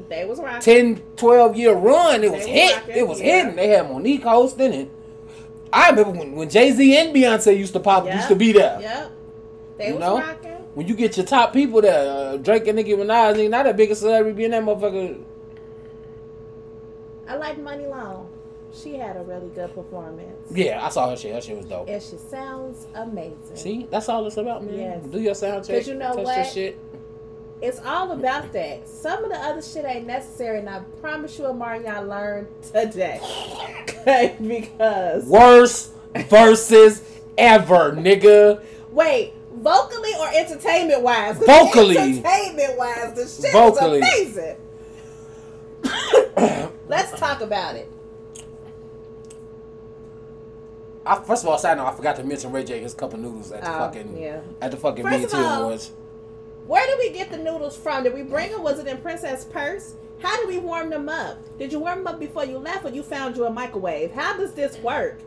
They 0.08 0.24
was 0.24 0.38
rocking. 0.40 0.60
10, 0.96 1.02
12 1.16 1.56
year 1.56 1.74
run. 1.74 2.22
It 2.24 2.32
was 2.32 2.44
They 2.44 2.50
hit. 2.52 2.76
rocking, 2.76 2.96
It 2.96 3.08
was 3.08 3.20
yeah. 3.20 3.26
hitting. 3.42 3.56
They 3.56 3.68
had 3.68 3.86
Mo'Nique 3.86 4.22
hosting 4.22 4.72
it 4.72 4.90
I 5.72 5.90
remember 5.90 6.18
when, 6.18 6.32
when 6.34 6.50
Jay 6.50 6.72
Z 6.72 6.98
and 6.98 7.14
Beyonce 7.14 7.56
used 7.56 7.72
to 7.74 7.80
pop, 7.80 8.04
Yep. 8.04 8.14
used 8.14 8.28
to 8.28 8.34
be 8.34 8.50
there. 8.52 8.78
Yep. 8.80 9.10
They 9.78 9.86
You 9.88 9.94
was 9.94 10.00
know? 10.00 10.18
rocking. 10.18 10.49
When 10.74 10.86
you 10.86 10.94
get 10.94 11.16
your 11.16 11.26
top 11.26 11.52
people 11.52 11.80
there, 11.80 12.10
uh, 12.10 12.36
Drake 12.36 12.66
and 12.68 12.76
Nicki 12.76 12.92
Minaj, 12.92 13.34
nigga, 13.34 13.50
not 13.50 13.64
the 13.66 13.74
biggest 13.74 14.02
celebrity 14.02 14.36
being 14.36 14.52
that 14.52 14.62
motherfucker. 14.62 15.22
I 17.28 17.36
like 17.36 17.58
Muni 17.58 17.86
Long. 17.86 18.28
She 18.72 18.94
had 18.94 19.16
a 19.16 19.22
really 19.22 19.48
good 19.48 19.74
performance. 19.74 20.50
Yeah, 20.52 20.84
I 20.84 20.90
saw 20.90 21.10
her 21.10 21.16
shit. 21.16 21.34
Her 21.34 21.40
shit 21.40 21.56
was 21.56 21.66
dope. 21.66 21.88
And 21.88 22.00
she 22.00 22.16
sounds 22.16 22.86
amazing. 22.94 23.36
See, 23.56 23.86
that's 23.90 24.08
all 24.08 24.24
it's 24.26 24.36
about, 24.36 24.64
man. 24.64 24.78
Yes. 24.78 25.04
Do 25.06 25.20
your 25.20 25.34
sound 25.34 25.64
check. 25.64 25.76
'Cause 25.78 25.88
you 25.88 25.94
know 25.94 26.14
what? 26.14 26.46
shit. 26.46 26.78
It's 27.60 27.80
all 27.84 28.12
about 28.12 28.52
that. 28.52 28.88
Some 28.88 29.24
of 29.24 29.30
the 29.30 29.36
other 29.36 29.60
shit 29.60 29.84
ain't 29.84 30.06
necessary, 30.06 30.60
and 30.60 30.68
I 30.68 30.80
promise 31.00 31.36
you, 31.38 31.44
Omarion 31.44 32.08
learned 32.08 32.46
today. 32.62 33.20
Okay, 33.82 34.36
because 34.40 35.26
Worst 35.26 35.92
Verzuz 36.14 37.02
ever, 37.36 37.92
nigga. 37.92 38.62
wait, 38.92 39.34
vocally 39.60 40.12
or 40.18 40.28
entertainment 40.34 41.02
wise? 41.02 41.36
Vocally. 41.38 41.96
entertainment 41.98 42.76
wise, 42.78 43.14
the 43.14 43.42
shit 43.42 43.52
Vocally. 43.52 44.00
was 44.00 44.36
amazing. 44.36 44.56
Let's 46.88 47.18
talk 47.18 47.40
about 47.40 47.76
it. 47.76 47.90
I, 51.06 51.16
first 51.22 51.42
of 51.44 51.48
all, 51.48 51.58
side 51.58 51.76
note, 51.78 51.86
I 51.86 51.92
forgot 51.94 52.16
to 52.16 52.24
mention 52.24 52.52
Ray 52.52 52.64
J 52.64 52.80
his 52.80 52.94
cup 52.94 53.14
of 53.14 53.20
noodles 53.20 53.52
at 53.52 53.62
the 53.62 53.70
Oh, 53.74 53.78
fucking 53.78 54.16
yeah. 54.18 54.40
at 54.60 54.70
the 54.70 54.76
fucking 54.76 55.04
First 55.04 55.32
BET 55.32 55.34
all, 55.34 55.62
Awards. 55.62 55.92
Where 56.66 56.86
did 56.86 56.98
we 56.98 57.10
get 57.16 57.30
the 57.30 57.38
noodles 57.38 57.76
from? 57.76 58.04
Did 58.04 58.14
we 58.14 58.22
bring 58.22 58.50
them? 58.52 58.62
Was 58.62 58.78
it 58.78 58.86
in 58.86 58.98
Princess 58.98 59.44
Purse? 59.44 59.94
How 60.20 60.36
did 60.38 60.46
we 60.48 60.58
warm 60.58 60.90
them 60.90 61.08
up? 61.08 61.38
Did 61.58 61.72
you 61.72 61.80
warm 61.80 61.98
them 61.98 62.06
up 62.06 62.20
before 62.20 62.44
you 62.44 62.58
left, 62.58 62.84
or 62.84 62.90
you 62.90 63.02
found 63.02 63.36
you 63.36 63.46
a 63.46 63.50
microwave? 63.50 64.12
How 64.12 64.36
does 64.36 64.52
this 64.52 64.76
work? 64.78 65.18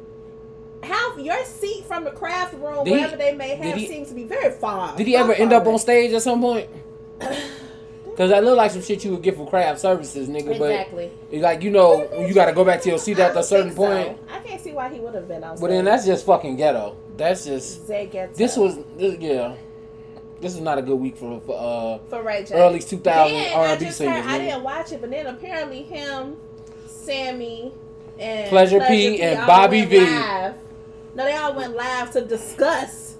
How 0.83 1.17
your 1.17 1.43
seat 1.45 1.85
from 1.85 2.03
the 2.03 2.11
craft 2.11 2.53
room, 2.53 2.85
Did 2.85 3.09
he- 3.09 3.15
they 3.15 3.33
may 3.33 3.55
have, 3.55 3.77
he- 3.77 3.87
seems 3.87 4.09
to 4.09 4.15
be 4.15 4.23
very 4.23 4.51
far. 4.51 4.95
Did 4.95 5.07
he 5.07 5.15
ever 5.15 5.33
end 5.33 5.53
up 5.53 5.65
on 5.65 5.79
stage 5.79 6.13
at 6.13 6.21
some 6.21 6.41
point? 6.41 6.69
Cause 8.15 8.29
that 8.29 8.43
look 8.43 8.57
like 8.57 8.69
some 8.69 8.83
shit 8.83 9.03
you 9.03 9.11
would 9.11 9.23
get 9.23 9.35
for 9.35 9.49
craft 9.49 9.79
services, 9.79 10.29
nigga. 10.29 10.51
Exactly. 10.51 11.11
But 11.31 11.39
like 11.39 11.63
you 11.63 11.71
know, 11.71 12.07
you 12.27 12.33
got 12.35 12.45
to 12.45 12.53
go 12.53 12.63
back 12.63 12.81
to 12.81 12.89
your 12.89 12.99
seat 12.99 13.17
at 13.17 13.35
a 13.35 13.43
certain 13.43 13.71
so. 13.71 13.77
point. 13.77 14.19
I 14.29 14.37
can't 14.39 14.61
see 14.61 14.71
why 14.71 14.89
he 14.89 14.99
would 14.99 15.15
have 15.15 15.27
been 15.27 15.43
on. 15.43 15.59
But 15.59 15.69
then 15.71 15.85
that's 15.85 16.05
just 16.05 16.23
fucking 16.23 16.55
ghetto. 16.55 16.95
That's 17.17 17.45
just 17.45 17.87
gets 17.87 18.37
this 18.37 18.55
was 18.55 18.77
this, 18.97 19.17
yeah. 19.19 19.55
This 20.41 20.53
is 20.53 20.61
not 20.61 20.77
a 20.77 20.83
good 20.83 20.97
week 20.97 21.17
for 21.17 21.41
for 21.41 21.57
uh 21.57 22.07
for 22.09 22.21
Ray 22.21 22.43
J. 22.43 22.53
early 22.53 22.81
2000 22.81 23.01
Then 23.03 23.57
I 23.57 23.69
R&B 23.69 23.89
singers. 23.89 24.25
I 24.27 24.37
didn't 24.37 24.63
watch 24.63 24.91
it, 24.91 25.01
but 25.01 25.09
then 25.09 25.25
apparently 25.25 25.81
him, 25.81 26.37
Sammie, 26.85 27.71
and 28.19 28.49
Pleasure 28.49 28.79
P 28.81 29.21
and 29.23 29.47
Bobby 29.47 29.85
V. 29.85 30.01
Live. 30.01 30.55
No, 31.15 31.25
they 31.25 31.35
all 31.35 31.53
went 31.53 31.75
live 31.75 32.11
to 32.11 32.21
discuss 32.21 33.15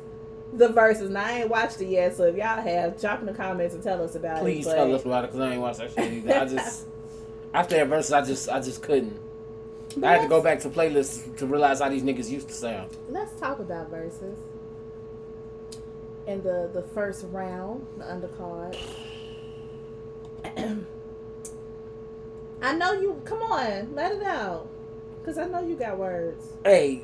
the 0.52 0.70
Verzuz. 0.70 1.08
And 1.08 1.18
I 1.18 1.40
ain't 1.42 1.50
watched 1.50 1.80
it 1.82 1.88
yet, 1.88 2.16
so 2.16 2.24
if 2.26 2.36
y'all 2.36 2.62
have, 2.62 3.00
drop 3.00 3.20
in 3.20 3.26
the 3.28 3.34
comments 3.34 3.74
and 3.76 3.84
tell 3.84 4.04
us 4.04 4.16
about 4.16 4.40
Please 4.42 4.66
it. 4.66 4.70
but- 4.70 4.76
tell 4.76 4.96
us 4.96 5.06
about 5.06 5.24
it 5.26 5.32
because 5.32 5.40
I 5.48 5.52
ain't 5.52 5.62
watched 5.62 5.80
that 5.80 5.92
shit 5.94 6.14
either. 6.14 6.34
I 6.34 6.46
just 6.46 6.88
after 7.54 7.76
that 7.76 7.88
verse, 7.88 8.12
I 8.12 8.22
just 8.22 8.50
I 8.50 8.60
just 8.60 8.82
couldn't. 8.82 9.20
but 9.98 10.08
I 10.08 10.14
had 10.14 10.22
to 10.24 10.28
go 10.28 10.42
back 10.42 10.60
to 10.62 10.70
playlists 10.70 11.38
to 11.38 11.46
realize 11.46 11.80
how 11.80 11.90
these 11.90 12.04
niggas 12.04 12.30
used 12.30 12.48
to 12.50 12.54
sound. 12.54 12.90
Let's 13.10 13.34
talk 13.40 13.60
about 13.60 13.92
Verzuz. 13.92 14.38
In 16.26 16.42
the 16.42 16.70
the 16.74 16.82
first 16.82 17.26
round, 17.32 17.86
the 17.98 18.06
undercard. 18.06 18.78
I 22.62 22.74
know 22.76 22.94
you. 22.94 23.22
Come 23.26 23.42
on, 23.44 23.94
let 23.94 24.14
it 24.14 24.24
out, 24.24 24.68
cause 25.26 25.38
I 25.38 25.46
know 25.46 25.62
you 25.62 25.76
got 25.76 25.98
words. 25.98 26.54
Hey, 26.64 27.04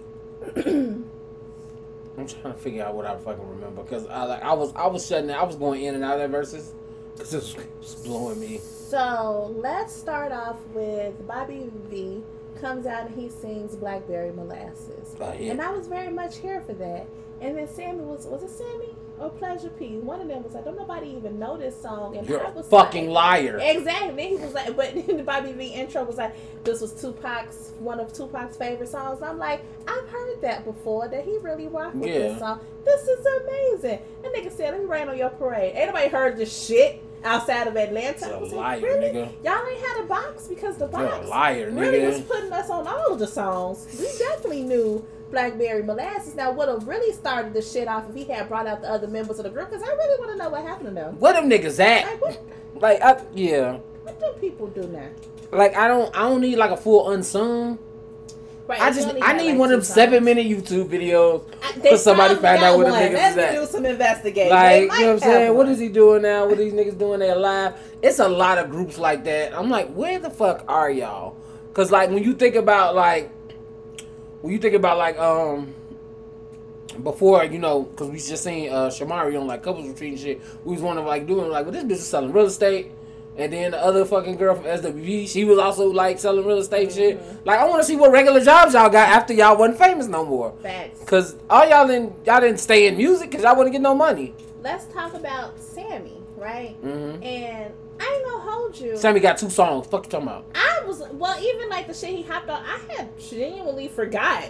I'm 0.56 2.28
trying 2.28 2.54
to 2.54 2.60
figure 2.60 2.84
out 2.84 2.96
what 2.96 3.06
I 3.06 3.16
fucking 3.18 3.48
remember 3.48 3.84
because 3.84 4.06
I 4.08 4.24
like 4.24 4.42
I 4.42 4.54
was 4.54 4.74
I 4.76 4.88
was 4.88 5.06
shutting 5.06 5.32
I 5.32 5.44
was 5.44 5.56
going 5.56 5.84
in 5.84 5.96
and 5.96 6.04
out 6.04 6.20
of 6.20 6.32
that 6.32 6.38
Verzuz 6.38 6.72
because 7.18 7.34
it 7.34 7.60
it 7.60 7.68
was 7.80 7.96
blowing 7.96 8.40
me. 8.40 8.60
So 8.60 9.54
let's 9.58 9.94
start 9.94 10.32
off 10.32 10.58
with 10.74 11.28
Bobby 11.28 11.70
V 11.90 12.24
comes 12.60 12.86
out 12.86 13.08
and 13.08 13.16
he 13.16 13.30
sings 13.30 13.76
Blackberry 13.76 14.32
Molasses. 14.34 15.16
Oh, 15.20 15.34
yeah. 15.34 15.52
And 15.52 15.62
I 15.62 15.72
was 15.72 15.88
very 15.88 16.10
much 16.10 16.40
here 16.40 16.62
for 16.62 16.74
that. 16.74 17.08
And 17.42 17.58
then 17.58 17.68
Sammie 17.68 18.04
was 18.04 18.26
was 18.26 18.44
it 18.44 18.50
Sammie 18.50 18.96
or 19.20 19.30
Pleasure 19.30 19.70
P? 19.70 19.98
One 19.98 20.22
of 20.22 20.28
them 20.28 20.44
was 20.44 20.54
like, 20.54 20.66
Don't 20.66 20.78
nobody 20.78 21.10
even 21.10 21.38
know 21.40 21.58
this 21.58 21.80
song 21.82 22.18
and 22.18 22.28
You're 22.28 22.46
I 22.46 22.50
a 22.50 22.54
was 22.54 22.68
fucking 22.68 23.10
like, 23.10 23.44
liar. 23.44 23.60
Exactly. 23.62 24.16
Then 24.16 24.38
he 24.38 24.44
was 24.44 24.54
like, 24.54 24.76
but 24.76 24.94
then 25.08 25.18
the 25.18 25.24
Bobby 25.24 25.52
V 25.54 25.68
intro 25.68 26.04
was 26.04 26.18
like, 26.18 26.34
this 26.64 26.82
was 26.82 26.92
Tupac's 26.94 27.74
one 27.80 28.00
of 28.00 28.14
Tupac's 28.14 28.58
favorite 28.58 28.90
songs. 28.90 29.22
I'm 29.22 29.38
like, 29.38 29.62
I've 29.88 30.08
heard 30.10 30.42
that 30.42 30.66
before. 30.66 31.08
That 31.08 31.26
he 31.26 31.38
really 31.40 31.68
rocked 31.68 31.96
with 31.96 32.10
Yeah. 32.10 32.20
this 32.20 32.40
song. 32.40 32.60
This 32.86 33.02
is 33.08 33.26
amazing. 33.26 34.00
That 34.24 34.34
nigga 34.34 34.52
said, 34.52 34.72
let 34.74 34.80
me 34.80 34.86
rain 34.86 35.10
on 35.10 35.18
your 35.18 35.30
parade. 35.30 35.76
Ain't 35.76 35.88
nobody 35.88 36.08
heard 36.10 36.38
this 36.38 36.66
shit 36.66 37.02
outside 37.24 37.68
of 37.68 37.76
Atlanta. 37.76 38.28
I 38.28 38.30
a 38.30 38.40
was 38.40 38.54
liar, 38.54 38.76
like, 38.76 38.84
really? 38.84 39.08
nigga. 39.10 39.44
Y'all 39.44 39.68
ain't 39.68 39.86
had 39.86 40.04
a 40.04 40.08
box 40.08 40.48
because 40.48 40.78
the 40.78 40.86
a 40.86 40.88
box 40.88 41.28
liar, 41.28 41.70
really 41.72 42.06
was 42.06 42.22
putting 42.22 42.52
us 42.54 42.70
on 42.70 42.88
all 42.88 43.14
of 43.14 43.20
the 43.20 43.28
songs. 43.28 43.86
We 44.00 44.06
definitely 44.18 44.64
knew 44.64 45.06
Blackberry 45.32 45.84
Molasses. 45.84 46.36
Now, 46.36 46.52
would 46.52 46.70
have 46.70 46.88
really 46.88 47.14
started 47.14 47.54
the 47.54 47.62
shit 47.62 47.88
off 47.88 48.10
if 48.10 48.16
he 48.16 48.24
had 48.26 48.48
brought 48.48 48.68
out 48.68 48.82
the 48.82 48.90
other 48.92 49.08
members 49.08 49.40
of 49.40 49.44
the 49.44 49.50
group 49.50 49.70
because 49.70 49.84
I 49.84 49.92
really 49.92 50.20
want 50.20 50.32
to 50.32 50.38
know 50.38 50.50
what 50.50 50.62
happened 50.64 50.90
to 50.90 50.94
them. 50.96 51.20
Where 51.20 51.34
them 51.34 51.50
niggas 51.50 51.80
at? 51.80 52.06
Like, 52.06 52.22
what, 52.22 52.42
Like 52.76 53.02
I 53.02 53.22
yeah. 53.34 53.78
what 54.04 54.20
do 54.20 54.32
people 54.40 54.68
do 54.68 54.84
now? 54.88 55.08
Like 55.52 55.76
I 55.76 55.88
don't 55.88 56.16
I 56.16 56.22
don't 56.30 56.42
need 56.42 56.56
like 56.58 56.72
a 56.72 56.78
full 56.78 57.12
unsung. 57.12 57.80
Right, 58.68 58.80
I 58.80 58.92
just 58.92 59.08
I 59.24 59.34
need 59.34 59.50
like, 59.52 59.58
one 59.60 59.72
of 59.72 59.80
them 59.80 59.84
seven 59.84 60.24
minute 60.24 60.46
YouTube 60.46 60.90
videos. 60.90 61.44
I- 61.64 61.72
for 61.72 61.98
somebody 61.98 62.36
probably 62.36 62.50
find 62.50 62.64
out 62.64 62.78
where 62.78 62.92
the 62.92 62.98
niggas 62.98 63.14
Let 63.14 63.32
is 63.32 63.38
at. 63.38 63.52
do 63.56 63.66
some 63.66 63.86
investigating. 63.88 64.52
Like, 64.52 64.82
you 64.84 64.88
know 64.88 64.96
what 64.96 65.10
I'm 65.10 65.20
saying? 65.20 65.48
What 65.56 65.66
one. 65.66 65.70
is 65.74 65.80
he 65.80 65.90
doing 65.90 66.22
now? 66.22 66.46
What 66.46 66.60
these 66.60 66.74
niggas 66.74 66.98
doing 67.00 67.20
there 67.20 67.36
live? 67.36 67.74
It's 68.04 68.20
a 68.20 68.28
lot 68.28 68.60
of 68.60 68.70
groups 68.70 69.00
like 69.00 69.24
that. 69.24 69.58
I'm 69.58 69.72
like, 69.72 69.92
where 69.94 70.20
the 70.20 70.30
fuck 70.30 70.66
are 70.68 70.92
y'all? 70.92 71.36
Cause 71.74 71.92
like 71.92 72.10
when 72.12 72.24
you 72.24 72.34
think 72.36 72.56
about 72.56 72.94
like 72.96 73.32
when 74.42 74.54
you 74.54 74.60
think 74.60 74.76
about 74.76 74.98
like 74.98 75.18
um 75.20 75.74
before 77.04 77.44
you 77.46 77.60
know, 77.60 77.84
cause 77.96 78.10
we 78.10 78.18
just 78.18 78.44
seen 78.44 78.70
uh 78.70 78.88
Shamari 78.88 79.40
on 79.40 79.48
like 79.48 79.64
couples 79.64 79.88
retreat 79.88 80.12
and 80.14 80.20
shit. 80.20 80.42
We 80.66 80.74
was 80.74 80.82
one 80.82 80.98
of 80.98 81.06
like 81.06 81.28
doing 81.28 81.50
like, 81.50 81.66
well, 81.66 81.74
this 81.74 81.84
bitch 81.84 81.92
is 81.92 82.08
selling 82.08 82.32
real 82.32 82.46
estate. 82.46 82.92
And 83.38 83.54
then 83.54 83.72
the 83.72 83.82
other 83.82 84.04
fucking 84.04 84.36
girl 84.36 84.56
from 84.56 84.66
SWV, 84.66 85.30
she 85.30 85.46
was 85.46 85.58
also 85.60 85.90
like 85.90 86.20
selling 86.20 86.46
real 86.46 86.58
estate 86.58 86.92
shit. 86.92 87.22
Like 87.46 87.60
I 87.60 87.66
want 87.66 87.82
to 87.82 87.86
see 87.88 87.96
what 87.96 88.12
regular 88.12 88.44
jobs 88.44 88.74
y'all 88.74 88.90
got 88.90 89.08
after 89.08 89.34
y'all 89.34 89.56
wasn't 89.58 89.78
famous 89.80 90.08
no 90.08 90.26
more. 90.26 90.54
Facts. 90.62 91.04
Cause 91.06 91.36
all 91.50 91.68
y'all 91.68 91.88
didn't 91.88 92.14
y'all 92.26 92.42
didn't 92.42 92.60
stay 92.60 92.88
in 92.88 92.98
music 92.98 93.30
because 93.30 93.44
y'all 93.44 93.56
wouldn't 93.56 93.72
get 93.72 93.82
no 93.82 93.96
money. 93.96 94.34
Let's 94.62 94.86
talk 94.86 95.14
about 95.14 95.58
Sammie, 95.58 96.22
right? 96.36 96.76
hmm 96.82 97.24
And 97.24 97.74
I 98.10 98.16
ain't 98.16 98.26
gonna 98.26 98.52
hold 98.52 98.80
you. 98.80 98.98
Sammie 98.98 99.20
got 99.20 99.38
two 99.38 99.50
songs. 99.50 99.88
Fuck 99.88 100.06
you 100.06 100.12
talking 100.12 100.28
about? 100.28 100.46
I 100.56 100.82
was 100.86 101.04
well, 101.12 101.40
even 101.42 101.70
like 101.70 101.88
the 101.88 101.94
shit 101.94 102.10
he 102.10 102.22
hopped 102.24 102.50
on. 102.50 102.64
I 102.64 102.80
had 102.94 103.18
genuinely 103.20 103.88
forgot 103.88 104.46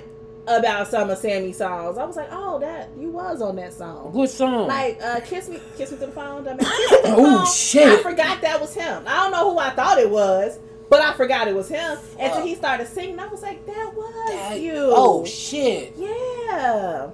about 0.48 0.88
some 0.88 1.10
of 1.10 1.18
Sammie's 1.18 1.58
songs. 1.58 1.98
I 1.98 2.06
was 2.06 2.16
like, 2.16 2.30
oh, 2.32 2.58
that 2.60 2.90
you 2.98 3.10
was 3.10 3.42
on 3.42 3.56
that 3.58 3.74
song. 3.74 4.12
Good 4.12 4.30
song. 4.30 4.68
Like, 4.68 5.00
uh, 5.04 5.20
kiss 5.22 5.48
me, 5.50 5.60
kiss 5.78 5.92
me 5.92 5.98
through 5.98 6.08
the 6.08 6.14
phone. 6.14 6.48
I 6.48 6.52
mean, 6.52 6.60
kiss 6.60 6.92
me 6.92 6.98
through 7.02 7.02
the 7.02 7.40
Oh, 7.42 7.46
shit. 7.54 7.88
I 8.00 8.02
forgot 8.02 8.42
that 8.42 8.60
was 8.62 8.74
him. 8.74 9.04
I 9.06 9.24
don't 9.24 9.32
know 9.32 9.52
who 9.52 9.60
I 9.60 9.70
thought 9.72 10.00
it 10.00 10.10
was, 10.10 10.58
but 10.90 11.02
I 11.02 11.14
forgot 11.14 11.48
it 11.48 11.56
was 11.56 11.68
him. 11.70 11.98
Until 12.20 12.42
he 12.46 12.56
started 12.56 12.88
singing, 12.88 13.20
I 13.20 13.28
was 13.28 13.42
like, 13.44 13.64
that 13.68 13.94
was 13.96 14.32
That- 14.32 14.60
you. 14.62 14.74
Oh 14.76 15.24
shit. 15.26 15.94
Yeah. 15.98 17.10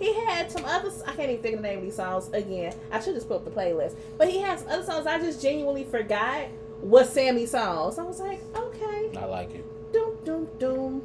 He 0.00 0.14
had 0.14 0.50
some 0.50 0.64
other. 0.64 0.90
I 1.06 1.12
can't 1.12 1.30
even 1.30 1.42
think 1.42 1.56
of 1.56 1.62
the 1.62 1.68
name 1.68 1.78
of 1.78 1.84
these 1.84 1.94
songs 1.94 2.30
again. 2.32 2.74
I 2.90 3.00
should 3.00 3.14
just 3.14 3.28
put 3.28 3.36
up 3.36 3.44
the 3.44 3.50
playlist. 3.50 3.94
But 4.16 4.28
he 4.28 4.38
had 4.40 4.58
some 4.58 4.68
other 4.68 4.82
songs 4.82 5.06
I 5.06 5.18
just 5.18 5.42
genuinely 5.42 5.84
forgot 5.84 6.48
was 6.80 7.12
Sammie's 7.12 7.50
songs. 7.50 7.98
I 7.98 8.02
was 8.02 8.18
like, 8.18 8.40
okay. 8.56 9.10
I 9.16 9.26
like 9.26 9.54
it. 9.54 9.92
Doom 9.92 10.16
doom 10.24 10.48
doom. 10.58 11.02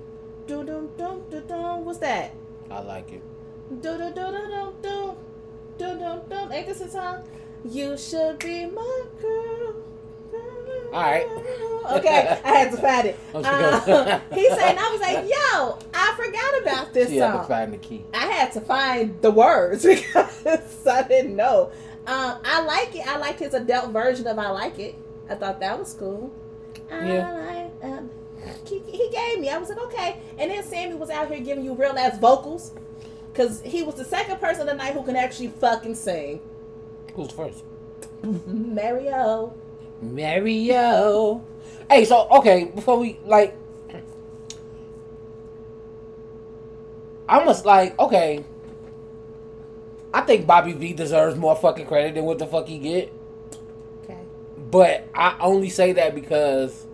Doom 0.48 0.66
doom 0.66 0.90
doom 0.98 1.24
doom 1.30 1.48
doom. 1.48 1.86
What's 1.86 2.00
that? 2.00 2.34
I 2.72 2.80
like 2.80 3.12
it. 3.12 3.22
Doom 3.82 3.98
doom 4.00 4.14
doom 4.14 4.32
doom 4.32 4.50
doom 4.50 4.74
doom. 4.82 5.18
Doom 5.78 6.00
doom 6.00 6.22
doom. 6.30 6.52
Ain't 6.54 6.68
this 6.68 6.80
a 6.80 6.90
song? 6.90 7.24
You 7.66 7.98
should 7.98 8.40
be 8.40 8.66
my 8.66 9.04
girl. 9.22 9.76
All 10.94 11.02
right. 11.02 11.26
Okay, 11.98 12.40
I 12.44 12.50
had 12.50 12.72
to 12.72 12.78
find 12.78 13.08
it. 13.08 13.20
Uh, 13.36 14.20
he 14.34 14.48
said, 14.50 14.60
and 14.72 14.80
I 14.80 14.90
was 14.92 15.02
like, 15.02 15.24
yo, 15.26 15.80
I 15.94 16.14
forgot 16.16 16.62
about 16.62 16.94
this 16.94 17.10
She 17.10 17.18
had 17.18 17.34
to 17.42 17.44
find 17.44 17.74
the 17.74 17.78
key. 17.78 18.04
I 18.14 18.26
had 18.28 18.52
to 18.54 18.62
find 18.62 19.22
the 19.22 19.32
words 19.32 19.84
because 19.86 20.88
I 20.88 21.04
didn't 21.04 21.36
know. 21.36 21.72
Um, 22.08 22.40
I 22.46 22.62
like 22.64 22.96
it. 22.96 23.06
I 23.08 23.18
like 23.18 23.40
his 23.40 23.54
adult 23.54 23.92
version 23.92 24.28
of 24.28 24.38
I 24.38 24.50
Like 24.50 24.80
It. 24.80 24.96
I 25.30 25.36
thought 25.36 25.60
that 25.60 25.78
was 25.80 25.94
cool. 25.94 26.32
I 26.92 27.08
Yeah. 27.14 27.32
like, 27.82 27.84
um, 27.92 28.10
he, 28.68 28.80
he 28.80 29.10
gave 29.12 29.40
me. 29.40 29.50
I 29.50 29.58
was 29.58 29.70
like, 29.70 29.80
okay. 29.80 30.18
And 30.38 30.52
then 30.52 30.64
Sammie 30.64 30.94
was 30.96 31.10
out 31.10 31.30
here 31.30 31.40
giving 31.40 31.66
you 31.66 31.74
real 31.74 31.98
ass 31.98 32.18
vocals. 32.20 32.72
Because 33.34 33.62
he 33.64 33.84
was 33.84 33.96
the 33.96 34.06
second 34.06 34.40
person 34.40 34.68
tonight 34.68 34.94
who 34.94 35.04
can 35.04 35.16
actually 35.16 35.48
fucking 35.50 35.96
sing. 35.96 36.40
Who's 37.16 37.32
first? 37.32 37.64
Mario. 38.24 39.54
Mario. 40.02 41.44
Hey, 41.90 42.06
so 42.06 42.28
okay, 42.30 42.66
before 42.66 42.98
we 42.98 43.20
like, 43.26 43.56
I 47.28 47.44
must 47.44 47.66
like 47.66 47.98
okay. 48.00 48.44
I 50.14 50.22
think 50.22 50.48
Bobby 50.48 50.72
V 50.72 50.94
deserves 50.94 51.36
more 51.36 51.56
fucking 51.56 51.88
credit 51.88 52.16
than 52.16 52.24
what 52.24 52.40
the 52.40 52.48
fuck 52.48 52.68
he 52.68 52.78
get. 52.78 53.12
Okay. 54.04 54.20
But 54.72 55.08
I 55.14 55.36
only 55.42 55.70
say 55.70 55.92
that 55.94 56.16
because 56.16 56.86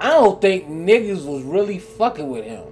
I 0.00 0.10
don't 0.10 0.40
think 0.40 0.66
niggas 0.66 1.26
was 1.26 1.42
really 1.42 1.78
fucking 1.78 2.28
with 2.28 2.44
him. 2.44 2.64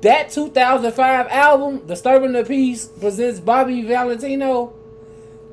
That 0.00 0.30
2005 0.30 1.26
album, 1.28 1.86
Disturbing 1.86 2.32
the 2.32 2.44
Peace, 2.44 2.86
presents 2.86 3.40
Bobby 3.40 3.82
Valentino. 3.82 4.74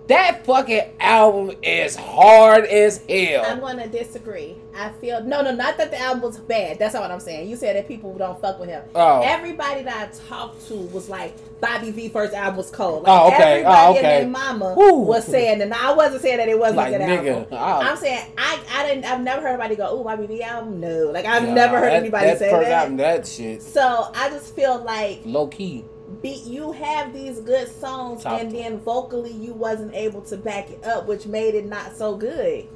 That 0.08 0.46
fucking 0.46 0.94
album 1.00 1.56
is 1.64 1.96
hard 1.96 2.66
as 2.66 2.98
hell. 3.08 3.46
I'm 3.46 3.78
to 3.78 3.88
disagree. 3.88 4.58
I 4.76 4.90
feel 4.90 5.24
no, 5.24 5.42
no, 5.42 5.54
not 5.54 5.78
that 5.78 5.92
the 5.92 6.00
album 6.00 6.24
was 6.24 6.38
bad. 6.38 6.80
That's 6.80 6.94
not 6.94 7.02
what 7.04 7.12
I'm 7.12 7.20
saying. 7.20 7.50
You 7.50 7.56
said 7.56 7.76
that 7.76 7.88
people 7.88 8.18
don't 8.18 8.40
fuck 8.42 8.60
with 8.60 8.70
him. 8.70 8.84
Oh. 8.96 9.22
Everybody 9.22 9.84
that 9.84 10.10
I 10.10 10.28
talked 10.28 10.68
to 10.68 10.76
was 10.76 11.10
like, 11.10 11.36
Bobby 11.62 11.92
V 11.92 12.10
first 12.10 12.34
album 12.34 12.58
was 12.58 12.72
cold. 12.72 13.04
Oh, 13.06 13.28
Like, 13.28 13.34
okay. 13.34 13.64
Oh, 13.64 13.70
Everybody 13.70 14.00
okay. 14.00 14.22
and 14.24 14.36
their 14.36 14.42
mama 14.42 14.74
Woo. 14.76 15.00
was 15.02 15.26
saying, 15.26 15.62
and 15.62 15.74
I 15.74 15.94
wasn't 15.94 16.22
saying 16.22 16.38
that 16.38 16.50
it 16.50 16.58
wasn't 16.58 16.78
like 16.78 16.94
a 16.94 16.98
good 16.98 17.08
nigga, 17.08 17.52
album. 17.52 17.88
I'm 17.88 17.98
saying 17.98 18.32
I, 18.38 18.60
I 18.72 18.88
didn't 18.88 19.06
I've 19.06 19.22
never 19.22 19.42
heard 19.42 19.50
anybody 19.60 19.76
go, 19.76 19.88
oh 19.90 20.04
Bobby 20.04 20.26
V 20.28 20.42
album. 20.42 20.80
No, 20.80 21.12
like 21.12 21.26
I've 21.26 21.48
never 21.48 21.80
heard 21.80 21.92
that- 21.92 22.02
anybody 22.02 22.26
that 22.28 22.40
say 22.40 22.52
that. 22.52 22.72
Album, 22.72 22.98
that 22.98 23.28
shit 23.28 23.62
So 23.62 24.10
I 24.16 24.30
just 24.30 24.56
feel 24.56 24.84
like 24.84 25.22
low 25.26 25.48
key. 25.48 25.86
Be, 26.22 26.30
you 26.46 26.72
have 26.72 27.14
these 27.14 27.40
good 27.40 27.68
songs 27.68 28.24
Top 28.24 28.40
and 28.40 28.52
then 28.52 28.80
vocally 28.80 29.32
you 29.32 29.54
wasn't 29.54 29.96
able 29.96 30.22
to 30.24 30.38
back 30.38 30.70
it 30.70 30.84
up, 30.84 31.08
which 31.08 31.26
made 31.26 31.56
it 31.56 31.66
not 31.66 31.96
so 31.96 32.16
good. 32.16 32.68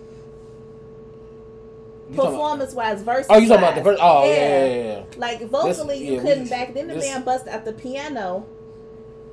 You 2.09 2.15
Performance 2.15 2.73
wise, 2.73 3.01
versus. 3.01 3.27
Oh, 3.29 3.37
you 3.37 3.47
talking 3.47 3.63
about 3.63 3.75
the 3.75 3.83
first? 3.83 3.99
Oh, 4.01 4.25
yeah, 4.25 4.65
yeah, 4.65 4.83
yeah. 4.83 5.03
Like 5.17 5.41
vocally, 5.49 5.99
This- 5.99 6.07
you 6.07 6.13
yeah, 6.15 6.21
couldn't 6.21 6.49
back. 6.49 6.73
Then 6.73 6.87
the 6.87 6.95
this- 6.95 7.05
man 7.05 7.23
busted 7.23 7.49
out 7.49 7.65
the 7.65 7.73
piano, 7.73 8.45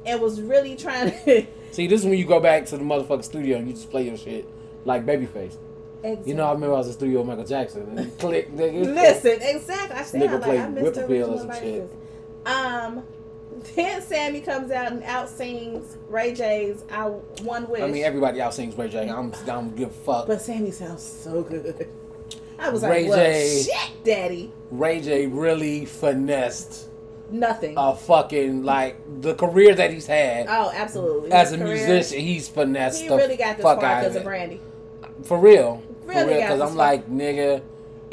and 0.07 0.21
was 0.21 0.41
really 0.41 0.77
trying 0.77 1.11
to. 1.25 1.47
See, 1.71 1.87
this 1.87 2.01
is 2.01 2.07
when 2.07 2.19
you 2.19 2.25
go 2.25 2.41
back 2.41 2.67
to 2.67 2.77
the 2.77 2.85
motherfucking 2.85 3.25
studio 3.25 3.57
and 3.59 3.67
you 3.67 3.75
just 3.75 3.91
play 3.91 4.07
your 4.07 4.17
shit 4.17 4.47
like 4.85 5.07
Babyface. 5.07 5.57
You 6.25 6.35
know, 6.35 6.47
I 6.47 6.53
remember 6.53 6.75
I 6.75 6.79
was 6.79 6.87
in 6.89 6.91
the 6.91 6.95
studio 6.95 7.21
with 7.21 7.29
Michael 7.29 7.45
Jackson 7.45 7.97
and 7.97 8.19
click, 8.19 8.53
nigga. 8.53 8.85
Listen, 8.95 9.39
exactly. 9.41 9.97
I 9.97 10.03
said 10.03 10.21
Nigga 10.21 10.33
like 10.33 10.43
play 10.43 10.59
I 10.59 10.69
missed 10.69 10.85
Whip 10.85 10.97
Appeal 10.97 11.31
or 11.31 11.35
original 11.35 11.55
some 11.55 11.63
shit. 11.63 11.91
Um, 12.45 13.03
then 13.75 14.03
Sammie 14.03 14.41
comes 14.45 14.71
out 14.71 14.93
and 14.93 15.03
out 15.05 15.29
sings 15.29 15.97
Ray 16.09 16.35
J's 16.35 16.85
"I 16.91 17.07
One 17.43 17.69
Wish." 17.69 17.83
I 17.83 17.87
mean, 17.87 18.05
everybody 18.05 18.41
out 18.41 18.55
sings 18.55 18.77
Ray 18.77 18.89
J. 18.89 19.09
I'm, 19.09 19.33
I 19.33 19.47
don't 19.47 19.75
give 19.77 19.91
a 19.91 19.93
fuck. 19.93 20.27
but 20.27 20.41
Sammie 20.41 20.71
sounds 20.71 21.03
so 21.03 21.43
good. 21.43 21.89
I 22.59 22.71
was 22.71 22.83
Ray 22.83 23.03
like, 23.03 23.11
well, 23.11 23.19
J. 23.19 23.63
shit, 23.65 24.05
daddy. 24.05 24.53
Ray 24.71 25.01
J 25.01 25.27
really 25.27 25.85
finessed 25.85 26.89
Nothing. 27.31 27.75
a 27.77 27.95
fucking 27.97 28.63
like 28.63 29.01
the 29.23 29.35
career 29.35 29.75
that 29.75 29.91
he's 29.93 30.07
had 30.07 30.47
oh, 30.49 30.71
absolutely. 30.75 31.33
as 31.33 31.53
a 31.53 31.59
career, 31.59 31.75
musician. 31.75 32.21
He's 32.21 32.49
finessed 32.49 33.03
he 33.03 33.09
really 33.09 33.37
got 33.37 33.57
this 33.57 33.65
fuck 33.65 33.81
far 33.81 33.91
out 33.91 34.01
because 34.01 34.17
of 34.17 34.21
of. 34.23 34.27
Brandy. 34.27 34.61
For 35.25 35.39
real, 35.39 35.83
Really 36.05 36.21
for 36.21 36.29
real. 36.29 36.41
Because 36.41 36.61
I'm 36.61 36.77
like, 36.77 37.09
nigga. 37.09 37.63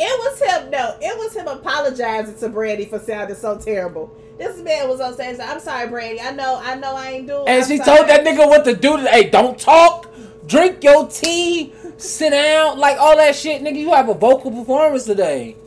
It 0.02 0.20
was 0.20 0.40
him. 0.40 0.70
No, 0.72 0.96
it 1.02 1.18
was 1.18 1.36
him 1.36 1.48
apologizing 1.48 2.38
to 2.38 2.50
Brandy 2.50 2.86
for 2.86 3.00
sounding 3.00 3.36
so 3.36 3.58
terrible. 3.58 4.16
This 4.38 4.58
man 4.62 4.88
was 4.88 5.02
on 5.02 5.14
stage. 5.14 5.38
Like, 5.38 5.50
I'm 5.50 5.60
sorry, 5.60 5.90
Brandy. 5.90 6.22
I 6.22 6.32
know. 6.32 6.58
I 6.64 6.76
know. 6.76 6.96
I 6.96 7.10
ain't 7.12 7.28
doing. 7.28 7.48
And 7.48 7.62
I'm 7.64 7.70
she 7.70 7.78
sorry." 7.78 7.98
told 7.98 8.10
that 8.10 8.24
nigga 8.26 8.48
what 8.48 8.64
to 8.64 8.76
do. 8.76 8.96
Hey, 8.98 9.30
don't 9.30 9.60
talk. 9.60 10.10
Drink 10.48 10.84
your 10.84 11.08
tea. 11.10 11.74
Sit 11.98 12.30
down. 12.30 12.80
Like 12.80 12.98
all 12.98 13.18
that 13.18 13.36
shit, 13.36 13.62
nigga. 13.62 13.76
You 13.78 13.92
have 13.94 14.08
a 14.08 14.14
vocal 14.14 14.52
performance 14.52 15.04
today. 15.04 15.58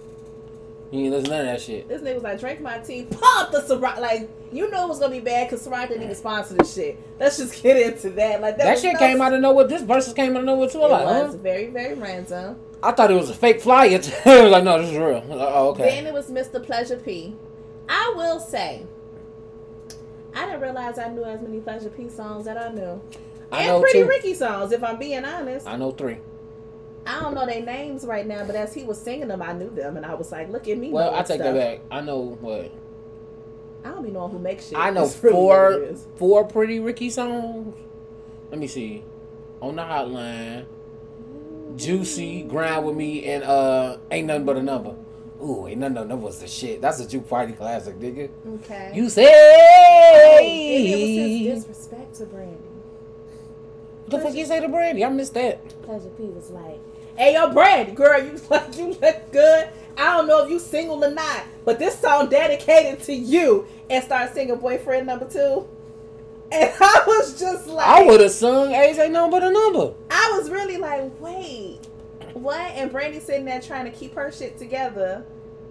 You 0.91 1.05
ain't 1.05 1.11
listen 1.13 1.25
to 1.27 1.31
none 1.31 1.41
of 1.41 1.47
that 1.47 1.61
shit. 1.63 1.89
This 1.89 2.03
nigga 2.03 2.15
was 2.15 2.23
like, 2.23 2.39
drink 2.41 2.61
my 2.61 2.79
tea, 2.79 3.05
pop 3.11 3.51
the 3.51 3.61
Ciroc. 3.63 3.99
Like, 3.99 4.29
you 4.53 4.71
know 4.71 4.85
it 4.85 4.89
was 4.89 4.99
gonna 4.99 5.13
be 5.13 5.21
bad 5.21 5.49
because 5.49 5.67
Ciroc 5.67 5.89
didn't 5.89 6.03
even 6.03 6.15
sponsor 6.15 6.55
this 6.55 6.75
shit. 6.75 6.99
Let's 7.19 7.39
just 7.39 7.63
get 7.63 7.79
into 7.79 8.11
that. 8.11 8.41
Like 8.43 8.59
That 8.59 8.73
was 8.73 8.81
shit 8.83 8.93
no- 8.95 8.99
came 8.99 9.21
out 9.23 9.33
of 9.33 9.41
nowhere. 9.41 9.67
This 9.67 9.83
Verzuz 9.83 10.15
came 10.15 10.33
out 10.33 10.41
of 10.41 10.45
nowhere 10.45 10.69
too. 10.69 10.79
It 10.83 10.89
like, 10.89 11.05
was 11.07 11.33
huh? 11.33 11.39
very, 11.39 11.67
very 11.69 11.95
random. 11.95 12.57
I 12.83 12.93
thought 12.93 13.11
it 13.11 13.15
was 13.15 13.31
a 13.31 13.35
fake 13.35 13.61
flyer. 13.61 14.01
I 14.25 14.43
was 14.43 14.51
like, 14.51 14.65
no, 14.65 14.81
this 14.81 14.91
is 14.91 14.97
real. 14.97 15.25
Oh, 15.31 15.69
okay. 15.71 15.85
Then 15.85 16.07
it 16.07 16.13
was 16.13 16.31
Mr. 16.31 16.65
Pleasure 16.65 16.97
P. 16.97 17.37
I 17.89 18.13
will 18.17 18.41
say, 18.41 18.87
I 20.35 20.47
didn't 20.47 20.61
realize 20.61 20.99
I 20.99 21.09
knew 21.09 21.25
as 21.25 21.41
many 21.41 21.61
Pleasure 21.61 21.91
P 21.91 22.09
songs 22.09 22.45
that 22.47 22.57
I 22.57 22.73
knew. 22.73 23.01
I 23.53 23.61
and 23.61 23.69
know 23.69 23.81
Pretty 23.81 24.01
too. 24.01 24.09
Ricky 24.09 24.35
songs, 24.35 24.73
if 24.73 24.83
I'm 24.83 24.99
being 24.99 25.25
honest. 25.25 25.67
I 25.67 25.77
know 25.77 25.93
three. 25.93 26.19
I 27.07 27.21
don't 27.21 27.35
know 27.35 27.47
their 27.47 27.63
names 27.63 28.05
right 28.05 28.27
now, 28.27 28.45
but 28.45 28.55
as 28.55 28.73
he 28.73 28.85
was 28.85 29.01
singing 29.01 29.29
them, 29.29 29.43
I 29.43 29.53
knew 29.53 29.71
them, 29.71 29.97
and 29.97 30.07
I 30.07 30.15
was 30.15 30.31
like, 30.31 30.49
"Look 30.51 30.69
at 30.69 30.79
me!" 30.79 30.91
Well, 30.91 31.13
I 31.13 31.19
take 31.19 31.41
stuff. 31.41 31.53
that 31.53 31.55
back. 31.55 31.81
I 31.91 32.01
know 32.01 32.39
what. 32.41 32.71
I 33.85 33.91
don't 33.91 34.05
be 34.05 34.11
knowing 34.11 34.31
who 34.31 34.39
makes 34.39 34.69
shit. 34.69 34.79
I 34.79 34.91
know 34.91 35.07
four 35.09 35.95
four 36.15 36.45
Pretty 36.45 36.79
Ricky 36.79 37.11
songs. 37.11 37.75
Let 38.51 38.61
me 38.61 38.69
see. 38.69 39.03
On 39.61 39.75
the 39.75 39.83
hotline, 39.83 40.67
Juicy, 41.77 42.43
Grind 42.43 42.85
with 42.85 42.97
Me, 42.97 43.25
and 43.27 43.45
uh, 43.45 43.99
Ain't 44.11 44.27
Nothing 44.27 44.45
But 44.45 44.57
a 44.59 44.63
Number. 44.63 44.95
Ooh, 45.43 45.67
Ain't 45.67 45.79
Nothing 45.81 45.95
But 45.95 46.05
a 46.05 46.09
Number 46.09 46.27
was 46.27 46.39
the 46.41 46.47
shit. 46.47 46.81
That's 46.81 47.01
a 47.01 47.09
juke 47.09 47.29
party 47.29 47.53
classic, 47.53 47.99
nigga. 47.99 48.31
Okay. 48.65 48.93
You 48.95 49.05
Oh, 49.07 49.09
say. 49.09 49.25
then 49.25 50.99
it 50.99 51.01
was 51.01 51.57
his 51.57 51.65
disrespect 51.65 52.15
to 52.17 52.27
Brandy. 52.27 52.57
What 54.07 54.11
the 54.11 54.19
fuck 54.21 54.35
you 54.37 54.45
say 54.47 54.61
to 54.61 54.69
Brandy? 54.69 55.05
I 55.05 55.09
missed 55.09 55.35
that. 55.35 55.83
Pleasure 55.83 56.11
P 56.11 56.25
was 56.25 56.51
like, 56.51 56.81
Hey, 57.17 57.35
yo, 57.35 57.53
Brandy, 57.53 57.93
girl, 57.93 58.23
you 58.23 58.39
like 58.51 58.77
you 58.77 58.89
look 59.01 59.33
good. 59.33 59.69
I 59.97 60.17
don't 60.17 60.27
know 60.27 60.45
if 60.45 60.51
you 60.51 60.59
single 60.59 61.05
or 61.05 61.11
not, 61.11 61.45
but 61.65 61.79
this 61.79 61.99
song 61.99 62.29
dedicated 62.31 63.03
to 63.05 63.13
you. 63.15 63.67
And 63.91 64.03
start 64.03 64.33
singing 64.33 64.57
boyfriend 64.57 65.07
number 65.07 65.29
two. 65.29 65.69
And 66.55 66.71
I 66.81 67.03
was 67.07 67.39
just 67.39 67.67
like, 67.67 67.87
I 67.87 68.03
would 68.03 68.21
have 68.21 68.31
sung 68.31 68.73
Age 68.73 68.99
Ain't 68.99 69.13
Nothing 69.13 69.31
But 69.31 69.43
a 69.43 69.51
Number. 69.51 69.95
I 70.11 70.37
was 70.37 70.51
really 70.51 70.77
like, 70.77 71.11
wait, 71.19 71.79
what? 72.35 72.73
And 72.73 72.93
Brandy 72.93 73.21
sitting 73.21 73.47
there 73.47 73.59
trying 73.59 73.87
to 73.87 73.91
keep 73.91 74.15
her 74.17 74.31
shit 74.31 74.59
together, 74.59 75.25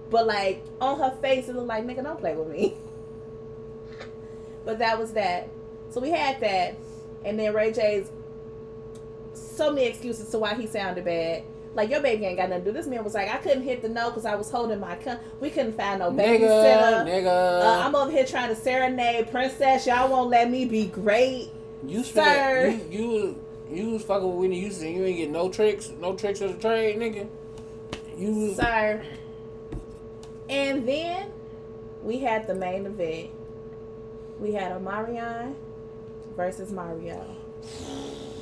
but 0.10 0.26
like 0.26 0.64
on 0.80 0.98
her 0.98 1.16
face, 1.22 1.48
it 1.50 1.56
looked 1.56 1.68
like, 1.68 1.86
nigga, 1.86 2.04
don't 2.04 2.20
play 2.20 2.36
with 2.36 2.48
me. 2.48 2.78
but 4.66 4.80
that 4.80 4.98
was 4.98 5.14
that. 5.14 5.50
So 5.92 6.02
we 6.02 6.10
had 6.10 6.40
that, 6.40 6.78
and 7.24 7.38
then 7.38 7.54
Ray 7.54 7.74
J's 7.74 8.10
so 9.34 9.72
many 9.72 9.86
excuses 9.86 10.30
to 10.30 10.40
why 10.40 10.56
he 10.56 10.66
sounded 10.66 11.06
bad. 11.06 11.44
Like 11.74 11.90
your 11.90 12.02
baby 12.02 12.26
ain't 12.26 12.38
got 12.38 12.50
nothing 12.50 12.66
to 12.66 12.72
do. 12.72 12.78
This 12.78 12.88
man 12.88 13.04
was 13.04 13.14
like, 13.14 13.30
I 13.30 13.38
couldn't 13.38 13.64
hit 13.64 13.82
the 13.82 13.88
note 13.90 14.10
because 14.10 14.26
I 14.26 14.36
was 14.36 14.52
holding 14.52 14.80
my. 14.80 14.96
Con- 14.98 15.20
we 15.40 15.50
couldn't 15.50 15.74
find 15.78 16.00
no 16.00 16.12
Nigga, 16.12 16.40
babysitter. 16.42 17.06
nigga. 17.06 17.62
Uh, 17.64 17.82
I'm 17.86 17.96
over 17.96 18.12
here 18.12 18.26
trying 18.26 18.50
to 18.50 18.56
serenade 18.56 19.32
princess. 19.32 19.88
Y'all 19.88 20.10
won't 20.10 20.30
let 20.30 20.50
me 20.52 20.66
be 20.66 20.88
great. 20.88 21.50
you, 21.88 22.04
sir. 22.04 22.78
you, 22.90 23.00
you, 23.00 23.46
you 23.72 23.90
was 23.92 24.04
fucking 24.04 24.28
with 24.28 24.38
Whitney 24.38 24.60
Houston. 24.60 24.90
You 24.94 25.06
ain't 25.06 25.18
get 25.18 25.30
no 25.30 25.50
tricks, 25.50 25.92
no 26.00 26.14
tricks 26.16 26.42
of 26.42 26.54
the 26.54 26.60
trade, 26.68 26.98
nigga. 26.98 27.28
You. 28.18 28.54
Sir. 28.54 29.02
And 30.50 30.86
then 30.86 31.32
we 32.04 32.20
had 32.20 32.48
the 32.48 32.54
main 32.56 32.86
event. 32.86 33.30
We 34.40 34.52
had 34.54 34.74
Omarion 34.74 35.56
versus 36.36 36.72
Mario. 36.72 37.24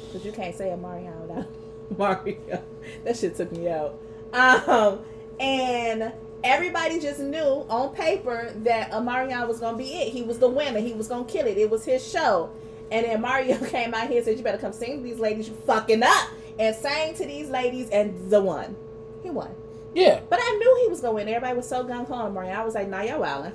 Because 0.08 0.26
you 0.26 0.32
can't 0.32 0.56
say 0.56 0.70
Omarion 0.70 1.16
without 1.28 1.46
Mario. 1.98 2.64
That 3.04 3.18
shit 3.18 3.36
took 3.36 3.52
me 3.52 3.70
out. 3.70 4.00
Um, 4.34 5.00
and 5.40 6.12
everybody 6.44 7.00
just 7.00 7.20
knew 7.20 7.66
on 7.70 7.94
paper 7.96 8.54
that 8.64 8.92
Omarion 8.92 9.48
was 9.48 9.60
to 9.60 9.74
be 9.74 9.94
it. 9.96 10.14
He 10.14 10.22
was 10.22 10.40
the 10.40 10.50
winner. 10.50 10.80
He 10.80 10.94
was 10.94 11.08
to 11.08 11.24
kill 11.26 11.48
it. 11.48 11.58
It 11.58 11.70
was 11.70 11.86
his 11.86 12.06
show. 12.06 12.52
And 12.92 13.06
then 13.06 13.22
Mario 13.22 13.58
came 13.66 13.94
out 13.94 14.08
here 14.08 14.18
and 14.18 14.26
said, 14.26 14.38
You 14.38 14.44
better 14.44 14.58
come 14.58 14.74
sing 14.74 14.98
to 14.98 15.04
these 15.04 15.20
ladies. 15.20 15.50
You 15.50 15.56
fucking 15.66 16.04
up. 16.04 16.30
And 16.58 16.76
sang 16.76 17.14
to 17.16 17.26
these 17.26 17.50
ladies 17.50 17.90
and 17.90 18.30
the 18.30 18.42
one. 18.42 18.76
He 19.24 19.30
won. 19.30 19.56
Yeah. 19.94 20.20
But 20.30 20.40
I 20.42 20.58
knew 20.58 20.82
he 20.84 20.90
was 20.90 21.00
going. 21.02 21.28
Everybody 21.28 21.56
was 21.56 21.68
so 21.68 21.86
gung 21.86 22.06
ho 22.06 22.14
on 22.14 22.34
Mario. 22.34 22.52
I 22.52 22.64
was 22.64 22.76
like, 22.76 22.90
Nah, 22.90 23.02
y'all 23.02 23.22
wildin'. 23.22 23.54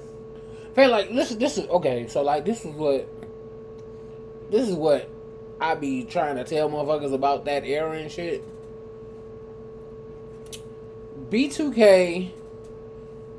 Feel 0.74 0.91
like 0.91 1.11
listen, 1.11 1.39
this 1.39 1.59
is 1.59 1.68
okay. 1.68 2.07
So 2.09 2.22
like, 2.22 2.45
this 2.45 2.64
is 2.64 2.74
what, 2.74 3.07
this 4.51 4.68
is 4.68 4.74
what 4.74 5.09
I 5.64 5.74
be 5.74 6.04
trying 6.04 6.36
to 6.36 6.44
tell 6.44 6.68
motherfuckers 6.68 7.14
about 7.14 7.46
that 7.46 7.64
era 7.64 7.92
and 7.98 8.10
shit. 8.12 8.44
B2K, 11.30 12.30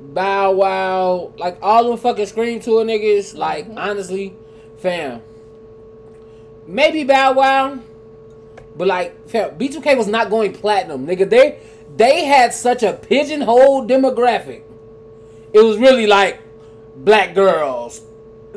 Bow 0.00 0.52
Wow, 0.52 1.32
like 1.38 1.58
all 1.62 1.84
them 1.88 1.96
fucking 1.98 2.26
Scream 2.26 2.60
Tour 2.60 2.84
niggas. 2.84 3.36
Like 3.36 3.68
Mhm. 3.70 3.78
honestly, 3.78 4.34
fam, 4.78 5.22
maybe 6.66 7.04
Bow 7.04 7.32
Wow, 7.34 7.78
but 8.76 8.88
like 8.88 9.28
fam, 9.28 9.56
B2K 9.56 9.94
was 9.94 10.08
not 10.08 10.28
going 10.28 10.52
platinum, 10.52 11.06
nigga. 11.06 11.28
They 11.28 11.58
they 11.96 12.24
had 12.24 12.52
such 12.52 12.82
a 12.82 12.92
pigeonhole 12.92 13.86
demographic. 13.86 14.62
It 15.52 15.60
was 15.60 15.78
really 15.78 16.06
like 16.06 16.40
black 16.96 17.34
girls, 17.34 18.02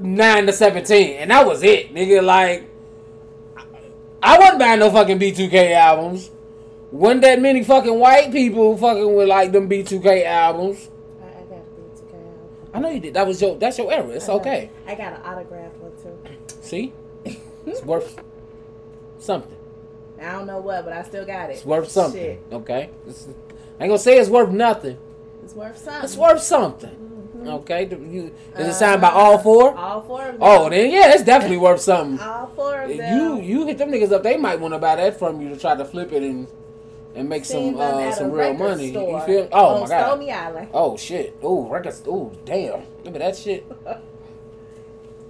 nine 0.01 0.47
to 0.47 0.53
seventeen, 0.53 1.17
and 1.17 1.30
that 1.32 1.45
was 1.45 1.61
it, 1.63 1.93
nigga. 1.93 2.24
Like, 2.24 2.68
I 4.22 4.38
wasn't 4.38 4.59
buying 4.59 4.80
no 4.80 4.91
fucking 4.91 5.20
B2K 5.20 5.74
albums. 5.74 6.32
Wasn't 6.91 7.22
that 7.22 7.39
many 7.41 7.63
fucking 7.63 7.99
white 7.99 8.32
people 8.32 8.76
fucking 8.78 9.15
with 9.15 9.28
like 9.28 9.51
them 9.51 9.70
B2K 9.70 10.26
albums. 10.26 10.89
I, 11.22 11.26
I 11.28 11.30
got 11.43 11.57
a 11.57 11.80
B2K 11.80 12.13
album. 12.13 12.49
I 12.74 12.80
know 12.80 12.89
you 12.89 12.99
did. 12.99 13.13
That 13.13 13.28
was 13.28 13.41
your. 13.41 13.57
That's 13.57 13.78
your 13.78 13.91
era. 13.91 14.07
It's 14.09 14.28
I 14.28 14.34
okay. 14.34 14.70
I 14.88 14.95
got 14.95 15.13
an 15.13 15.22
autographed 15.22 15.76
one 15.78 15.91
too. 16.01 16.17
See, 16.61 16.93
it's 17.65 17.84
worth 17.84 18.22
something. 19.20 19.55
I 20.22 20.32
don't 20.34 20.47
know 20.47 20.59
what, 20.59 20.84
but 20.84 20.93
I 20.93 21.03
still 21.03 21.26
got 21.26 21.49
it. 21.49 21.53
It's 21.53 21.65
worth 21.65 21.89
something. 21.89 22.22
Shit. 22.22 22.41
Okay. 22.51 22.89
It's, 23.07 23.28
I 23.80 23.84
ain't 23.84 23.89
gonna 23.91 23.97
say 23.99 24.17
it's 24.17 24.30
worth 24.30 24.49
nothing. 24.49 24.97
It's 25.43 25.53
worth 25.53 25.78
something. 25.78 26.03
It's 26.03 26.17
worth 26.17 26.41
something. 26.41 26.89
Mhm. 26.89 27.18
Okay. 27.48 27.86
Do 27.86 27.96
you- 27.98 28.32
Is 28.58 28.68
it 28.68 28.74
signed 28.74 29.02
by 29.02 29.10
all 29.10 29.34
Uh-huh. 29.36 29.44
four? 29.44 29.78
All 29.78 30.02
four 30.02 30.22
of 30.22 30.28
them. 30.34 30.38
Oh, 30.42 30.70
then 30.70 30.92
yeah, 30.92 31.14
it's 31.14 31.24
definitely 31.24 31.58
worth 31.58 31.82
something. 31.82 32.20
All 32.26 32.52
four 32.56 32.82
of 32.82 32.96
them. 32.96 33.18
You 33.18 33.40
you 33.42 33.66
hit 33.68 33.78
them 33.78 33.92
niggas 33.92 34.12
up. 34.12 34.24
They 34.24 34.38
might 34.38 34.60
want 34.60 34.74
to 34.74 34.80
buy 34.80 34.96
that 34.98 35.18
from 35.20 35.42
you 35.42 35.50
to 35.50 35.58
try 35.58 35.76
to 35.76 35.86
flip 35.86 36.12
it 36.12 36.24
and 36.24 36.48
and 37.16 37.28
make 37.28 37.44
Seen 37.46 37.74
some 37.74 37.82
uh, 37.82 38.12
some 38.12 38.32
real 38.32 38.54
money. 38.54 38.92
store 38.92 39.20
You 39.20 39.26
feel? 39.26 39.48
Oh 39.52 39.82
my 39.82 39.88
god. 39.88 40.06
Stony 40.08 40.32
Island. 40.32 40.68
Oh 40.74 40.96
shit. 40.98 41.36
Oh 41.42 41.64
records. 41.68 42.04
Oh 42.08 42.32
damn. 42.46 42.82
Look 43.04 43.16
at 43.16 43.20
that 43.20 43.36
shit. 43.38 43.66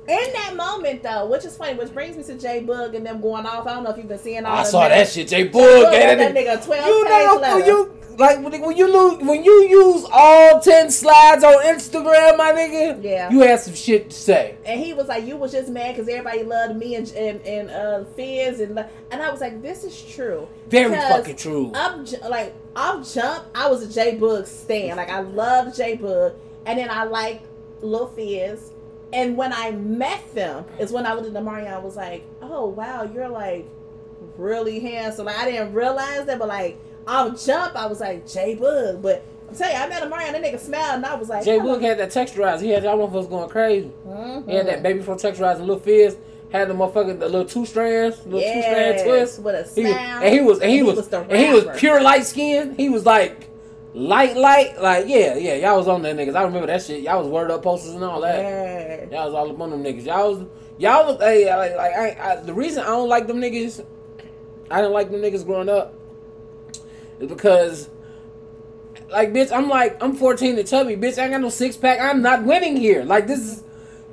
In 0.08 0.34
that 0.34 0.56
moment, 0.56 1.04
though, 1.04 1.28
which 1.28 1.46
is 1.46 1.56
funny, 1.56 1.76
which 1.78 1.94
brings 1.94 2.18
me 2.18 2.24
to 2.24 2.34
J-Boog 2.34 2.96
and 2.96 3.06
them 3.06 3.22
going 3.22 3.46
off. 3.46 3.68
I 3.68 3.76
don't 3.76 3.84
know 3.84 3.92
if 3.92 3.98
you've 3.98 4.08
been 4.08 4.18
seeing 4.18 4.44
all 4.44 4.58
I 4.58 4.64
saw 4.64 4.82
niggas- 4.86 4.90
that 4.90 5.08
shit. 5.10 5.28
Jay 5.28 5.44
J 5.44 5.50
Boog 5.50 5.62
Boog 5.86 5.92
gave 5.92 6.18
that 6.18 6.34
that 6.34 6.36
nigga. 6.36 6.66
twelve 6.66 6.86
You 6.88 7.04
know 7.08 7.38
letter. 7.40 7.66
you 7.68 7.94
like 8.20 8.44
when 8.44 8.62
when 8.62 8.76
you 8.76 8.92
lose 8.92 9.24
when 9.26 9.44
you 9.44 9.64
use 9.64 10.06
all 10.12 10.60
ten 10.60 10.92
slides 10.92 11.44
on 11.44 11.64
Instagram, 11.64 12.38
my 12.38 12.52
nigga. 12.52 13.02
Yeah. 13.02 13.30
You 13.30 13.40
had 13.40 13.62
some 13.62 13.74
shit 13.74 14.10
to 14.10 14.16
say. 14.16 14.58
And 14.66 14.80
he 14.80 14.94
was 14.94 15.08
like, 15.08 15.26
"You 15.26 15.38
was 15.38 15.54
just 15.54 15.70
mad 15.70 15.96
because 15.96 16.10
everybody 16.10 16.44
loved 16.44 16.76
me 16.76 16.96
and 16.96 17.10
and, 17.14 17.42
and 17.42 17.70
uh, 17.70 18.04
Fizz 18.16 18.60
and 18.60 18.78
and 19.12 19.24
I 19.24 19.32
was 19.32 19.40
like, 19.40 19.62
this 19.62 19.84
is 19.86 20.00
true. 20.02 20.48
Very 20.68 20.92
Because 20.92 21.10
fucking 21.12 21.36
true. 21.38 21.72
Ju- 22.04 22.18
like 22.30 22.54
off 22.76 23.12
jump, 23.12 23.46
I 23.56 23.70
was 23.70 23.84
a 23.84 23.88
J-Boog 23.88 24.46
stan. 24.46 24.98
Like 24.98 25.10
I 25.10 25.22
loved 25.22 25.76
J-Boog, 25.78 26.36
and 26.66 26.78
then 26.78 26.90
I 26.90 27.06
like 27.06 27.42
Lil 27.82 28.08
Fizz. 28.08 28.72
And 29.12 29.36
when 29.38 29.54
I 29.54 29.72
met 29.72 30.36
them, 30.36 30.66
is 30.78 30.92
when 30.92 31.06
I 31.06 31.14
looked 31.14 31.28
at 31.28 31.34
the 31.34 31.42
Mario. 31.42 31.68
I 31.68 31.80
was 31.80 31.96
like, 31.96 32.24
oh 32.42 32.68
wow, 32.68 33.04
you're 33.04 33.30
like 33.30 33.66
really 34.38 34.80
handsome. 34.80 35.26
Like 35.26 35.38
I 35.38 35.50
didn't 35.50 35.74
realize 35.74 36.26
that, 36.26 36.38
but 36.38 36.50
like 36.50 36.78
off 37.10 37.46
jump, 37.46 37.76
I 37.76 37.88
was 37.88 38.00
like 38.00 38.28
J-Boog. 38.28 39.02
But 39.02 39.26
I'm 39.50 39.56
telling 39.56 39.76
you, 39.76 39.82
I 39.82 39.90
met 39.90 40.04
a 40.04 40.10
Mario, 40.10 40.28
and 40.28 40.36
that 40.36 40.54
nigga 40.54 40.60
smiled, 40.60 40.96
and 40.96 41.06
I 41.06 41.16
was 41.16 41.30
like, 41.30 41.44
Jay 41.44 41.58
hello. 41.58 41.78
Boog 41.78 41.82
had 41.82 41.98
that 42.00 42.10
texturized. 42.10 42.62
He 42.62 42.70
had 42.70 42.84
y'all 42.84 43.18
us 43.18 43.28
going 43.28 43.50
crazy. 43.50 43.92
Mhm. 44.08 44.48
He 44.48 44.56
had 44.56 44.68
that 44.68 44.84
baby 44.84 45.02
from 45.02 45.18
texturized 45.18 45.56
and 45.56 45.66
little 45.66 45.80
fizz. 45.80 46.18
Had 46.52 46.68
the 46.68 46.74
motherfucking 46.74 47.20
the 47.20 47.28
little 47.30 47.46
two 47.46 47.66
strands, 47.66 48.26
little 48.26 48.42
two 48.42 48.62
strand 48.62 49.04
twist. 49.04 49.40
with 49.40 49.54
a 49.54 49.70
He 49.76 49.84
was, 49.84 49.94
and 50.22 50.34
he 50.34 50.42
was 50.42 50.60
and 50.62 50.72
he, 50.72 50.82
was, 50.82 51.08
the 51.08 51.20
and 51.22 51.38
he 51.38 51.54
was 51.54 51.80
pure 51.80 52.02
light 52.02 52.26
skin. 52.26 52.74
He 52.76 52.90
was 52.90 53.06
like 53.06 53.50
light 53.94 54.38
light 54.38 54.80
like 54.80 55.08
yeah 55.08 55.36
yeah 55.36 55.56
y'all 55.56 55.78
was 55.78 55.88
on 55.88 56.02
that 56.02 56.16
niggas. 56.16 56.36
I 56.36 56.44
remember 56.44 56.66
that 56.68 56.82
shit. 56.82 57.02
Y'all 57.02 57.20
was 57.20 57.28
word 57.28 57.52
up 57.52 57.62
posters 57.62 57.94
and 57.94 58.04
all 58.04 58.22
that. 58.22 58.40
Yeah. 58.40 59.06
Y'all 59.12 59.26
was 59.26 59.36
all 59.36 59.52
up 59.52 59.62
on 59.62 59.70
them 59.70 59.84
niggas. 59.84 60.06
Y'all 60.06 60.34
was 60.34 60.48
y'all 60.80 61.06
was 61.14 61.22
hey 61.22 61.56
like, 61.56 61.76
like 61.76 61.94
I, 61.94 62.32
I, 62.32 62.36
the 62.38 62.54
reason 62.54 62.82
I 62.82 62.88
don't 62.88 63.10
like 63.10 63.28
them 63.28 63.40
niggas. 63.40 63.86
I 64.72 64.82
didn't 64.82 64.94
like 64.94 65.12
them 65.12 65.22
niggas 65.22 65.46
growing 65.46 65.70
up. 65.70 65.94
Because. 67.20 67.90
Like 69.12 69.34
bitch, 69.34 69.52
I'm 69.52 69.68
like 69.70 69.98
I'm 70.04 70.16
14 70.16 70.60
and 70.60 70.68
chubby, 70.68 70.96
bitch. 70.96 71.18
I 71.18 71.24
ain't 71.24 71.32
got 71.32 71.42
no 71.42 71.50
six 71.50 71.76
pack. 71.76 72.00
I'm 72.00 72.22
not 72.22 72.44
winning 72.44 72.78
here. 72.78 73.04
Like 73.04 73.26
this 73.26 73.40
is 73.40 73.64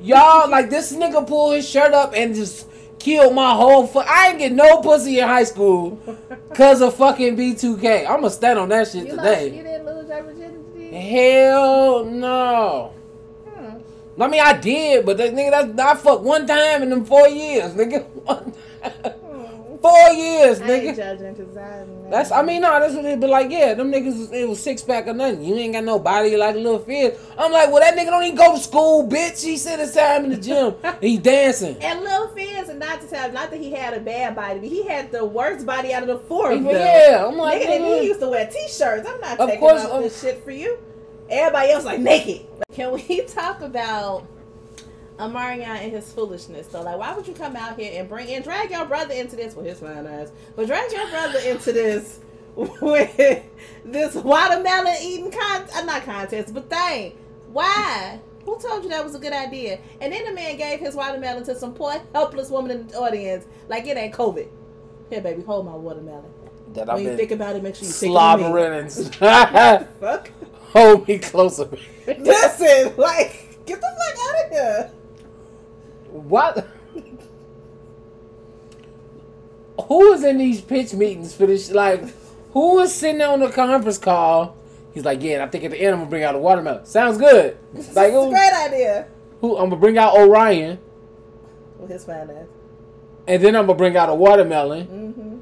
y'all. 0.01 0.49
Like 0.49 0.71
this 0.71 0.91
nigga 0.95 1.27
pull 1.27 1.51
his 1.53 1.69
shirt 1.69 1.93
up 1.93 2.15
and 2.17 2.35
just 2.35 2.67
killed 2.99 3.35
my 3.35 3.53
whole. 3.55 3.91
I 3.99 4.29
ain't 4.31 4.39
get 4.39 4.53
no 4.53 4.81
pussy 4.81 5.19
in 5.19 5.29
high 5.29 5.45
school 5.45 6.01
cause 6.55 6.81
of 6.81 6.97
fucking 6.97 7.37
B2K. 7.37 8.09
I'ma 8.09 8.29
stand 8.29 8.59
on 8.59 8.71
that 8.71 8.89
shit 8.89 9.07
You, 9.07 9.17
lost, 9.17 9.29
today. 9.29 9.57
you 9.57 9.63
didn't 9.63 9.85
lose 9.85 10.09
your 10.09 10.23
virginity? 10.23 10.97
Hell 10.97 12.05
no. 12.07 12.95
Hmm. 13.51 14.23
I 14.23 14.29
mean, 14.29 14.41
I 14.41 14.55
did, 14.55 15.05
but 15.05 15.19
that 15.19 15.35
nigga, 15.35 15.77
that's 15.77 15.79
I 15.79 16.03
fucked 16.03 16.23
one 16.23 16.47
time 16.47 16.83
in 16.83 16.89
them 16.89 17.05
four 17.05 17.29
years, 17.29 17.75
nigga. 17.75 18.05
One 18.25 18.55
time. 18.83 19.13
Four 19.83 20.09
years, 20.11 20.61
I 20.61 20.71
ain't 20.71 20.85
nigga. 20.85 20.97
judging 20.97 21.35
because 21.35 21.57
I. 21.57 21.85
That's 22.11 22.31
I 22.31 22.43
mean, 22.43 22.63
no, 22.63 22.79
that's 22.79 22.95
what 22.95 23.05
it 23.05 23.19
be 23.21 23.27
like. 23.27 23.51
Yeah, 23.51 23.75
them 23.75 23.91
niggas, 23.91 24.33
it 24.33 24.49
was 24.49 24.63
six 24.63 24.83
pack 24.83 25.07
or 25.09 25.13
nothing. 25.15 25.43
You 25.43 25.55
ain't 25.57 25.73
got 25.73 25.85
no 25.85 25.99
body 25.99 26.37
like 26.37 26.55
a 26.55 26.59
little 26.59 26.79
fizz. 26.79 27.19
I'm 27.37 27.51
like, 27.53 27.71
well, 27.71 27.81
that 27.81 27.97
nigga 27.97 28.07
don't 28.11 28.23
even 28.25 28.37
go 28.37 28.55
to 28.57 28.63
school, 28.63 29.09
bitch. 29.09 29.43
He 29.45 29.57
sit 29.57 29.79
his 29.81 29.93
time 29.95 30.25
in 30.27 30.31
the 30.31 30.37
gym. 30.37 30.75
he 31.01 31.19
dancing. 31.19 31.77
And 31.83 32.01
Lil 32.01 32.29
Fizz, 32.29 32.69
and 32.69 32.79
not 32.79 33.01
to 33.01 33.09
tell, 33.09 33.33
not 33.33 33.51
that 33.51 33.61
he 33.61 33.73
had 33.73 33.95
a 33.95 34.01
bad 34.01 34.37
body, 34.37 34.61
but 34.61 34.69
he 34.69 34.87
had 34.87 35.11
the 35.11 35.25
worst 35.25 35.67
body 35.67 35.93
out 35.93 36.03
of 36.03 36.09
the 36.09 36.19
four 36.27 36.53
of 36.53 36.63
them. 36.63 36.73
Yeah, 36.73 37.25
I'm 37.27 37.37
like, 37.37 37.63
Nigga, 37.63 37.71
and 37.77 37.85
nigga. 37.85 38.01
he 38.03 38.07
used 38.09 38.21
to 38.21 38.29
wear 38.29 38.47
t-shirts. 38.47 39.09
I'm 39.09 39.21
not 39.21 39.41
Of 39.41 39.49
taking 39.49 39.61
course, 39.61 39.85
off 39.85 39.93
um, 39.93 40.03
this 40.03 40.21
shit 40.21 40.45
for 40.45 40.53
you. 40.53 40.79
Everybody 41.29 41.71
else 41.73 41.85
like 41.85 42.01
naked. 42.01 42.47
Can 42.73 42.93
we 42.93 43.23
talk 43.29 43.61
about 43.63 44.27
Omarion 45.19 45.63
and 45.67 45.93
his 45.93 46.13
foolishness? 46.13 46.69
So, 46.71 46.83
like, 46.83 46.99
why 46.99 47.15
would 47.15 47.27
you 47.27 47.35
come 47.35 47.57
out 47.57 47.79
here 47.79 47.99
and 48.01 48.09
bring 48.09 48.29
and 48.29 48.45
drag 48.45 48.71
your 48.71 48.85
brother 48.87 49.15
into 49.15 49.37
this 49.37 49.55
with 49.55 49.67
his 49.67 49.81
fine 49.81 50.07
eyes, 50.07 50.31
but 50.55 50.67
drag 50.67 50.91
your 50.93 51.09
brother 51.09 51.39
into 51.41 51.73
this 51.73 52.21
with 52.57 53.17
this 53.85 54.15
watermelon 54.15 54.97
eating 55.03 55.31
con 55.31 55.65
uh, 55.75 55.83
not 55.83 56.03
contest, 56.03 56.53
but 56.55 56.69
thing? 56.71 57.17
Why? 57.53 58.21
Who 58.45 58.59
told 58.61 58.85
you 58.85 58.91
that 58.91 59.05
was 59.05 59.15
a 59.15 59.19
good 59.19 59.33
idea? 59.33 59.79
And 60.01 60.13
then 60.13 60.25
the 60.25 60.33
man 60.33 60.57
gave 60.57 60.79
his 60.81 60.95
watermelon 60.95 61.45
to 61.45 61.55
some 61.57 61.75
poor 61.75 61.95
helpless 62.15 62.49
woman 62.49 62.71
in 62.71 62.87
the 62.87 62.97
audience, 62.99 63.45
like 63.69 63.87
it 63.87 63.97
ain't 63.97 64.15
COVID. 64.15 64.49
Here, 65.11 65.21
baby, 65.21 65.43
hold 65.43 65.67
my 65.67 65.75
watermelon. 65.75 66.25
that 66.75 66.87
When 66.87 66.97
I've 66.97 67.03
you 67.03 67.17
think 67.17 67.31
about 67.33 67.57
it, 67.57 67.63
make 67.63 67.75
sure 67.75 67.87
you 67.87 67.93
think 67.93 68.11
of 68.17 68.39
me. 68.39 68.45
slobbering 68.45 68.75
and 68.75 68.93
Fuck. 70.01 70.31
hold 70.73 71.09
me 71.09 71.19
closer. 71.19 71.69
Listen, 72.07 72.97
like, 72.97 73.59
get 73.67 73.81
the 73.81 73.87
fuck 73.87 74.19
out 74.29 74.45
of 74.47 74.51
here. 74.53 74.91
What? 76.17 76.67
Who 79.89 80.13
is 80.15 80.25
in 80.25 80.39
these 80.39 80.61
pitch 80.61 80.95
meetings 80.95 81.35
for 81.35 81.47
this? 81.47 81.71
Like, 81.71 82.03
who 82.53 82.79
is 82.81 82.95
sitting 82.95 83.21
on 83.23 83.41
the 83.41 83.51
conference 83.51 83.99
call? 83.99 84.57
He's 84.95 85.05
like, 85.05 85.23
yeah, 85.23 85.35
and 85.35 85.43
I 85.43 85.47
think 85.49 85.65
at 85.65 85.71
the 85.73 85.79
end 85.81 85.93
I'm 85.95 86.01
gonna 86.01 86.11
bring 86.11 86.25
out 86.25 86.35
a 86.35 86.39
watermelon. 86.39 86.87
Sounds 86.87 87.19
good. 87.19 87.59
Like, 87.75 88.13
It's 88.13 88.27
a 88.27 88.29
great 88.31 88.53
idea. 88.55 89.07
who? 89.43 89.57
I'm 89.59 89.69
gonna 89.69 89.81
bring 89.81 89.99
out 89.99 90.17
O'Ryan, 90.17 90.79
With 91.79 91.91
his 91.91 92.05
fine 92.07 92.31
ass. 92.31 92.47
and 93.29 93.43
then 93.43 93.55
I'm 93.55 93.67
gonna 93.67 93.77
bring 93.77 93.97
out 93.97 94.09
a 94.09 94.15
watermelon 94.15 94.87
Mm-hmm. 94.87 95.39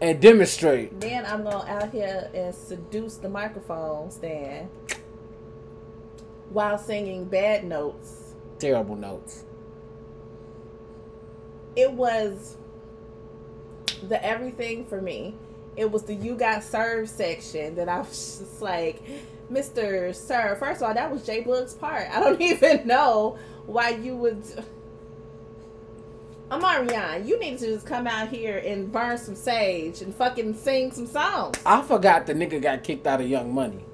and 0.00 0.20
demonstrate. 0.20 1.00
Then 1.00 1.26
I'm 1.26 1.42
gonna 1.42 1.64
out 1.68 1.90
here 1.90 2.30
and 2.32 2.54
seduce 2.54 3.16
the 3.16 3.28
microphone 3.28 4.12
stand 4.12 4.68
while 6.50 6.78
singing 6.78 7.24
bad 7.24 7.64
notes. 7.64 8.34
Terrible 8.60 8.94
notes. 8.94 9.42
It 11.76 11.92
was 11.92 12.56
the 14.08 14.24
everything 14.24 14.84
for 14.84 15.00
me. 15.00 15.34
It 15.76 15.90
was 15.90 16.04
the 16.04 16.14
you 16.14 16.36
got 16.36 16.62
served 16.62 17.10
section 17.10 17.74
that 17.76 17.88
I 17.88 17.98
was 17.98 18.38
just 18.38 18.62
like, 18.62 19.02
Mr. 19.50 20.14
Sir. 20.14 20.56
First 20.58 20.82
of 20.82 20.88
all, 20.88 20.94
that 20.94 21.10
was 21.10 21.24
J-Boog's 21.26 21.74
part. 21.74 22.08
I 22.10 22.20
don't 22.20 22.40
even 22.40 22.86
know 22.86 23.38
why 23.66 23.90
you 23.90 24.16
would. 24.16 24.42
Omarion, 26.50 27.26
you 27.26 27.38
need 27.40 27.58
to 27.58 27.66
just 27.66 27.86
come 27.86 28.06
out 28.06 28.28
here 28.28 28.58
and 28.58 28.92
burn 28.92 29.16
some 29.18 29.34
sage 29.34 30.02
and 30.02 30.14
fucking 30.14 30.54
sing 30.54 30.92
some 30.92 31.06
songs. 31.06 31.58
I 31.64 31.82
forgot 31.82 32.26
the 32.26 32.34
nigga 32.34 32.60
got 32.60 32.84
kicked 32.84 33.06
out 33.06 33.20
of 33.20 33.28
Young 33.28 33.52
Money. 33.52 33.84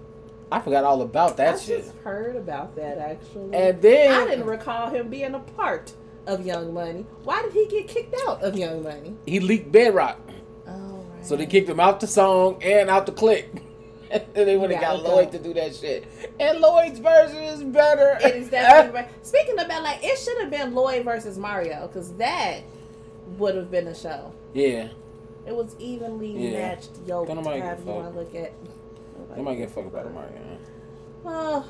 I 0.53 0.61
forgot 0.61 0.83
all 0.85 1.01
about 1.01 1.37
that 1.37 1.55
I 1.55 1.59
shit. 1.59 1.85
just 1.85 1.97
heard 1.99 2.35
about 2.35 2.75
that 2.75 2.99
actually. 2.99 3.55
And 3.55 3.81
then 3.81 4.11
I 4.13 4.25
didn't 4.29 4.47
recall 4.47 4.91
him 4.91 5.09
being 5.09 5.35
a 5.35 5.39
part 5.39 5.93
of 6.27 6.45
Young 6.47 6.73
Money. 6.75 7.07
Why 7.25 7.43
did 7.43 7.53
he 7.53 7.67
get 7.67 7.89
kicked 7.89 8.15
out 8.29 8.43
of 8.43 8.57
Young 8.57 8.83
Money? 8.83 9.15
he 9.27 9.41
leaked 9.41 9.71
Bedrock, 9.73 10.19
Oh, 10.67 10.71
right. 11.15 11.25
so 11.27 11.37
they 11.37 11.47
kicked 11.47 11.69
him 11.69 11.81
out 11.81 12.01
the 12.01 12.07
song 12.07 12.63
and 12.63 12.89
out 12.91 13.07
the 13.07 13.13
click. 13.13 13.51
and 14.11 14.25
they 14.35 14.57
would 14.57 14.71
have 14.73 14.81
got 14.81 15.03
Lloyd 15.03 15.31
to 15.33 15.39
do 15.39 15.55
that 15.55 15.75
shit. 15.75 16.05
And 16.41 16.59
Lloyd's 16.59 16.99
version 16.99 17.37
is 17.45 17.63
better. 17.63 18.19
It 18.27 18.35
is 18.35 18.51
definitely 18.51 19.01
right. 19.03 19.27
Speaking 19.27 19.59
about 19.59 19.83
like, 19.85 20.01
it 20.03 20.19
should 20.19 20.39
have 20.41 20.51
been 20.51 20.75
Lloyd 20.75 21.05
versus 21.05 21.39
Mario 21.39 21.87
because 21.87 22.13
that 22.15 22.63
would 23.39 23.55
have 23.55 23.71
been 23.71 23.87
a 23.87 23.95
show. 23.95 24.33
yeah, 24.53 24.89
It 25.47 25.55
was 25.55 25.77
evenly 25.79 26.33
Yeah. 26.51 26.71
matched. 26.75 26.91
Yo, 27.07 27.25
Don't 27.25 27.37
nobody 27.37 27.61
however 27.61 27.83
you 27.83 27.91
want 27.93 28.13
to 28.13 28.19
look 28.19 28.35
at. 28.35 28.53
they 29.37 29.43
might 29.43 29.55
get 29.57 29.71
fucked 29.71 29.87
about 29.87 30.13
Mario. 30.13 30.59
Oh, 31.25 31.69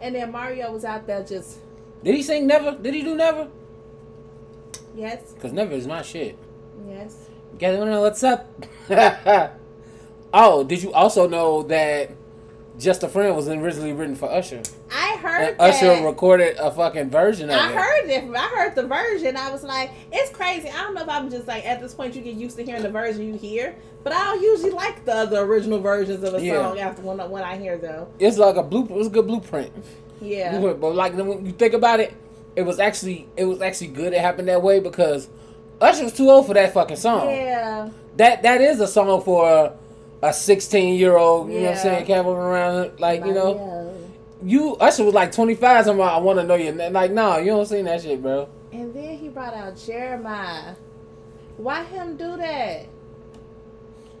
and 0.00 0.14
then 0.14 0.30
Mario 0.30 0.70
was 0.72 0.84
out 0.84 1.06
there 1.08 1.24
just 1.24 1.58
Did 2.04 2.14
he 2.14 2.22
sing 2.22 2.46
Never? 2.46 2.72
Did 2.76 2.94
he 2.94 3.02
do 3.02 3.14
Never? 3.16 3.48
yes, 4.94 5.34
Cause 5.40 5.52
Never 5.52 5.72
is 5.72 5.86
my 5.86 6.02
shit. 6.02 6.36
yes. 6.88 7.16
Guys, 7.58 7.78
wanna 7.78 8.00
what's 8.00 8.22
up? 8.24 8.46
oh, 10.34 10.64
did 10.64 10.82
you 10.82 10.92
also 10.92 11.28
know 11.28 11.62
that 11.64 12.10
Just 12.78 13.02
a 13.02 13.08
Friend 13.08 13.34
was 13.36 13.48
originally 13.48 13.92
written 13.92 14.16
for 14.16 14.28
Usher? 14.30 14.62
I 14.90 15.16
heard 15.22 15.48
And 15.50 15.60
Usher 15.60 16.04
recorded 16.04 16.56
a 16.58 16.70
fucking 16.70 17.10
version 17.10 17.50
of 17.50 17.56
I 17.56 17.70
it. 17.70 17.74
heard 17.76 18.10
it. 18.10 18.34
I 18.36 18.48
heard 18.48 18.74
the 18.74 18.86
version. 18.86 19.36
I 19.36 19.50
was 19.52 19.62
like, 19.62 19.90
it's 20.10 20.30
crazy. 20.30 20.68
I 20.68 20.82
don't 20.82 20.94
know 20.94 21.02
if 21.02 21.08
I'm 21.08 21.30
just 21.30 21.46
like 21.46 21.64
at 21.66 21.80
this 21.80 21.94
point 21.94 22.14
you 22.16 22.22
get 22.22 22.34
used 22.34 22.56
to 22.56 22.64
hearing 22.64 22.82
the 22.82 22.90
version 22.90 23.26
you 23.28 23.34
hear, 23.38 23.76
but 24.02 24.12
I 24.12 24.24
don't 24.24 24.42
usually 24.42 24.70
like 24.72 25.04
the 25.04 25.14
other 25.14 25.40
original 25.42 25.78
versions 25.78 26.24
of 26.24 26.34
a 26.34 26.42
Yeah. 26.42 26.62
song 26.62 26.78
after 26.80 27.02
when 27.02 27.18
when 27.30 27.42
I 27.44 27.56
hear 27.58 27.78
them. 27.78 28.06
It's 28.18 28.38
like 28.38 28.56
a 28.56 28.62
blue. 28.62 28.84
It 28.84 28.90
was 28.90 29.06
a 29.06 29.10
good 29.10 29.26
blueprint. 29.26 29.72
Yeah. 30.22 30.58
But 30.58 30.94
like 30.94 31.14
when 31.14 31.44
you 31.46 31.52
think 31.52 31.74
about 31.74 32.00
it, 32.00 32.14
it 32.56 32.62
was 32.62 32.78
actually 32.78 33.28
it 33.36 33.44
was 33.44 33.60
actually 33.62 33.88
good 33.88 34.12
it 34.12 34.20
happened 34.20 34.48
that 34.48 34.62
way 34.62 34.80
because 34.80 35.28
Usher 35.80 36.04
was 36.04 36.12
too 36.12 36.30
old 36.30 36.46
for 36.46 36.54
that 36.54 36.72
fucking 36.72 36.96
song. 36.96 37.28
Yeah. 37.30 37.90
That 38.16 38.42
that 38.42 38.60
is 38.60 38.80
a 38.80 38.86
song 38.86 39.22
for 39.22 39.48
a, 39.50 40.26
a 40.26 40.32
sixteen 40.32 40.96
year 40.96 41.16
old. 41.16 41.48
You 41.50 41.54
know 41.54 41.60
what 41.62 41.68
I'm 41.70 41.74
Yeah. 41.76 41.82
saying? 41.82 42.06
Camping 42.06 42.32
around 42.32 43.00
like 43.00 43.24
you 43.24 43.32
know. 43.34 43.88
You 44.44 44.74
Usher 44.76 45.04
was 45.04 45.14
like 45.14 45.30
25. 45.30 45.84
Something 45.84 46.04
I 46.04 46.18
want 46.18 46.40
to 46.40 46.44
know 46.44 46.56
your 46.56 46.74
name. 46.74 46.92
Like, 46.92 47.12
no, 47.12 47.36
you 47.38 47.46
don't 47.52 47.64
sing 47.64 47.84
that 47.84 48.02
shit, 48.02 48.20
bro. 48.20 48.48
And 48.72 48.92
then 48.92 49.16
he 49.16 49.28
brought 49.28 49.54
out 49.54 49.74
Jeremih. 49.76 50.74
Why 51.58 51.84
him 51.84 52.16
do 52.16 52.36
that? 52.38 52.86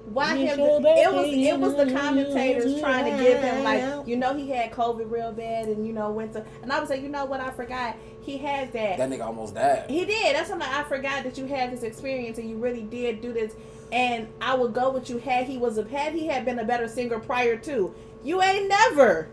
Why 0.06 0.34
You 0.34 0.46
him? 0.46 0.56
sure 0.56 0.80
it 0.84 1.12
was 1.14 1.28
it 1.28 1.58
was 1.58 1.76
the 1.76 1.92
commentators 1.92 2.80
trying 2.80 3.16
to 3.16 3.22
give 3.22 3.40
him 3.40 3.62
like 3.64 4.06
you 4.06 4.16
know 4.16 4.34
he 4.34 4.50
had 4.50 4.72
COVID 4.72 5.10
real 5.10 5.32
bad 5.32 5.68
and 5.68 5.86
you 5.86 5.92
know 5.92 6.10
went 6.10 6.32
to 6.32 6.44
and 6.62 6.72
I 6.72 6.80
was 6.80 6.90
like 6.90 7.02
you 7.02 7.08
know 7.08 7.24
what 7.24 7.40
I 7.40 7.50
forgot 7.50 7.96
he 8.20 8.36
has 8.38 8.70
that 8.72 8.98
That 8.98 9.10
nigga 9.10 9.24
almost 9.24 9.54
died. 9.54 9.86
He 9.88 10.04
did. 10.04 10.34
That's 10.36 10.48
something 10.48 10.68
I 10.68 10.82
forgot 10.84 11.24
that 11.24 11.38
you 11.38 11.46
had 11.46 11.72
this 11.72 11.82
experience 11.82 12.38
and 12.38 12.48
you 12.50 12.56
really 12.56 12.82
did 12.82 13.20
do 13.20 13.32
this. 13.32 13.54
And 13.92 14.28
I 14.40 14.54
would 14.54 14.72
go 14.72 14.90
with 14.90 15.10
you 15.10 15.18
had 15.18 15.46
he 15.46 15.58
was 15.58 15.76
a 15.78 15.86
had 15.88 16.14
he 16.14 16.26
had 16.26 16.44
been 16.44 16.58
a 16.58 16.64
better 16.64 16.88
singer 16.88 17.18
prior 17.18 17.56
to. 17.58 17.94
You 18.24 18.40
ain't 18.42 18.68
never. 18.68 19.28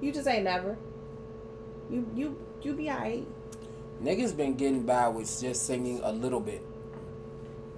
You 0.00 0.12
just 0.12 0.28
ain't 0.28 0.44
never. 0.44 0.76
You 1.90 2.06
you 2.14 2.36
you 2.62 2.72
be 2.74 2.90
alright. 2.90 3.26
Niggas 4.02 4.36
been 4.36 4.54
getting 4.54 4.82
by 4.84 5.08
with 5.08 5.40
just 5.40 5.66
singing 5.66 6.00
a 6.02 6.12
little 6.12 6.40
bit. 6.40 6.62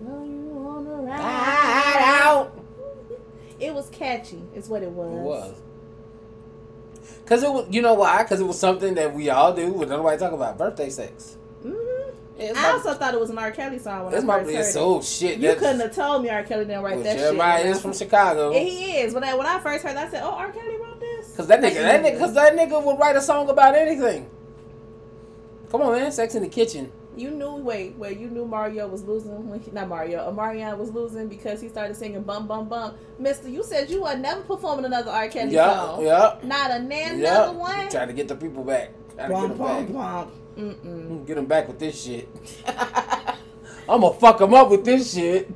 No, 0.01 0.25
you 0.25 0.37
wanna 0.53 0.91
ride 1.03 1.19
Ride 1.21 1.97
out. 2.01 2.47
out. 2.49 2.65
It 3.59 3.75
was 3.75 3.89
catchy. 3.91 4.43
Is 4.55 4.69
what 4.69 4.83
it 4.83 4.91
was. 4.91 5.13
It 5.13 5.23
was. 5.23 5.55
Cause 7.25 7.43
it 7.43 7.51
was, 7.53 7.67
you 7.71 7.83
know 7.83 7.95
why? 7.95 8.23
Cause 8.25 8.41
it 8.41 8.45
was 8.47 8.59
something 8.59 8.95
that 8.95 9.13
we 9.15 9.31
all 9.31 9.53
do. 9.53 9.73
But 9.73 9.89
nobody 9.89 10.19
talk 10.19 10.33
about 10.33 10.57
birthday 10.59 10.91
sex. 10.91 11.37
hmm 11.63 11.75
It's 12.39 12.57
I 12.57 12.71
also 12.73 12.95
thought 12.95 13.15
it 13.15 13.21
was 13.21 13.31
an 13.31 13.39
R. 13.39 13.51
Kelly 13.51 13.79
song 13.81 14.05
when 14.07 14.15
I 14.15 14.21
my 14.21 14.45
first 14.45 14.55
heard 14.55 14.81
it. 14.81 14.85
oh 14.85 15.03
shit. 15.03 15.39
You 15.39 15.55
couldn't 15.55 15.81
have 15.81 15.95
told 15.95 16.23
me 16.23 16.29
R. 16.31 16.45
Kelly 16.45 16.67
didn't 16.67 16.83
write 16.83 17.03
that 17.03 17.19
Jeremih 17.19 17.57
shit. 17.59 17.67
is 17.67 17.81
from 17.81 17.93
Chicago. 17.95 18.53
Yeah, 18.53 18.61
he 18.61 18.93
is. 18.99 19.13
When 19.15 19.25
I 19.25 19.35
when 19.35 19.47
I 19.47 19.59
first 19.59 19.85
heard, 19.85 19.97
that, 19.97 20.09
I 20.09 20.11
said, 20.11 20.23
"Oh, 20.23 20.31
R. 20.31 20.53
Kelly 20.53 20.77
wrote 20.77 21.01
this." 21.01 21.35
Cause 21.37 21.47
that 21.49 21.61
nigga, 21.61 21.75
that 21.75 22.05
nigga, 22.05 22.19
cause 22.19 22.35
that 22.35 22.55
nigga 22.57 22.83
would 22.85 22.99
write 22.99 23.17
a 23.17 23.21
song 23.23 23.49
about 23.49 23.75
anything. 23.75 24.31
Come 25.71 25.83
on, 25.83 25.93
man. 25.93 26.13
Sex 26.13 26.35
in 26.37 26.43
the 26.43 26.49
kitchen. 26.49 26.93
You 27.17 27.31
knew 27.31 27.57
wait, 27.57 27.97
wait, 27.97 28.19
you 28.19 28.29
knew 28.29 28.45
Mario 28.47 28.87
was 28.89 29.03
losing 29.05 29.49
when 29.49 29.61
he, 29.61 29.71
not 29.71 29.89
Mario, 29.89 30.31
Omarion 30.31 30.77
was 30.77 30.91
losing 30.93 31.29
because 31.29 31.61
he 31.62 31.69
started 31.69 31.97
singing 31.97 32.23
bum 32.23 32.47
bum 32.47 32.69
bum. 32.69 32.95
Mister, 33.19 33.49
you 33.49 33.62
said 33.64 33.89
you 33.91 34.03
would 34.03 34.21
never 34.21 34.43
performing 34.43 34.85
another 34.85 35.11
R. 35.11 35.29
Kelly 35.29 35.53
Yeah, 35.55 35.75
song. 35.75 36.05
yeah, 36.05 36.37
Not 36.43 36.71
a 36.71 36.79
nan 36.81 37.19
yeah. 37.19 37.45
another 37.45 37.59
one. 37.59 37.89
Trying 37.89 38.09
to 38.09 38.14
get 38.14 38.29
the 38.29 38.37
people 38.37 38.64
back. 38.64 38.91
Trying 39.17 39.29
to 39.31 39.35
get 39.35 39.41
Bum 39.41 39.49
them 39.49 39.59
bum 39.59 39.87
back. 39.87 39.93
bum. 39.95 40.33
Mm-mm. 40.59 41.09
Mm, 41.09 41.27
get 41.27 41.35
them 41.37 41.47
back 41.47 41.69
with 41.69 41.79
this 41.79 42.03
shit. 42.03 42.29
I'm 43.89 44.01
gonna 44.01 44.12
fuck 44.14 44.39
them 44.39 44.53
up 44.55 44.71
with 44.71 44.85
this 44.85 45.14
shit. 45.14 45.49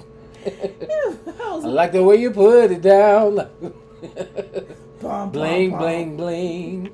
I 0.46 1.56
like 1.56 1.92
the 1.92 2.02
way 2.02 2.16
you 2.16 2.30
put 2.30 2.70
it 2.70 2.80
down. 2.82 3.50
Bum, 5.00 5.30
bling, 5.30 5.70
bum, 5.70 5.78
bling, 5.80 6.16
bling. 6.16 6.90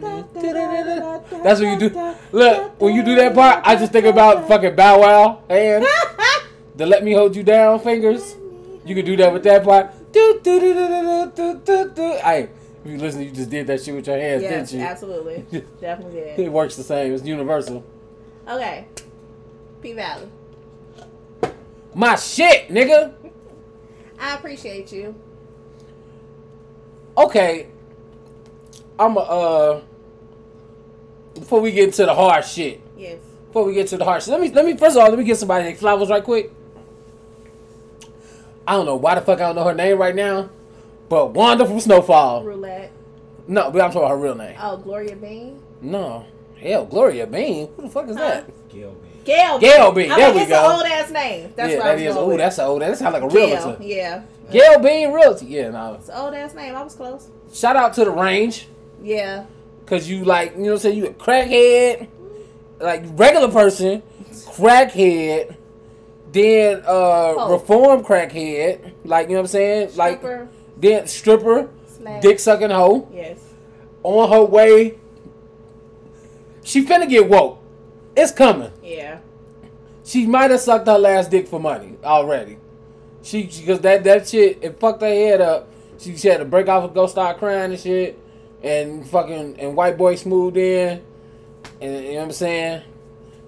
That's 0.00 1.60
what 1.60 1.68
you 1.68 1.78
do. 1.88 2.14
Look, 2.32 2.80
when 2.80 2.94
you 2.94 3.02
do 3.02 3.14
that 3.16 3.34
part, 3.34 3.62
I 3.66 3.76
just 3.76 3.92
think 3.92 4.06
about 4.06 4.48
fucking 4.48 4.74
Bow 4.76 5.00
Wow 5.00 5.42
and 5.48 5.84
the 6.76 6.86
"Let 6.86 7.04
Me 7.04 7.12
Hold 7.12 7.36
You 7.36 7.42
Down" 7.42 7.80
fingers. 7.80 8.36
You 8.84 8.94
can 8.94 9.04
do 9.04 9.16
that 9.16 9.32
with 9.32 9.42
that 9.44 9.64
part. 9.64 9.92
Do 10.12 10.40
do 10.42 10.60
do 10.60 10.74
do 10.74 10.88
do 10.88 11.32
do 11.34 11.60
do 11.64 11.90
do. 11.94 12.02
Hey, 12.22 12.48
if 12.84 12.90
you 12.90 12.98
listen, 12.98 13.22
you 13.22 13.30
just 13.30 13.50
did 13.50 13.66
that 13.66 13.82
shit 13.82 13.94
with 13.94 14.06
your 14.06 14.18
hands, 14.18 14.42
Yes, 14.42 14.70
didn't 14.70 14.80
you? 14.80 14.86
absolutely, 14.88 15.44
definitely 15.80 16.20
It 16.44 16.50
works 16.52 16.76
the 16.76 16.82
same. 16.84 17.12
It's 17.12 17.24
universal. 17.24 17.84
Okay, 18.48 18.86
P 19.82 19.92
Valley, 19.92 20.28
My 21.94 22.14
shit, 22.16 22.68
nigga. 22.68 23.12
I 24.18 24.34
appreciate 24.34 24.90
you. 24.90 25.14
Okay. 27.16 27.68
I'm 28.98 29.16
a 29.16 29.20
uh. 29.20 29.80
Before 31.38 31.60
we 31.60 31.72
get 31.72 31.84
into 31.88 32.04
the 32.06 32.14
hard 32.14 32.44
shit, 32.44 32.80
Yes. 32.96 33.18
before 33.46 33.64
we 33.64 33.74
get 33.74 33.86
to 33.88 33.96
the 33.96 34.04
hard 34.04 34.22
shit, 34.22 34.30
let 34.32 34.40
me 34.40 34.50
let 34.50 34.64
me 34.64 34.76
first 34.76 34.96
of 34.96 35.02
all 35.02 35.08
let 35.10 35.18
me 35.18 35.24
get 35.24 35.36
somebody 35.38 35.64
their 35.64 35.74
flowers 35.76 36.08
right 36.10 36.22
quick. 36.22 36.52
I 38.66 38.72
don't 38.72 38.86
know 38.86 38.96
why 38.96 39.14
the 39.14 39.20
fuck 39.22 39.38
I 39.40 39.46
don't 39.46 39.56
know 39.56 39.64
her 39.64 39.74
name 39.74 39.98
right 39.98 40.14
now, 40.14 40.50
but 41.08 41.28
Wanda 41.32 41.66
from 41.66 41.80
Snowfall. 41.80 42.44
Roulette. 42.44 42.92
No, 43.46 43.70
but 43.70 43.80
I'm 43.80 43.88
talking 43.90 44.02
about 44.02 44.10
her 44.10 44.18
real 44.18 44.34
name. 44.34 44.56
Oh, 44.60 44.76
Gloria 44.76 45.16
Bean. 45.16 45.58
No, 45.80 46.26
hell, 46.60 46.84
Gloria 46.84 47.26
Bean. 47.26 47.70
Who 47.76 47.82
the 47.82 47.88
fuck 47.88 48.08
is 48.08 48.16
that? 48.16 48.46
Gail 48.68 48.90
Bean. 48.92 49.24
Gail. 49.24 49.58
Gail 49.58 49.92
Bean, 49.92 50.10
I 50.12 50.16
there 50.16 50.34
we 50.34 50.40
it's 50.40 50.50
go. 50.50 50.58
an 50.70 50.76
old 50.76 50.84
ass 50.86 51.10
name. 51.10 51.52
That's 51.56 51.72
yeah, 51.72 51.78
what 51.78 51.86
I 51.86 51.92
was 51.94 52.02
is. 52.02 52.16
Oh, 52.16 52.36
that's 52.36 52.58
a 52.58 52.64
old. 52.66 52.82
That 52.82 52.98
sounds 52.98 53.14
like 53.14 53.22
a 53.22 53.28
Gail. 53.28 53.46
realtor. 53.46 53.82
Yeah. 53.82 54.22
Gail 54.50 54.78
Bean 54.80 55.12
Realty. 55.12 55.46
Yeah, 55.46 55.70
no. 55.70 55.94
It's 55.94 56.08
an 56.08 56.16
old 56.16 56.34
ass 56.34 56.54
name. 56.54 56.74
I 56.74 56.82
was 56.82 56.94
close. 56.94 57.28
Shout 57.52 57.76
out 57.76 57.94
to 57.94 58.04
the 58.04 58.10
range. 58.10 58.68
Yeah. 59.02 59.44
Cause 59.88 60.08
you 60.08 60.24
like, 60.24 60.52
you 60.52 60.58
know 60.58 60.64
what 60.66 60.72
I'm 60.74 60.78
saying, 60.80 60.98
you 60.98 61.06
a 61.06 61.12
crackhead, 61.14 62.08
like 62.78 63.04
regular 63.12 63.48
person, 63.50 64.02
crackhead, 64.30 65.56
then 66.30 66.82
uh 66.86 67.34
Oh. 67.38 67.52
reform 67.52 68.04
crackhead, 68.04 68.92
like 69.04 69.28
you 69.28 69.34
know 69.34 69.40
what 69.40 69.44
I'm 69.44 69.46
saying, 69.46 69.90
like 69.96 70.18
Stripper 70.18 70.48
then 70.76 71.06
stripper, 71.06 71.68
dick 72.20 72.38
sucking 72.38 72.70
hoe, 72.70 73.08
Yes. 73.12 73.38
on 74.02 74.30
her 74.30 74.44
way. 74.44 74.98
She 76.62 76.84
finna 76.84 77.08
get 77.08 77.28
woke. 77.28 77.58
It's 78.14 78.30
coming. 78.30 78.70
Yeah. 78.82 79.18
She 80.04 80.26
might 80.26 80.50
have 80.50 80.60
sucked 80.60 80.86
her 80.86 80.98
last 80.98 81.30
dick 81.30 81.48
for 81.48 81.58
money 81.58 81.94
already. 82.04 82.58
She 83.22 83.44
because 83.44 83.80
that 83.80 84.04
that 84.04 84.28
shit 84.28 84.58
it 84.62 84.78
fucked 84.78 85.00
her 85.02 85.08
head 85.08 85.40
up. 85.40 85.68
She, 85.98 86.16
she 86.16 86.28
had 86.28 86.38
to 86.38 86.44
break 86.44 86.68
off 86.68 86.84
and 86.84 86.94
go 86.94 87.06
start 87.06 87.38
crying 87.38 87.72
and 87.72 87.80
shit, 87.80 88.18
and 88.62 89.08
fucking 89.08 89.58
and 89.58 89.76
white 89.76 89.96
boys 89.98 90.24
moved 90.26 90.56
in, 90.56 91.02
and 91.80 91.94
you 92.04 92.12
know 92.12 92.16
what 92.18 92.22
I'm 92.24 92.32
saying. 92.32 92.82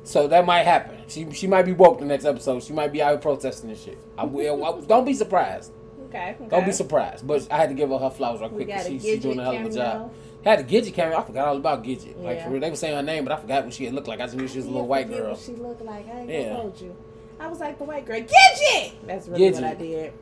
So 0.04 0.28
that 0.28 0.44
might 0.46 0.62
happen. 0.64 0.98
She 1.08 1.30
she 1.32 1.46
might 1.46 1.62
be 1.64 1.72
woke 1.72 1.98
the 1.98 2.04
next 2.06 2.24
episode. 2.24 2.62
She 2.62 2.72
might 2.72 2.92
be 2.92 3.02
out 3.02 3.11
here 3.11 3.18
protesting 3.18 3.70
and 3.70 3.78
shit. 3.78 3.98
I 4.16 4.24
will. 4.24 4.64
I- 4.64 4.80
don't 4.86 5.04
be 5.04 5.14
surprised. 5.14 5.72
Okay. 6.08 6.34
okay. 6.40 6.48
Don't 6.48 6.64
be 6.66 6.72
surprised. 6.72 7.24
But 7.26 7.46
I 7.52 7.56
had 7.58 7.68
to 7.68 7.74
give 7.74 7.90
her 7.90 7.98
her 7.98 8.11
flowers 8.11 8.40
right 8.40 8.50
quick. 8.50 8.68
She, 8.84 8.98
she's 8.98 9.20
doing 9.22 9.38
a 9.38 9.44
hell 9.44 9.56
of 9.56 9.66
a 9.66 9.70
job. 9.70 10.12
Had 10.42 10.58
a 10.58 10.64
Gidget 10.64 10.94
cameo. 10.94 11.18
I 11.18 11.22
forgot 11.22 11.48
all 11.48 11.56
about 11.56 11.84
Gidget. 11.84 12.16
Like 12.22 12.38
Yeah. 12.38 12.44
for 12.44 12.50
real, 12.50 12.61
they 12.61 12.70
were 12.70 12.76
saying 12.76 12.96
her 12.96 13.02
name, 13.02 13.24
but 13.24 13.32
I 13.32 13.36
forgot 13.40 13.64
what 13.64 13.74
she 13.74 13.84
had 13.84 13.94
looked 13.94 14.08
like. 14.08 14.20
I 14.20 14.24
just 14.24 14.36
knew 14.36 14.48
she 14.48 14.56
was 14.56 14.66
a 14.66 14.70
little 14.70 14.86
white 14.88 15.08
girl. 15.08 15.30
What 15.32 15.38
she 15.38 15.52
looked 15.52 15.82
like. 15.82 16.08
I 16.08 16.20
ain't 16.20 16.30
Yeah. 16.30 16.54
hold 16.54 16.80
you. 16.80 16.96
I 17.38 17.46
was 17.48 17.61
like 17.61 17.78
the 17.78 17.84
white 17.84 18.06
girl. 18.06 18.18
Gidget. 18.20 18.92
That's 19.06 19.28
really 19.28 19.50
what 19.52 19.64
I 19.64 19.74
Gidget. 19.74 19.78
did. 19.78 20.12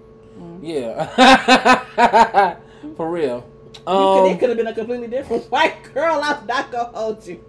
Mm. 0.40 0.58
Yeah. 0.62 2.56
for 2.96 3.10
real. 3.10 3.46
You 3.86 3.92
could, 3.94 4.20
Um, 4.24 4.26
it 4.30 4.38
could 4.40 4.48
have 4.50 4.58
been 4.58 4.66
a 4.66 4.74
completely 4.74 5.06
different 5.08 5.44
white 5.50 5.76
girl. 5.94 6.20
I'm 6.22 6.46
not 6.46 6.70
gonna 6.72 6.90
hold 6.92 7.26
you. 7.26 7.42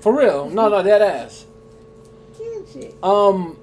for 0.00 0.16
real. 0.18 0.48
No, 0.50 0.68
no, 0.68 0.82
that 0.82 1.00
ass. 1.02 1.46
Um, 3.02 3.56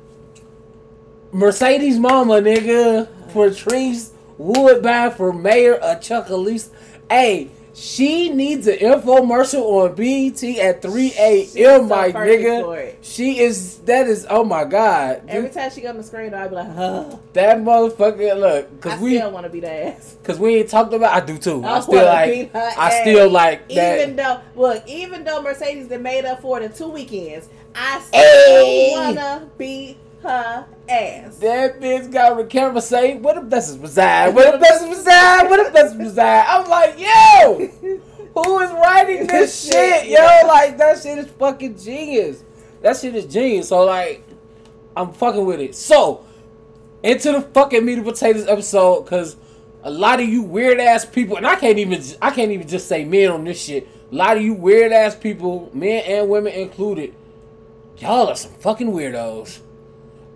Mercedes 1.31 1.99
Mama, 1.99 2.35
nigga, 2.35 3.07
Patrice 3.33 4.11
Woodbine 4.37 5.11
for 5.11 5.33
mayor 5.33 5.75
of 5.75 5.99
Chucalissa. 5.99 6.69
Hey, 7.09 7.49
she 7.79 8.29
needs 8.29 8.65
an 8.65 8.77
infomercial 8.77 9.61
on 9.61 9.93
BET 9.93 10.43
at 10.57 10.81
3 10.81 11.09
She's 11.09 11.55
a.m., 11.55 11.87
my 11.87 12.11
perfect 12.11 12.41
nigga. 12.43 12.95
She 13.03 13.37
is, 13.37 13.77
that 13.81 14.07
is, 14.07 14.25
oh 14.31 14.43
my 14.43 14.63
God. 14.65 15.21
Every 15.27 15.51
time 15.51 15.69
she 15.69 15.81
got 15.81 15.91
on 15.91 15.97
the 15.97 16.03
screen, 16.03 16.33
I'd 16.33 16.49
be 16.49 16.55
like, 16.55 16.73
huh. 16.73 17.17
that 17.33 17.59
motherfucker, 17.59 18.35
look, 18.39 18.67
I 18.67 18.77
cause 18.81 18.99
we, 18.99 19.17
still 19.17 19.29
want 19.29 19.45
to 19.45 19.51
be 19.51 19.59
the 19.59 19.71
ass. 19.71 20.17
cause 20.23 20.39
we 20.39 20.55
ain't 20.55 20.69
talked 20.69 20.91
about, 20.91 21.13
I 21.13 21.23
do 21.23 21.37
too. 21.37 21.63
I, 21.63 21.75
I 21.77 21.79
still 21.81 22.05
like, 22.05 22.55
I 22.55 22.59
ass. 22.87 23.01
still 23.01 23.29
like 23.29 23.69
that. 23.69 24.01
Even 24.01 24.15
though, 24.15 24.41
look, 24.55 24.83
even 24.87 25.23
though 25.23 25.43
Mercedes 25.43 25.87
done 25.87 26.01
made 26.01 26.25
up 26.25 26.41
for 26.41 26.59
it 26.59 26.63
in 26.63 26.73
two 26.73 26.89
weekends, 26.89 27.47
I 27.75 27.99
still 27.99 28.19
Hey! 28.19 28.91
wanna 28.91 29.47
be 29.59 29.97
her 30.23 30.65
ass. 30.89 31.37
That 31.37 31.79
bitch 31.79 32.11
got 32.11 32.37
the 32.37 32.45
camera 32.45 32.81
say, 32.81 33.17
"What 33.17 33.37
if 33.37 33.49
that's 33.49 33.67
his 33.67 33.77
reside? 33.77 34.33
What 34.33 34.55
if 34.55 34.61
that's 34.61 34.81
his 34.81 34.97
reside? 34.97 35.49
What 35.49 35.59
if 35.59 35.73
that's 35.73 35.93
his 35.93 35.99
reside?" 35.99 36.45
I'm 36.47 36.69
like, 36.69 36.99
"Yo, 36.99 37.69
who 38.33 38.59
is 38.59 38.71
writing 38.71 39.27
this 39.27 39.65
Shit, 39.65 39.73
shit, 40.03 40.05
yo? 40.09 40.17
yeah. 40.17 40.43
Like 40.47 40.77
that 40.77 41.01
shit 41.01 41.17
is 41.17 41.27
fucking 41.27 41.77
genius. 41.77 42.43
That 42.81 42.97
shit 42.97 43.15
is 43.15 43.25
genius. 43.25 43.69
So 43.69 43.83
like, 43.83 44.23
I'm 44.95 45.11
fucking 45.13 45.45
with 45.45 45.59
it. 45.59 45.75
So 45.75 46.25
into 47.03 47.31
the 47.31 47.41
fucking 47.41 47.85
meat 47.85 47.97
and 47.97 48.05
potatoes 48.05 48.47
episode, 48.47 49.05
cause 49.07 49.37
a 49.83 49.91
lot 49.91 50.19
of 50.19 50.27
you 50.27 50.41
weird 50.43 50.79
ass 50.79 51.05
people, 51.05 51.37
and 51.37 51.47
I 51.47 51.55
can't 51.55 51.77
even, 51.79 52.03
I 52.21 52.31
can't 52.31 52.51
even 52.51 52.67
just 52.67 52.87
say 52.87 53.05
men 53.05 53.31
on 53.31 53.43
this 53.43 53.63
shit. 53.63 53.87
A 54.11 54.15
lot 54.15 54.37
of 54.37 54.43
you 54.43 54.53
weird 54.53 54.91
ass 54.91 55.15
people, 55.15 55.69
men 55.73 56.03
and 56.05 56.29
women 56.29 56.53
included, 56.53 57.13
y'all 57.97 58.27
are 58.27 58.35
some 58.35 58.51
fucking 58.53 58.87
weirdos 58.91 59.59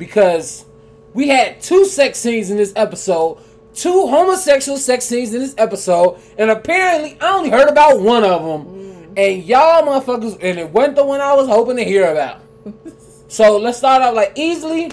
because 0.02 0.66
we 1.14 1.28
had 1.28 1.62
two 1.62 1.86
sex 1.86 2.18
scenes 2.18 2.49
in 2.49 2.58
this 2.58 2.74
episode, 2.76 3.38
two 3.76 4.08
homosexual 4.08 4.80
sex 4.80 5.06
scenes 5.06 5.32
in 5.32 5.41
this 5.41 5.54
episode, 5.60 6.20
and 6.39 6.49
apparently 6.49 7.16
I 7.22 7.36
only 7.36 7.52
heard 7.52 7.70
about 7.70 8.02
one 8.02 8.24
of 8.24 8.41
them. 8.41 8.66
Mm. 8.66 9.14
And 9.16 9.43
y'all 9.43 9.84
motherfuckers, 9.84 10.39
and 10.41 10.58
it 10.58 10.72
wasn't 10.72 10.95
the 10.95 11.06
one 11.06 11.22
I 11.22 11.36
was 11.36 11.47
hoping 11.47 11.78
to 11.78 11.84
hear 11.84 12.12
about. 12.12 12.41
so 13.28 13.60
let's 13.60 13.78
start 13.78 14.02
off 14.02 14.16
like 14.16 14.34
easily 14.36 14.91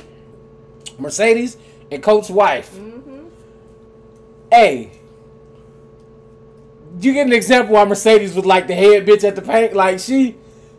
Mercedes 0.98 1.56
and 1.90 2.02
Coach's 2.02 2.30
wife. 2.30 2.70
Mm-hmm. 2.74 3.28
Hey, 4.50 4.90
you 7.00 7.14
get 7.14 7.26
an 7.26 7.32
example 7.32 7.76
why 7.76 7.84
Mercedes 7.86 8.34
was 8.34 8.44
like 8.44 8.66
the 8.66 8.74
head 8.74 9.06
bitch 9.06 9.24
at 9.24 9.36
the 9.36 9.42
paint. 9.42 9.72
Like 9.72 10.00
she, 10.00 10.36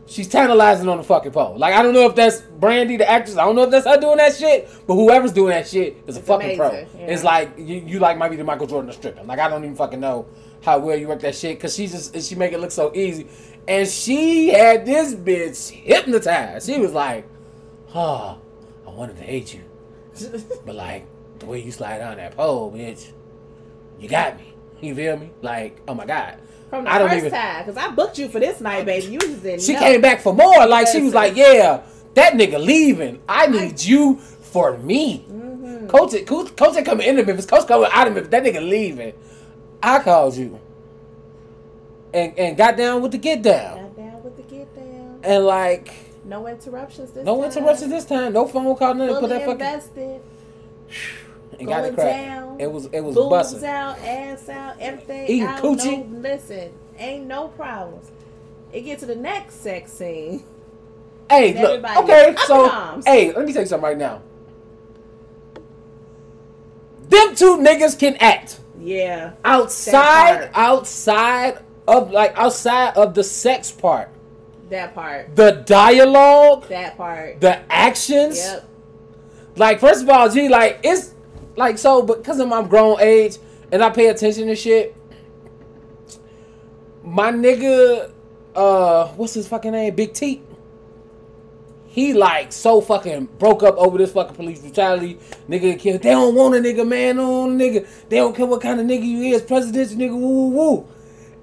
she's 0.09 0.27
tantalizing 0.27 0.89
on 0.89 0.97
the 0.97 1.03
fucking 1.03 1.31
pole. 1.31 1.57
Like 1.57 1.73
I 1.73 1.83
don't 1.83 1.93
know 1.93 2.05
if 2.07 2.15
that's 2.15 2.41
Brandee 2.41 2.97
the 2.97 3.09
actress. 3.09 3.37
I 3.37 3.45
don't 3.45 3.55
know 3.55 3.63
if 3.63 3.71
that's 3.71 3.85
her 3.85 3.99
doing 3.99 4.17
that 4.17 4.35
shit. 4.35 4.69
But 4.87 4.95
whoever's 4.95 5.31
doing 5.31 5.51
that 5.51 5.67
shit 5.67 5.97
is 6.07 6.17
a 6.17 6.19
It's 6.19 6.27
fucking 6.27 6.57
pro. 6.57 6.71
yeah. 6.71 6.85
It's 6.97 7.23
like 7.23 7.53
you, 7.57 7.75
you 7.85 7.99
like 7.99 8.17
might 8.17 8.29
be 8.29 8.35
the 8.35 8.43
Michael 8.43 8.67
Jordan 8.67 8.89
of 8.89 8.95
stripping. 8.95 9.27
Like 9.27 9.39
I 9.39 9.47
don't 9.49 9.63
even 9.63 9.75
fucking 9.75 9.99
know 9.99 10.27
how 10.61 10.79
well 10.79 10.97
you 10.97 11.07
work 11.07 11.21
that 11.21 11.35
shit 11.35 11.57
because 11.57 11.75
she 11.75 11.87
just 11.87 12.19
she 12.27 12.35
make 12.35 12.51
it 12.51 12.59
look 12.59 12.71
so 12.71 12.91
easy. 12.95 13.27
And 13.67 13.87
she 13.87 14.49
had 14.49 14.85
this 14.85 15.13
bitch 15.15 15.69
hypnotized. 15.69 16.65
She 16.67 16.79
was 16.79 16.91
like, 16.93 17.27
"Oh, 17.93 18.39
I 18.87 18.89
wanted 18.89 19.17
to 19.17 19.23
hate 19.23 19.53
you, 19.53 19.61
but 20.65 20.75
like 20.75 21.05
the 21.37 21.45
way 21.45 21.61
you 21.61 21.71
slide 21.71 21.99
down 21.99 22.17
that 22.17 22.35
pole, 22.35 22.71
bitch, 22.71 23.11
you 23.99 24.09
got 24.09 24.37
me. 24.37 24.53
You 24.81 24.95
feel 24.95 25.17
me? 25.17 25.29
Like, 25.41 25.79
oh 25.87 25.93
my 25.93 26.05
god." 26.05 26.39
From 26.69 26.83
the 26.83 26.91
I 26.91 26.99
don't 26.99 27.09
first 27.09 27.25
even- 27.25 27.31
time, 27.31 27.65
because 27.65 27.83
I 27.83 27.89
booked 27.91 28.17
you 28.19 28.29
for 28.29 28.39
this 28.39 28.61
night, 28.61 28.85
baby. 28.85 29.07
You 29.07 29.19
just 29.19 29.41
didn't 29.43 29.61
She 29.61 29.73
know. 29.73 29.79
came 29.79 30.01
back 30.01 30.21
for 30.21 30.33
more. 30.33 30.65
Like 30.67 30.87
she 30.87 31.01
was 31.01 31.13
like, 31.13 31.35
"Yeah, 31.35 31.81
that 32.13 32.33
nigga 32.33 32.63
leaving. 32.63 33.19
I 33.27 33.47
need 33.47 33.81
you 33.81 34.17
for 34.17 34.77
me." 34.77 35.25
Mm-hmm. 35.31 35.87
Coach, 35.87 36.13
Coach, 36.27 36.55
Coach 36.55 36.85
coming 36.85 37.07
into 37.07 37.23
Memphis. 37.25 37.45
Coach 37.47 37.67
coming 37.67 37.89
out 37.91 38.07
of 38.07 38.13
Memphis. 38.13 38.29
That 38.31 38.43
nigga 38.43 38.67
leaving. 38.67 39.13
I 39.81 39.99
called 39.99 40.35
you, 40.37 40.59
and 42.13 42.37
and 42.37 42.55
got 42.57 42.77
down 42.77 43.01
with 43.01 43.13
the 43.13 43.17
get 43.17 43.41
down, 43.41 43.77
Got 43.77 43.95
down 43.97 44.23
with 44.23 44.37
the 44.37 44.43
get 44.43 44.75
down. 44.75 45.19
and 45.23 45.45
like 45.45 45.91
No 46.25 46.45
interruptions 46.47 47.11
this 47.11 47.25
no 47.25 47.37
time. 47.41 47.45
interruptions 47.51 47.89
this 47.89 48.05
time. 48.05 48.33
No 48.33 48.45
phone 48.47 48.75
call. 48.75 48.93
Nothing. 48.93 49.15
Put 49.19 49.29
that 49.29 49.39
fucking 49.45 49.51
invested. 49.53 50.21
and 51.59 51.67
got 51.67 51.79
it 51.85 51.95
going 51.95 51.95
cracked. 51.95 52.25
down. 52.25 52.59
It 52.59 52.71
was 52.71 52.85
it 52.91 53.01
was 53.01 53.15
busting. 53.15 53.63
out, 53.65 53.97
ass 53.99 54.49
out, 54.49 54.75
everything 54.79 55.23
Eating 55.27 55.43
out. 55.43 55.61
coochie. 55.61 56.07
No, 56.09 56.19
listen, 56.19 56.71
ain't 56.97 57.25
no 57.27 57.47
problems. 57.49 58.11
It 58.73 58.81
get 58.81 58.99
to 58.99 59.05
the 59.05 59.15
next 59.15 59.55
sex 59.61 59.91
scene. 59.93 60.43
Hey, 61.29 61.59
look. 61.61 61.83
Okay, 61.97 62.35
so 62.47 63.01
hey, 63.05 63.31
let 63.33 63.45
me 63.45 63.53
tell 63.53 63.61
you 63.61 63.67
something 63.67 63.83
right 63.83 63.97
now. 63.97 64.21
Them 67.09 67.35
two 67.35 67.57
niggas 67.57 67.97
can 67.97 68.15
act. 68.17 68.59
Yeah. 68.81 69.31
outside 69.43 70.51
outside 70.53 71.59
of 71.87 72.11
like 72.11 72.37
outside 72.37 72.95
of 72.95 73.13
the 73.13 73.23
sex 73.23 73.71
part 73.71 74.09
That 74.69 74.95
part. 74.95 75.35
the 75.35 75.63
dialogue 75.65 76.67
That 76.69 76.95
part. 76.95 77.41
the 77.41 77.59
actions 77.69 78.37
Yep. 78.37 78.65
like 79.57 79.79
first 79.81 80.03
of 80.03 80.09
all 80.09 80.29
gee 80.29 80.47
like 80.47 80.79
it's 80.83 81.13
like 81.59 81.77
so 81.77 82.01
because 82.01 82.39
of 82.39 82.47
my 82.47 82.63
grown 82.63 82.99
age 82.99 83.37
and 83.71 83.83
i 83.83 83.89
pay 83.89 84.07
attention 84.07 84.47
to 84.47 84.55
shit 84.55 84.95
my 87.03 87.31
nigga 87.31 88.11
uh 88.55 89.07
what's 89.09 89.33
his 89.33 89.47
fucking 89.47 89.73
name 89.73 89.93
big 89.93 90.13
t 90.13 90.41
he 91.89 92.13
like 92.13 92.53
so 92.53 92.81
fucking 92.81 93.25
broke 93.39 93.63
up 93.63 93.75
over 93.77 93.97
this 93.97 94.11
fucking 94.13 94.35
police 94.35 94.59
brutality. 94.61 95.17
Nigga. 95.49 95.81
They 95.81 96.11
don't 96.11 96.35
want 96.35 96.55
a 96.55 96.59
nigga, 96.59 96.87
man. 96.87 97.15
They 97.17 97.21
don't 97.21 97.49
want 97.49 97.61
a 97.61 97.65
nigga. 97.65 97.87
They 98.07 98.17
don't 98.17 98.35
care 98.35 98.45
what 98.45 98.61
kind 98.61 98.79
of 98.79 98.85
nigga 98.85 99.03
you 99.03 99.33
is. 99.33 99.41
Presidential 99.41 99.97
nigga, 99.97 100.11
woo 100.11 100.47
woo 100.47 100.49
woo. 100.49 100.87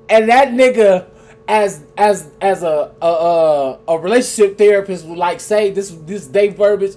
And 0.08 0.28
that 0.28 0.50
nigga, 0.50 1.06
as 1.48 1.82
as 1.96 2.30
as 2.40 2.62
a 2.62 2.92
a, 3.02 3.06
a, 3.06 3.78
a 3.88 3.98
relationship 3.98 4.56
therapist 4.56 5.04
would 5.06 5.18
like 5.18 5.40
say 5.40 5.72
this 5.72 5.90
this 5.90 6.28
Dave 6.28 6.56
verbiage. 6.56 6.94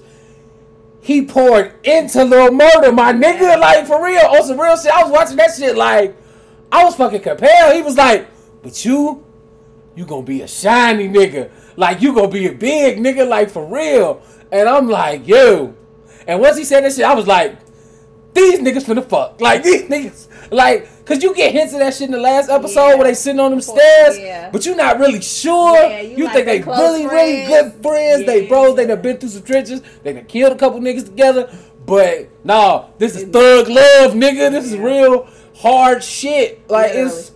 He 1.01 1.25
poured 1.25 1.73
into 1.83 2.23
Lil 2.23 2.51
Murder, 2.51 2.91
my 2.91 3.13
nigga, 3.13 3.59
like 3.59 3.87
for 3.87 4.03
real, 4.03 4.19
on 4.19 4.43
some 4.43 4.59
real 4.59 4.77
shit. 4.77 4.91
I 4.91 5.03
was 5.03 5.11
watching 5.11 5.37
that 5.37 5.55
shit 5.55 5.77
like 5.77 6.15
I 6.71 6.83
was 6.83 6.95
fucking 6.95 7.21
compelled. 7.21 7.75
He 7.75 7.81
was 7.81 7.97
like, 7.97 8.27
but 8.61 8.83
you, 8.85 9.25
you 9.95 10.05
gonna 10.05 10.23
be 10.23 10.41
a 10.41 10.47
shiny 10.47 11.07
nigga. 11.07 11.51
Like 11.75 12.01
you 12.01 12.13
gonna 12.13 12.27
be 12.27 12.47
a 12.47 12.53
big 12.53 12.97
nigga, 12.97 13.27
like 13.27 13.49
for 13.49 13.65
real. 13.65 14.21
And 14.51 14.67
I'm 14.67 14.87
like, 14.87 15.27
yo. 15.27 15.73
And 16.27 16.41
once 16.41 16.57
he 16.57 16.63
said 16.63 16.83
that 16.83 16.93
shit, 16.93 17.05
I 17.05 17.13
was 17.13 17.27
like, 17.27 17.57
these 18.33 18.59
niggas 18.59 18.85
finna 18.85 19.07
fuck. 19.07 19.41
Like 19.41 19.63
these 19.63 19.83
niggas, 19.83 20.27
like, 20.51 20.87
cause 21.09 21.23
you 21.23 21.35
get 21.35 21.51
hints 21.51 21.73
of 21.73 21.79
that 21.79 21.93
shit 21.93 22.03
in 22.03 22.11
the 22.11 22.19
last 22.19 22.49
episode 22.49 22.89
Yeah. 22.89 22.95
where 22.95 23.03
they 23.05 23.13
sitting 23.15 23.39
on 23.39 23.51
them 23.51 23.61
stairs, 23.61 24.17
yeah. 24.17 24.49
but 24.51 24.65
you're 24.65 24.75
not 24.75 24.99
really 24.99 25.21
sure. 25.21 25.75
Yeah, 25.75 26.01
you 26.01 26.17
you 26.17 26.23
like 26.25 26.33
think 26.33 26.45
they 26.45 26.61
really, 26.61 27.05
really 27.07 27.45
friends. 27.45 27.73
good 27.73 27.83
friends. 27.83 28.25
They 28.25 28.47
bros. 28.47 28.75
They 28.75 28.85
done 28.85 29.01
been 29.01 29.17
through 29.17 29.29
some 29.29 29.43
trenches. 29.43 29.81
They 30.03 30.13
done 30.13 30.25
killed 30.25 30.53
a 30.53 30.55
couple 30.55 30.79
niggas 30.79 31.05
together. 31.05 31.51
But 31.85 32.29
no, 32.45 32.91
this 32.99 33.15
is 33.15 33.23
thug 33.23 33.67
love, 33.67 34.13
nigga. 34.13 34.51
This 34.51 34.65
is 34.71 34.77
real 34.77 35.27
hard 35.55 36.03
shit. 36.03 36.69
Like 36.69 36.91
it's 36.93 37.31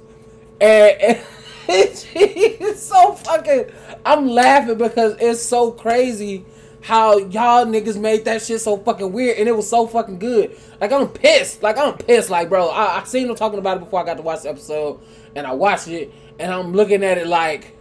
and, 0.61 1.01
and 1.01 1.21
it's, 1.67 2.05
it's 2.15 2.83
so 2.83 3.13
fucking. 3.13 3.65
I'm 4.05 4.27
laughing 4.27 4.77
because 4.77 5.15
it's 5.19 5.41
so 5.41 5.71
crazy 5.71 6.45
how 6.83 7.17
y'all 7.17 7.65
niggas 7.65 7.99
made 7.99 8.25
that 8.25 8.41
shit 8.41 8.59
so 8.59 8.75
fucking 8.77 9.11
weird 9.13 9.37
and 9.37 9.47
it 9.47 9.55
was 9.55 9.69
so 9.69 9.87
fucking 9.87 10.19
good. 10.19 10.57
Like 10.81 10.91
I'm 10.91 11.07
pissed. 11.07 11.63
Like 11.63 11.77
I'm 11.77 11.97
pissed. 11.97 12.29
Like 12.29 12.49
bro, 12.49 12.67
I, 12.67 12.99
I 12.99 13.03
seen 13.05 13.27
them 13.27 13.35
talking 13.37 13.57
about 13.57 13.77
it 13.77 13.79
before 13.79 14.01
I 14.01 14.05
got 14.05 14.17
to 14.17 14.21
watch 14.21 14.43
the 14.43 14.49
episode, 14.49 14.99
and 15.35 15.47
I 15.47 15.53
watched 15.53 15.87
it, 15.87 16.13
and 16.37 16.51
I'm 16.51 16.73
looking 16.73 17.03
at 17.03 17.17
it 17.17 17.27
like. 17.27 17.77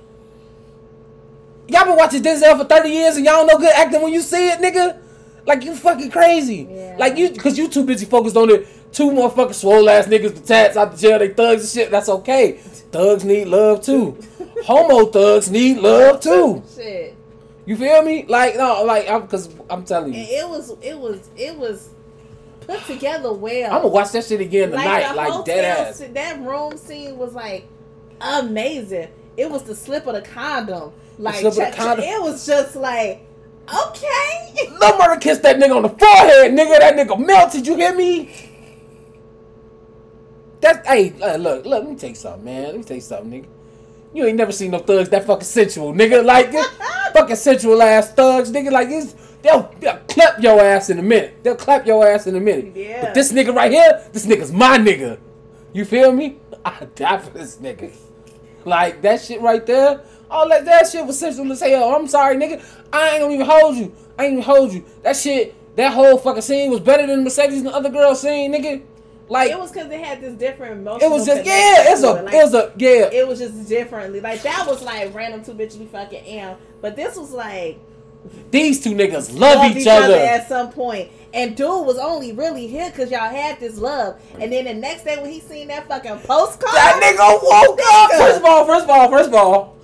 Y'all 1.69 1.85
been 1.85 1.97
watching 1.97 2.23
Denzel 2.23 2.59
for 2.59 2.65
30 2.65 2.89
years 2.89 3.17
and 3.17 3.25
y'all 3.25 3.47
know 3.47 3.57
good 3.57 3.73
acting 3.75 4.03
when 4.03 4.13
you 4.13 4.21
see 4.21 4.49
it, 4.49 4.59
nigga? 4.59 5.01
Like 5.47 5.65
you 5.65 5.75
fucking 5.75 6.11
crazy. 6.11 6.69
Yeah. 6.69 6.97
Like 6.99 7.17
you 7.17 7.31
cause 7.33 7.57
you 7.57 7.69
too 7.69 7.85
busy 7.85 8.05
focused 8.05 8.37
on 8.37 8.51
it. 8.51 8.67
two 8.93 9.11
more 9.13 9.31
fucking 9.31 9.55
swole 9.55 9.89
ass 9.89 10.07
niggas, 10.07 10.35
the 10.35 10.41
tats 10.41 10.77
out 10.77 10.93
the 10.93 10.99
jail, 10.99 11.19
they 11.19 11.29
thugs 11.29 11.63
and 11.63 11.71
shit. 11.71 11.91
That's 11.91 12.09
okay. 12.09 12.53
Thugs 12.91 13.25
need 13.25 13.47
love 13.47 13.81
too. 13.81 14.19
Homo 14.65 15.07
thugs 15.07 15.51
need 15.51 15.79
love 15.79 16.21
too. 16.21 16.63
Shit. 16.75 17.12
You 17.65 17.77
feel 17.77 18.03
me? 18.03 18.25
Like 18.27 18.57
no, 18.57 18.83
like 18.85 19.09
I'm 19.09 19.27
cause 19.29 19.49
I'm 19.71 19.85
telling 19.85 20.15
And 20.15 20.29
you. 20.29 20.39
it 20.39 20.49
was 20.49 20.77
it 20.83 20.99
was 20.99 21.31
it 21.37 21.57
was 21.57 21.91
put 22.61 22.85
together 22.87 23.33
well. 23.33 23.67
I'm 23.73 23.83
gonna 23.83 23.89
watch 23.89 24.13
that 24.13 24.25
shit 24.25 24.41
again 24.41 24.71
tonight, 24.71 25.15
like 25.15 25.31
hotel 25.31 25.45
dead 25.45 25.89
ass. 25.89 26.03
that 26.13 26.41
room 26.41 26.77
scene 26.77 27.17
was 27.17 27.35
like 27.35 27.69
amazing. 28.21 29.09
It 29.37 29.51
was 29.51 29.63
the 29.63 29.75
slip 29.75 30.07
of 30.07 30.15
the 30.15 30.23
condom. 30.23 30.93
Like 31.19 31.43
the 31.43 31.51
ch- 31.51 31.75
condom. 31.75 32.05
it 32.05 32.21
was 32.21 32.45
just 32.47 32.75
like 32.75 33.25
okay. 33.69 34.69
No 34.81 34.99
murder 34.99 35.21
kissed 35.21 35.43
that 35.43 35.57
nigga 35.57 35.77
on 35.77 35.83
the 35.83 35.89
forehead, 35.89 36.53
nigga. 36.53 36.79
That 36.81 36.97
nigga 36.97 37.25
melted. 37.25 37.67
You 37.67 37.77
hear 37.77 37.95
me? 37.95 38.35
That's 40.61 40.87
hey, 40.87 41.11
look, 41.11 41.65
look. 41.65 41.67
Let 41.67 41.89
me 41.89 41.95
take 41.97 42.17
something, 42.17 42.45
man. 42.45 42.65
Let 42.65 42.77
me 42.77 42.83
take 42.83 43.03
something, 43.03 43.43
nigga. 43.43 43.47
You 44.15 44.27
ain't 44.27 44.37
never 44.37 44.53
seen 44.53 44.73
no 44.73 44.79
thugs 44.79 45.09
that 45.11 45.25
fucking 45.27 45.45
sensual, 45.45 45.93
nigga. 45.93 46.25
Like 46.25 46.53
this 46.53 46.67
fucking 47.13 47.37
sensual 47.37 47.81
ass 47.83 48.13
thugs, 48.13 48.51
nigga. 48.51 48.71
Like 48.71 48.89
this, 48.89 49.15
they'll, 49.43 49.73
they'll 49.81 49.99
clap 50.09 50.43
your 50.43 50.61
ass 50.61 50.91
in 50.91 50.99
a 50.99 51.03
minute. 51.03 51.43
They'll 51.43 51.57
clap 51.57 51.87
your 51.87 52.07
ass 52.07 52.27
in 52.27 52.37
a 52.37 52.41
minute. 52.41 52.77
Yeah. 52.77 53.03
But 53.03 53.15
this 53.15 53.33
nigga 53.33 53.55
right 53.55 53.71
here, 53.71 54.05
this 54.13 54.27
nigga's 54.27 54.53
my 54.53 54.79
nigga. 54.79 55.19
You 55.73 55.85
feel 55.85 56.13
me? 56.13 56.39
I 56.65 56.87
die 56.95 57.19
for 57.19 57.31
this 57.31 57.57
nigga. 57.57 57.93
Like 58.65 59.03
that 59.03 59.21
shit 59.21 59.41
right 59.41 59.65
there. 59.65 60.03
All 60.31 60.49
that 60.49 60.65
that 60.65 60.89
shit 60.89 61.07
was 61.07 61.19
sensual 61.19 61.51
as 61.53 61.61
hell. 61.61 61.95
I'm 61.95 62.07
sorry, 62.07 62.37
nigga. 62.37 62.63
I 62.93 63.11
ain't 63.11 63.21
gonna 63.21 63.35
even 63.35 63.47
hold 63.47 63.77
you. 63.77 63.93
I 64.19 64.25
ain't 64.25 64.33
even 64.33 64.45
hold 64.45 64.73
you. 64.73 64.85
That 65.03 65.17
shit, 65.17 65.55
that 65.77 65.93
whole 65.93 66.19
fucking 66.19 66.43
scene 66.43 66.71
was 66.71 66.81
better 66.81 67.07
than 67.07 67.19
the 67.19 67.25
Mercedes 67.25 67.59
and 67.59 67.67
the 67.67 67.75
other 67.75 67.91
girl 67.91 68.15
scene, 68.15 68.53
nigga. 68.53 68.83
Like 69.33 69.51
It 69.51 69.59
was 69.59 69.73
because 69.73 69.89
they 69.89 70.01
had 70.03 70.21
this 70.21 70.35
different 70.35 70.81
emotional. 70.81 71.11
it 71.11 71.11
was 71.11 71.25
just 71.25 71.47
yeah, 71.47 71.91
it's 71.93 72.03
a 72.03 72.17
it. 72.17 72.25
Like, 72.27 72.35
it 72.35 72.43
was 72.45 72.55
a 72.55 72.73
yeah. 72.77 73.11
it 73.11 73.27
was 73.27 73.39
just 73.39 73.67
differently. 73.67 74.21
Like 74.21 74.43
that 74.43 74.67
was 74.67 74.83
like 74.83 75.15
random 75.15 75.43
two 75.43 75.55
bitches 75.55 75.79
we 75.79 75.87
fucking 75.87 76.23
am. 76.25 76.59
But 76.83 76.97
this 76.97 77.17
was 77.17 77.33
like 77.33 77.79
These 78.51 78.85
two 78.85 78.91
niggas 78.91 79.33
love 79.39 79.57
loved 79.57 79.77
each 79.79 79.87
other. 79.87 80.15
at 80.15 80.49
some 80.49 80.71
point. 80.71 81.11
And 81.33 81.57
dude 81.57 81.87
was 81.87 81.97
only 81.97 82.33
really 82.33 82.67
here 82.67 82.91
because 82.91 83.11
y'all 83.11 83.31
had 83.31 83.59
this 83.59 83.79
love. 83.79 84.21
And 84.39 84.53
then 84.53 84.67
the 84.67 84.75
next 84.75 85.05
day 85.05 85.17
when 85.17 85.31
he 85.31 85.41
seen 85.41 85.69
that 85.69 85.89
fucking 85.89 86.19
postcard, 86.19 86.75
That 86.75 87.01
nigga 87.03 87.43
woke 87.43 87.81
up. 87.83 88.11
First 88.11 88.39
of 88.39 88.45
all, 88.45 88.67
first 88.67 88.85
of 88.85 88.91
all, 88.91 89.11
first 89.11 89.29
of 89.31 89.35
all, 89.35 89.77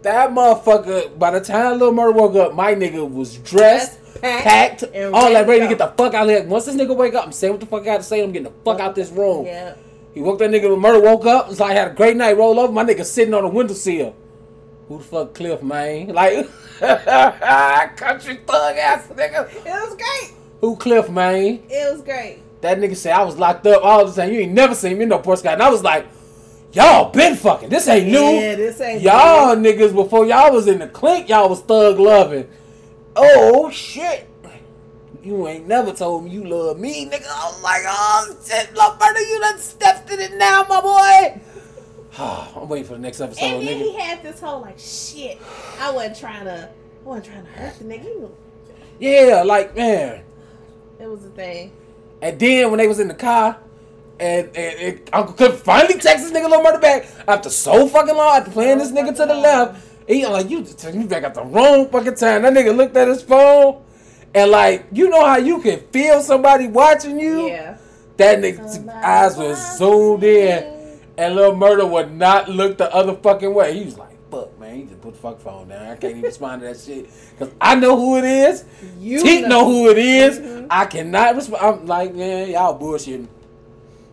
that 0.00 0.30
motherfucker. 0.30 1.18
By 1.18 1.32
the 1.32 1.40
time 1.40 1.78
Lil 1.78 1.92
Murder 1.92 2.12
woke 2.12 2.34
up, 2.36 2.54
my 2.54 2.74
nigga 2.74 3.08
was 3.08 3.36
dressed, 3.36 3.98
Dressed, 3.98 4.05
packed, 4.26 4.80
packed, 4.80 4.94
and 4.94 5.14
all 5.14 5.32
that, 5.32 5.46
ready 5.46 5.62
to 5.62 5.68
get 5.68 5.78
the 5.78 5.88
fuck 5.88 6.14
out 6.14 6.24
of 6.24 6.30
here. 6.30 6.44
Once 6.44 6.66
this 6.66 6.76
nigga 6.76 6.96
wake 6.96 7.14
up, 7.14 7.24
I'm 7.26 7.32
saying 7.32 7.54
what 7.54 7.60
the 7.60 7.66
fuck 7.66 7.82
I 7.82 7.84
got 7.84 7.96
to 7.98 8.02
say. 8.02 8.22
I'm 8.22 8.32
getting 8.32 8.52
the 8.52 8.58
fuck 8.64 8.80
out 8.80 8.94
this 8.94 9.10
room. 9.10 9.46
Yeah. 9.46 9.74
He 10.14 10.22
woke 10.22 10.38
that 10.38 10.50
nigga. 10.50 10.70
With 10.70 10.78
murder 10.78 11.00
woke 11.00 11.26
up. 11.26 11.50
It's 11.50 11.60
like 11.60 11.72
I 11.72 11.74
had 11.74 11.90
a 11.90 11.94
great 11.94 12.16
night. 12.16 12.36
Roll 12.36 12.58
over. 12.58 12.72
My 12.72 12.84
nigga 12.84 13.04
sitting 13.04 13.34
on 13.34 13.42
the 13.42 13.48
windowsill. 13.48 14.14
Who 14.88 14.98
the 14.98 15.04
fuck 15.04 15.34
Cliff, 15.34 15.62
man? 15.62 16.08
Like 16.14 16.48
country 17.96 18.36
thug 18.46 18.76
ass 18.76 19.08
nigga. 19.08 19.50
It 19.50 19.64
was 19.64 19.96
great. 19.96 20.34
Who 20.60 20.76
Cliff, 20.76 21.08
man? 21.08 21.62
It 21.68 21.92
was 21.92 22.02
great. 22.02 22.40
That 22.60 22.78
nigga 22.78 22.96
said 22.96 23.12
I 23.12 23.24
was 23.24 23.36
locked 23.36 23.66
up 23.66 23.84
all 23.84 24.06
the 24.06 24.12
time. 24.12 24.32
You 24.32 24.40
ain't 24.40 24.52
never 24.52 24.74
seen 24.74 24.98
me 24.98 25.04
no 25.04 25.18
Porsche 25.18 25.42
guy. 25.42 25.52
And 25.52 25.62
I 25.62 25.70
was 25.70 25.82
like, 25.82 26.06
y'all 26.72 27.10
been 27.10 27.36
fucking. 27.36 27.68
This 27.68 27.88
ain't 27.88 28.08
new. 28.08 28.18
Yeah, 28.18 28.54
this 28.54 28.80
ain't 28.80 29.02
y'all 29.02 29.56
niggas 29.56 29.94
before 29.94 30.26
y'all 30.26 30.52
was 30.52 30.66
in 30.66 30.78
the 30.78 30.88
clink, 30.88 31.28
y'all 31.28 31.48
was 31.48 31.60
thug 31.60 31.98
loving. 31.98 32.48
Oh 33.16 33.70
shit. 33.70 34.28
You 35.22 35.48
ain't 35.48 35.66
never 35.66 35.92
told 35.92 36.24
me 36.24 36.30
you 36.30 36.44
love 36.44 36.78
me, 36.78 37.06
nigga. 37.06 37.26
I 37.26 37.46
was 37.46 37.60
like, 37.60 37.82
oh 37.84 38.36
shit, 38.46 38.72
love 38.76 39.00
murder, 39.00 39.20
you 39.20 39.40
done 39.40 39.58
stepped 39.58 40.08
in 40.10 40.20
it 40.20 40.34
now, 40.34 40.64
my 40.68 40.80
boy. 40.80 41.40
I'm 42.18 42.68
waiting 42.68 42.86
for 42.86 42.92
the 42.92 43.00
next 43.00 43.20
episode, 43.20 43.44
and 43.44 43.66
then 43.66 43.80
nigga. 43.80 43.82
he 43.82 43.98
had 43.98 44.22
this 44.22 44.38
whole 44.38 44.60
like 44.60 44.78
shit. 44.78 45.38
I 45.80 45.90
wasn't 45.90 46.18
trying 46.18 46.44
to. 46.44 46.68
I 46.68 47.08
wasn't 47.08 47.26
trying 47.26 47.44
to 47.44 47.50
hurt 47.50 47.78
the 47.78 47.84
nigga. 47.84 48.30
Yeah, 49.00 49.42
like 49.44 49.74
man. 49.74 50.22
It 51.00 51.06
was 51.08 51.24
a 51.24 51.30
thing. 51.30 51.72
And 52.22 52.38
then 52.38 52.70
when 52.70 52.78
they 52.78 52.86
was 52.86 53.00
in 53.00 53.08
the 53.08 53.14
car, 53.14 53.58
and, 54.20 54.46
and, 54.56 54.80
and 54.80 55.10
Uncle 55.12 55.34
Cliff 55.34 55.60
finally 55.60 55.94
texts 55.94 56.30
this 56.30 56.32
nigga 56.32 56.48
little 56.48 56.62
murder 56.62 56.78
back 56.78 57.06
after 57.26 57.50
so 57.50 57.88
fucking 57.88 58.16
long, 58.16 58.36
after 58.36 58.50
playing 58.50 58.78
this 58.78 58.92
nigga 58.92 59.14
to 59.16 59.26
the 59.26 59.34
left. 59.34 59.95
He 60.06 60.24
like 60.26 60.48
you 60.50 60.62
just 60.62 60.82
you 60.94 61.04
back 61.06 61.24
at 61.24 61.34
the 61.34 61.42
wrong 61.44 61.88
fucking 61.90 62.14
time. 62.14 62.42
That 62.42 62.52
nigga 62.52 62.76
looked 62.76 62.96
at 62.96 63.08
his 63.08 63.22
phone 63.22 63.82
and 64.34 64.50
like 64.50 64.86
you 64.92 65.08
know 65.10 65.24
how 65.26 65.38
you 65.38 65.60
can 65.60 65.80
feel 65.90 66.20
somebody 66.20 66.68
watching 66.68 67.18
you. 67.18 67.48
Yeah. 67.48 67.78
That 68.16 68.38
nigga's 68.38 68.78
eyes 68.88 69.36
was 69.36 69.78
zoomed 69.78 70.22
in, 70.24 70.98
and 71.18 71.34
little 71.34 71.54
murder 71.54 71.84
would 71.84 72.12
not 72.12 72.48
look 72.48 72.78
the 72.78 72.92
other 72.94 73.14
fucking 73.14 73.52
way. 73.52 73.78
He 73.78 73.84
was 73.84 73.98
like, 73.98 74.16
"Fuck, 74.30 74.58
man, 74.58 74.76
he 74.76 74.82
just 74.84 75.02
put 75.02 75.12
the 75.14 75.20
fuck 75.20 75.38
phone 75.40 75.68
down. 75.68 75.82
I 75.82 75.96
can't 75.96 76.12
even 76.12 76.22
respond 76.22 76.62
to 76.62 76.68
that 76.68 76.80
shit 76.80 77.10
because 77.36 77.52
I 77.60 77.74
know 77.74 77.94
who 77.96 78.16
it 78.16 78.24
is. 78.24 78.64
You 78.98 79.22
Teet 79.22 79.48
know 79.48 79.66
who 79.66 79.90
it 79.90 79.98
is. 79.98 80.38
Mhm. 80.38 80.66
I 80.70 80.86
cannot 80.86 81.34
respond. 81.34 81.62
I'm 81.62 81.86
like, 81.86 82.14
man, 82.14 82.48
y'all 82.50 82.78
bullshitting. 82.78 83.26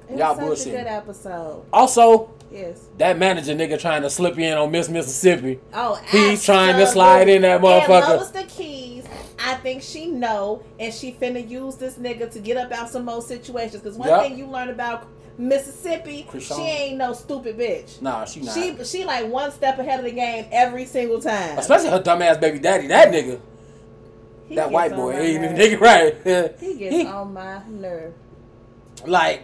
It 0.10 0.18
Y'all 0.18 0.36
was 0.38 0.60
such 0.60 0.74
a 0.74 0.78
good 0.78 0.88
episode. 0.88 1.64
Also, 1.72 2.33
Yes. 2.54 2.82
that 3.00 3.18
manager 3.18 3.54
nigga 3.56 3.80
trying 3.80 4.04
to 4.04 4.10
slip 4.10 4.38
in 4.38 4.56
on 4.56 4.70
Miss 4.72 4.88
Mississippi. 4.88 5.60
Oh, 5.74 5.96
He's 6.10 6.44
trying 6.46 6.78
to 6.78 6.86
slide 6.86 7.28
in 7.28 7.42
that 7.42 7.56
And 7.56 7.64
motherfucker. 7.66 8.18
Lois 8.18 8.30
the 8.30 8.44
keys. 8.44 9.06
I 9.40 9.56
think 9.56 9.82
she 9.82 10.06
know, 10.08 10.64
and 10.80 10.94
she 10.94 11.12
finna 11.14 11.48
use 11.50 11.76
this 11.78 11.96
nigga 11.96 12.32
to 12.32 12.40
get 12.40 12.56
up 12.58 12.72
out 12.72 12.90
some 12.90 13.06
more 13.06 13.22
situations. 13.22 13.82
Because 13.82 13.98
one 13.98 14.08
Yup. 14.08 14.22
thing 14.24 14.38
you 14.38 14.46
learn 14.46 14.70
about 14.70 15.08
Mississippi, 15.38 16.28
she 16.40 16.54
ain't 16.62 16.98
no 16.98 17.12
stupid 17.14 17.58
bitch. 17.58 18.00
Nah, 18.02 18.24
she 18.26 18.42
not. 18.42 18.54
She 18.54 18.84
she 18.84 19.04
like 19.04 19.28
one 19.28 19.52
step 19.52 19.80
ahead 19.80 20.00
of 20.00 20.06
the 20.06 20.12
game 20.12 20.46
every 20.52 20.86
single 20.86 21.20
time. 21.20 21.58
Especially 21.58 21.90
her 21.90 22.00
dumbass 22.00 22.40
baby 22.40 22.60
daddy. 22.60 22.86
That 22.88 23.10
nigga, 23.12 23.40
He 24.48 24.56
that 24.56 24.70
white 24.70 24.92
boy, 24.96 25.14
nerve. 25.14 25.58
nigga 25.58 25.80
right. 25.82 26.58
He 26.60 26.76
gets 26.76 26.96
He- 26.96 27.06
on 27.08 27.34
my 27.34 27.62
nerve. 27.68 28.14
like 29.08 29.42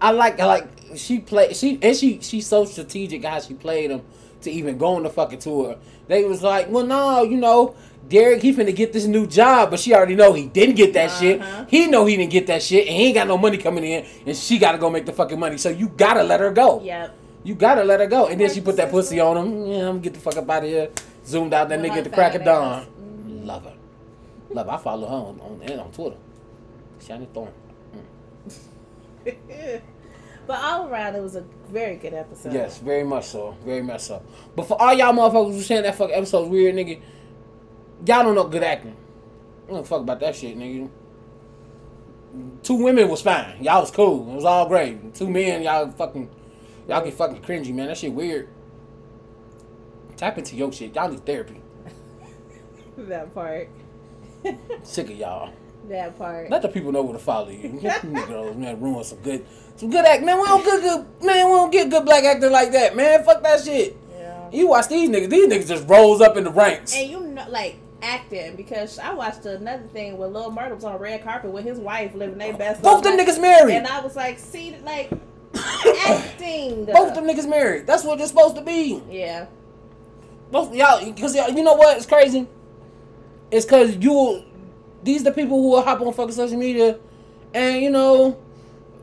I 0.00 0.10
like 0.10 0.40
I 0.40 0.44
like 0.46 0.66
she 0.96 1.18
play 1.20 1.52
she 1.54 1.78
and 1.82 1.96
she 1.96 2.20
she's 2.20 2.46
so 2.46 2.64
strategic 2.64 3.24
how 3.24 3.40
she 3.40 3.54
played 3.54 3.90
him 3.90 4.02
to 4.42 4.50
even 4.50 4.78
go 4.78 4.94
on 4.94 5.02
the 5.02 5.10
fucking 5.10 5.40
tour. 5.40 5.76
They 6.06 6.24
was 6.24 6.42
like, 6.42 6.70
well, 6.70 6.86
no, 6.86 7.22
you 7.22 7.36
know, 7.36 7.74
Derek 8.08 8.40
he 8.40 8.54
finna 8.54 8.74
get 8.74 8.92
this 8.92 9.06
new 9.06 9.26
job, 9.26 9.70
but 9.70 9.80
she 9.80 9.92
already 9.94 10.14
know 10.14 10.32
he 10.32 10.46
didn't 10.46 10.76
get 10.76 10.92
that 10.94 11.10
Uh-huh. 11.10 11.20
shit. 11.20 11.42
He 11.68 11.86
know 11.88 12.06
he 12.06 12.16
didn't 12.16 12.30
get 12.32 12.46
that 12.46 12.62
shit, 12.62 12.86
and 12.86 12.96
he 12.96 13.06
ain't 13.06 13.14
got 13.14 13.26
no 13.26 13.36
money 13.36 13.58
coming 13.58 13.84
in, 13.84 14.06
and 14.26 14.36
she 14.36 14.58
gotta 14.58 14.78
go 14.78 14.88
make 14.90 15.04
the 15.06 15.12
fucking 15.12 15.38
money. 15.38 15.58
So 15.58 15.68
you 15.70 15.88
gotta 15.88 16.22
let 16.22 16.40
her 16.40 16.50
go. 16.52 16.80
Yep. 16.82 17.14
You 17.44 17.54
gotta 17.54 17.84
let 17.84 18.00
her 18.00 18.06
go. 18.06 18.26
And 18.26 18.40
then 18.40 18.50
she 18.52 18.60
put 18.60 18.76
that 18.76 18.90
pussy 18.90 19.20
on 19.20 19.36
him. 19.36 19.66
Yeah, 19.66 19.78
I'm 19.80 19.86
gonna 19.86 19.98
get 20.00 20.14
the 20.14 20.20
fuck 20.20 20.36
up 20.36 20.48
out 20.48 20.62
of 20.64 20.68
here. 20.68 20.88
Zoomed 21.26 21.52
out 21.52 21.68
that 21.68 21.80
With 21.80 21.90
nigga 21.90 21.96
at 21.98 22.04
the 22.04 22.10
crack 22.10 22.34
of 22.34 22.44
dawn. 22.44 22.80
ass. 22.82 22.86
Love 23.26 23.64
her. 23.64 23.74
Love 24.50 24.66
her. 24.66 24.72
I 24.72 24.76
follow 24.78 25.06
her 25.08 25.14
on 25.14 25.40
on, 25.40 25.60
and 25.62 25.80
on 25.80 25.90
Twitter. 25.92 26.16
Shiny 27.06 27.26
Thorn. 27.34 27.52
but 30.48 30.64
all 30.64 30.88
around, 30.88 31.14
it 31.14 31.20
was 31.20 31.36
a 31.36 31.44
very 31.68 31.96
good 31.96 32.14
episode. 32.14 32.54
Yes, 32.54 32.78
very 32.78 33.04
much 33.04 33.26
so. 33.26 33.54
Very 33.66 33.82
much 33.82 34.00
so. 34.00 34.22
But 34.56 34.66
for 34.66 34.80
all 34.80 34.94
y'all 34.94 35.12
motherfuckers 35.12 35.52
who 35.52 35.60
saying 35.60 35.82
that 35.82 35.94
fucking 35.94 36.14
episode's 36.14 36.48
weird, 36.48 36.74
nigga, 36.74 37.02
y'all 38.06 38.24
don't 38.24 38.34
know 38.34 38.48
good 38.48 38.62
acting. 38.62 38.96
I 39.68 39.72
don't 39.72 39.86
fuck 39.86 40.00
about 40.00 40.20
that 40.20 40.34
shit, 40.34 40.56
nigga. 40.56 40.88
Two 42.62 42.82
women 42.82 43.10
was 43.10 43.20
fine. 43.20 43.62
Y'all 43.62 43.82
was 43.82 43.90
cool. 43.90 44.26
It 44.30 44.36
was 44.36 44.46
all 44.46 44.66
great. 44.66 45.14
Two 45.14 45.28
men, 45.28 45.62
y'all 45.62 45.90
fucking, 45.90 46.30
y'all 46.88 47.04
get 47.04 47.12
fucking 47.12 47.42
cringy, 47.42 47.74
man. 47.74 47.88
That 47.88 47.98
shit 47.98 48.14
weird. 48.14 48.48
Tap 50.16 50.38
into 50.38 50.56
your 50.56 50.72
shit. 50.72 50.94
Y'all 50.94 51.10
need 51.10 51.26
therapy. 51.26 51.60
that 52.96 53.34
part. 53.34 53.68
Sick 54.82 55.10
of 55.10 55.16
y'all. 55.16 55.52
That 55.88 56.16
part. 56.18 56.50
Let 56.50 56.62
the 56.62 56.68
people 56.68 56.92
know 56.92 57.02
where 57.02 57.14
to 57.14 57.18
follow 57.18 57.48
you. 57.50 57.68
Niggas, 57.82 58.56
man, 58.56 58.80
ruin 58.80 59.04
some 59.04 59.18
good, 59.18 59.44
some 59.76 59.90
good 59.90 60.04
act. 60.04 60.22
Man, 60.22 60.38
we 60.40 60.46
don't 60.46 60.64
get 60.64 60.80
good. 60.80 61.26
Man, 61.26 61.46
we 61.46 61.52
don't 61.52 61.70
get 61.72 61.90
good 61.90 62.04
black 62.04 62.24
acting 62.24 62.52
like 62.52 62.72
that. 62.72 62.94
Man, 62.96 63.24
fuck 63.24 63.42
that 63.42 63.62
shit. 63.64 63.96
yeah. 64.16 64.50
You 64.52 64.68
watch 64.68 64.88
these 64.88 65.08
niggas. 65.08 65.30
These 65.30 65.48
niggas 65.48 65.68
just 65.68 65.88
rolls 65.88 66.20
up 66.20 66.36
in 66.36 66.44
the 66.44 66.50
ranks. 66.50 66.94
And 66.94 67.10
you 67.10 67.20
know, 67.20 67.46
like 67.48 67.76
acting 68.02 68.54
because 68.56 68.98
I 68.98 69.12
watched 69.12 69.44
another 69.44 69.82
thing 69.88 70.16
where 70.18 70.28
Lil 70.28 70.50
Murder 70.52 70.74
was 70.74 70.84
on 70.84 70.94
a 70.94 70.98
red 70.98 71.22
carpet 71.24 71.50
with 71.50 71.64
his 71.64 71.78
wife 71.78 72.14
living 72.14 72.38
their 72.38 72.54
best. 72.56 72.82
Both 72.82 73.02
them 73.02 73.16
life. 73.16 73.26
niggas 73.26 73.40
married. 73.40 73.74
And 73.74 73.86
I 73.86 74.00
was 74.00 74.14
like, 74.16 74.38
see, 74.38 74.76
like 74.84 75.10
acting. 76.06 76.84
Both 76.86 77.14
them 77.14 77.24
niggas 77.26 77.48
married. 77.48 77.86
That's 77.86 78.04
what 78.04 78.20
it's 78.20 78.30
supposed 78.30 78.56
to 78.56 78.62
be. 78.62 79.02
Yeah. 79.10 79.46
Both 80.50 80.74
y'all, 80.74 81.04
because 81.04 81.34
you 81.34 81.62
know 81.62 81.74
what? 81.74 81.96
It's 81.96 82.06
crazy. 82.06 82.46
it's 83.50 83.66
because 83.66 83.96
you. 83.96 84.44
These 85.02 85.24
the 85.24 85.32
people 85.32 85.60
who 85.60 85.70
will 85.70 85.82
hop 85.82 86.00
on 86.00 86.12
fucking 86.12 86.34
social 86.34 86.58
media, 86.58 86.98
and 87.54 87.82
you 87.82 87.90
know, 87.90 88.38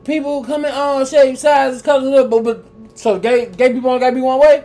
people 0.04 0.44
coming 0.44 0.72
on 0.72 1.02
oh, 1.02 1.06
shape 1.06 1.38
sizes, 1.38 1.82
colors, 1.82 2.28
but, 2.30 2.44
but 2.44 2.66
so 2.96 3.20
gay 3.20 3.48
gay 3.48 3.74
people 3.74 3.90
only 3.90 4.00
gotta 4.00 4.16
be 4.16 4.22
one 4.22 4.40
way. 4.40 4.64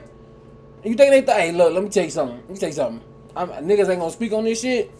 You 0.85 0.95
think 0.95 1.11
they 1.11 1.22
th- 1.22 1.37
hey 1.37 1.53
look, 1.53 1.72
let 1.72 1.83
me 1.83 1.91
tell 1.91 2.05
you 2.05 2.11
something. 2.11 2.37
Let 2.39 2.51
me 2.51 2.57
tell 2.57 2.68
you 2.68 2.74
something. 2.74 3.03
I'm, 3.37 3.49
niggas 3.49 3.89
ain't 3.89 4.01
gonna 4.01 4.11
speak 4.11 4.33
on 4.33 4.45
this 4.45 4.61
shit. 4.61 4.91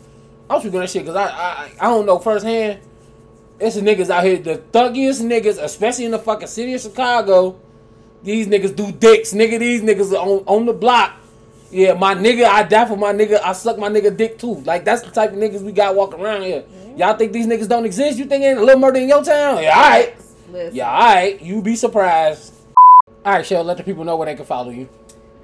I'm 0.49 0.61
speaking 0.61 0.77
on 0.77 0.83
that 0.83 0.91
shit 0.91 1.03
because 1.05 1.17
I, 1.17 1.29
I 1.29 1.71
I 1.81 1.85
don't 1.87 2.07
know 2.07 2.19
firsthand. 2.19 2.81
It's 3.59 3.77
the 3.77 3.83
niggas 3.83 4.09
out 4.09 4.25
here, 4.25 4.39
the 4.39 4.57
thuggiest 4.73 5.23
niggas, 5.23 5.63
especially 5.63 6.07
in 6.07 6.13
the 6.13 6.19
fucking 6.19 6.49
city 6.49 6.75
of 6.75 6.81
Chicago. 6.81 7.61
These 8.23 8.47
niggas 8.49 8.75
do 8.75 8.91
dicks, 8.91 9.33
nigga. 9.33 9.59
These 9.59 9.83
niggas 9.83 10.13
on, 10.13 10.45
on 10.47 10.67
the 10.67 10.73
block. 10.73 11.20
Yeah, 11.71 11.95
my 11.95 12.15
nigga, 12.15 12.45
I 12.47 12.65
die 12.65 12.87
for 12.87 12.97
my 12.97 13.13
nigga. 13.13 13.41
I 13.43 13.53
suck 13.53 13.79
my 13.79 13.89
nigga 13.89 14.17
dick 14.17 14.39
too. 14.39 14.57
Like 14.63 14.85
that's 14.85 15.03
the 15.03 15.11
type 15.11 15.33
of 15.33 15.39
niggas 15.39 15.63
we 15.63 15.73
got 15.73 15.95
walking 15.95 16.21
around 16.21 16.43
here. 16.43 16.65
Y'all 16.97 17.17
think 17.17 17.33
these 17.33 17.47
niggas 17.47 17.69
don't 17.69 17.85
exist? 17.85 18.19
You 18.19 18.25
think 18.25 18.45
ain't 18.45 18.59
a 18.59 18.65
little 18.65 18.81
murder 18.81 18.99
in 18.99 19.09
your 19.09 19.23
town? 19.23 19.63
Yeah, 19.63 19.77
all 19.77 19.91
right. 19.91 20.17
Listen. 20.51 20.75
Yeah, 20.75 20.91
all 20.91 21.15
right. 21.15 21.41
You 21.41 21.63
be 21.63 21.77
surprised. 21.77 22.53
All 23.25 23.35
right, 23.35 23.47
Shell. 23.47 23.63
Let 23.65 23.77
the 23.77 23.85
people 23.85 24.05
know 24.05 24.17
where 24.17 24.27
they 24.27 24.35
can 24.35 24.45
follow 24.45 24.71
you. 24.71 24.89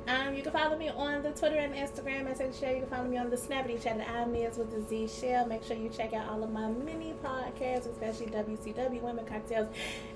Um, 0.09 0.35
you 0.35 0.43
can 0.43 0.53
follow 0.53 0.77
me 0.77 0.89
on 0.89 1.23
the 1.23 1.31
Twitter 1.31 1.57
and 1.57 1.75
Instagram 1.75 2.31
at 2.31 2.55
Shell. 2.55 2.75
You 2.75 2.81
can 2.81 2.89
follow 2.89 3.09
me 3.09 3.19
on 3.19 3.29
the 3.29 3.37
Snappity 3.37 3.83
Chat 3.83 3.99
at 3.99 4.09
I'm 4.09 4.33
Miz 4.33 4.57
with 4.57 4.71
the 4.71 4.89
Z 4.89 5.09
Shell. 5.09 5.47
Make 5.47 5.65
sure 5.65 5.77
you 5.77 5.89
check 5.89 6.13
out 6.13 6.29
all 6.29 6.43
of 6.43 6.51
my 6.53 6.69
mini 6.69 7.15
podcasts, 7.25 7.91
especially 7.91 8.27
WCW 8.27 9.01
Women 9.03 9.25
Cocktails 9.27 9.69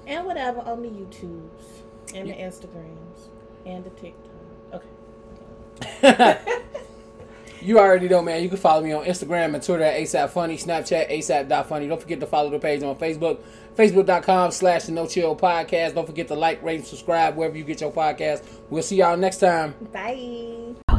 and 0.07 0.27
whatever 0.27 0.61
on 0.61 0.83
the 0.83 0.89
YouTubes 0.89 1.83
and 2.15 2.29
the 2.29 2.35
Instagrams 2.35 3.29
and 3.67 3.85
the 3.85 3.91
TikTok. 3.91 4.31
Okay. 4.75 4.87
You 7.63 7.79
already 7.79 8.09
know, 8.09 8.23
man. 8.23 8.43
You 8.43 8.49
can 8.49 8.59
follow 8.59 8.83
me 8.83 8.93
on 8.93 9.05
Instagram 9.05 9.55
and 9.55 9.63
Twitter 9.63 9.85
at 9.85 10.01
ASAP 10.01 10.31
Funny, 10.31 10.57
Snapchat 10.57 11.11
ASAP.funny. 11.11 11.89
Don't 11.89 12.01
forget 12.01 12.21
to 12.21 12.27
follow 12.27 12.49
the 12.49 12.59
page 12.59 12.83
on 12.83 12.97
Facebook, 12.97 13.39
Facebook.com 13.77 14.51
slash 14.51 14.85
the 14.85 14.93
No 14.93 15.07
Chill 15.07 15.37
Podcast. 15.37 15.95
Don't 15.95 16.07
forget 16.07 16.29
to 16.29 16.35
like, 16.35 16.63
rate, 16.63 16.77
and 16.77 16.87
subscribe 16.87 17.37
wherever 17.37 17.57
you 17.57 17.65
get 17.65 17.81
your 17.81 17.93
podcast. 17.93 18.43
We'll 18.71 18.83
see 18.83 18.97
y'all 18.97 19.17
next 19.17 19.39
time. 19.39 19.75
Bye. 19.93 20.90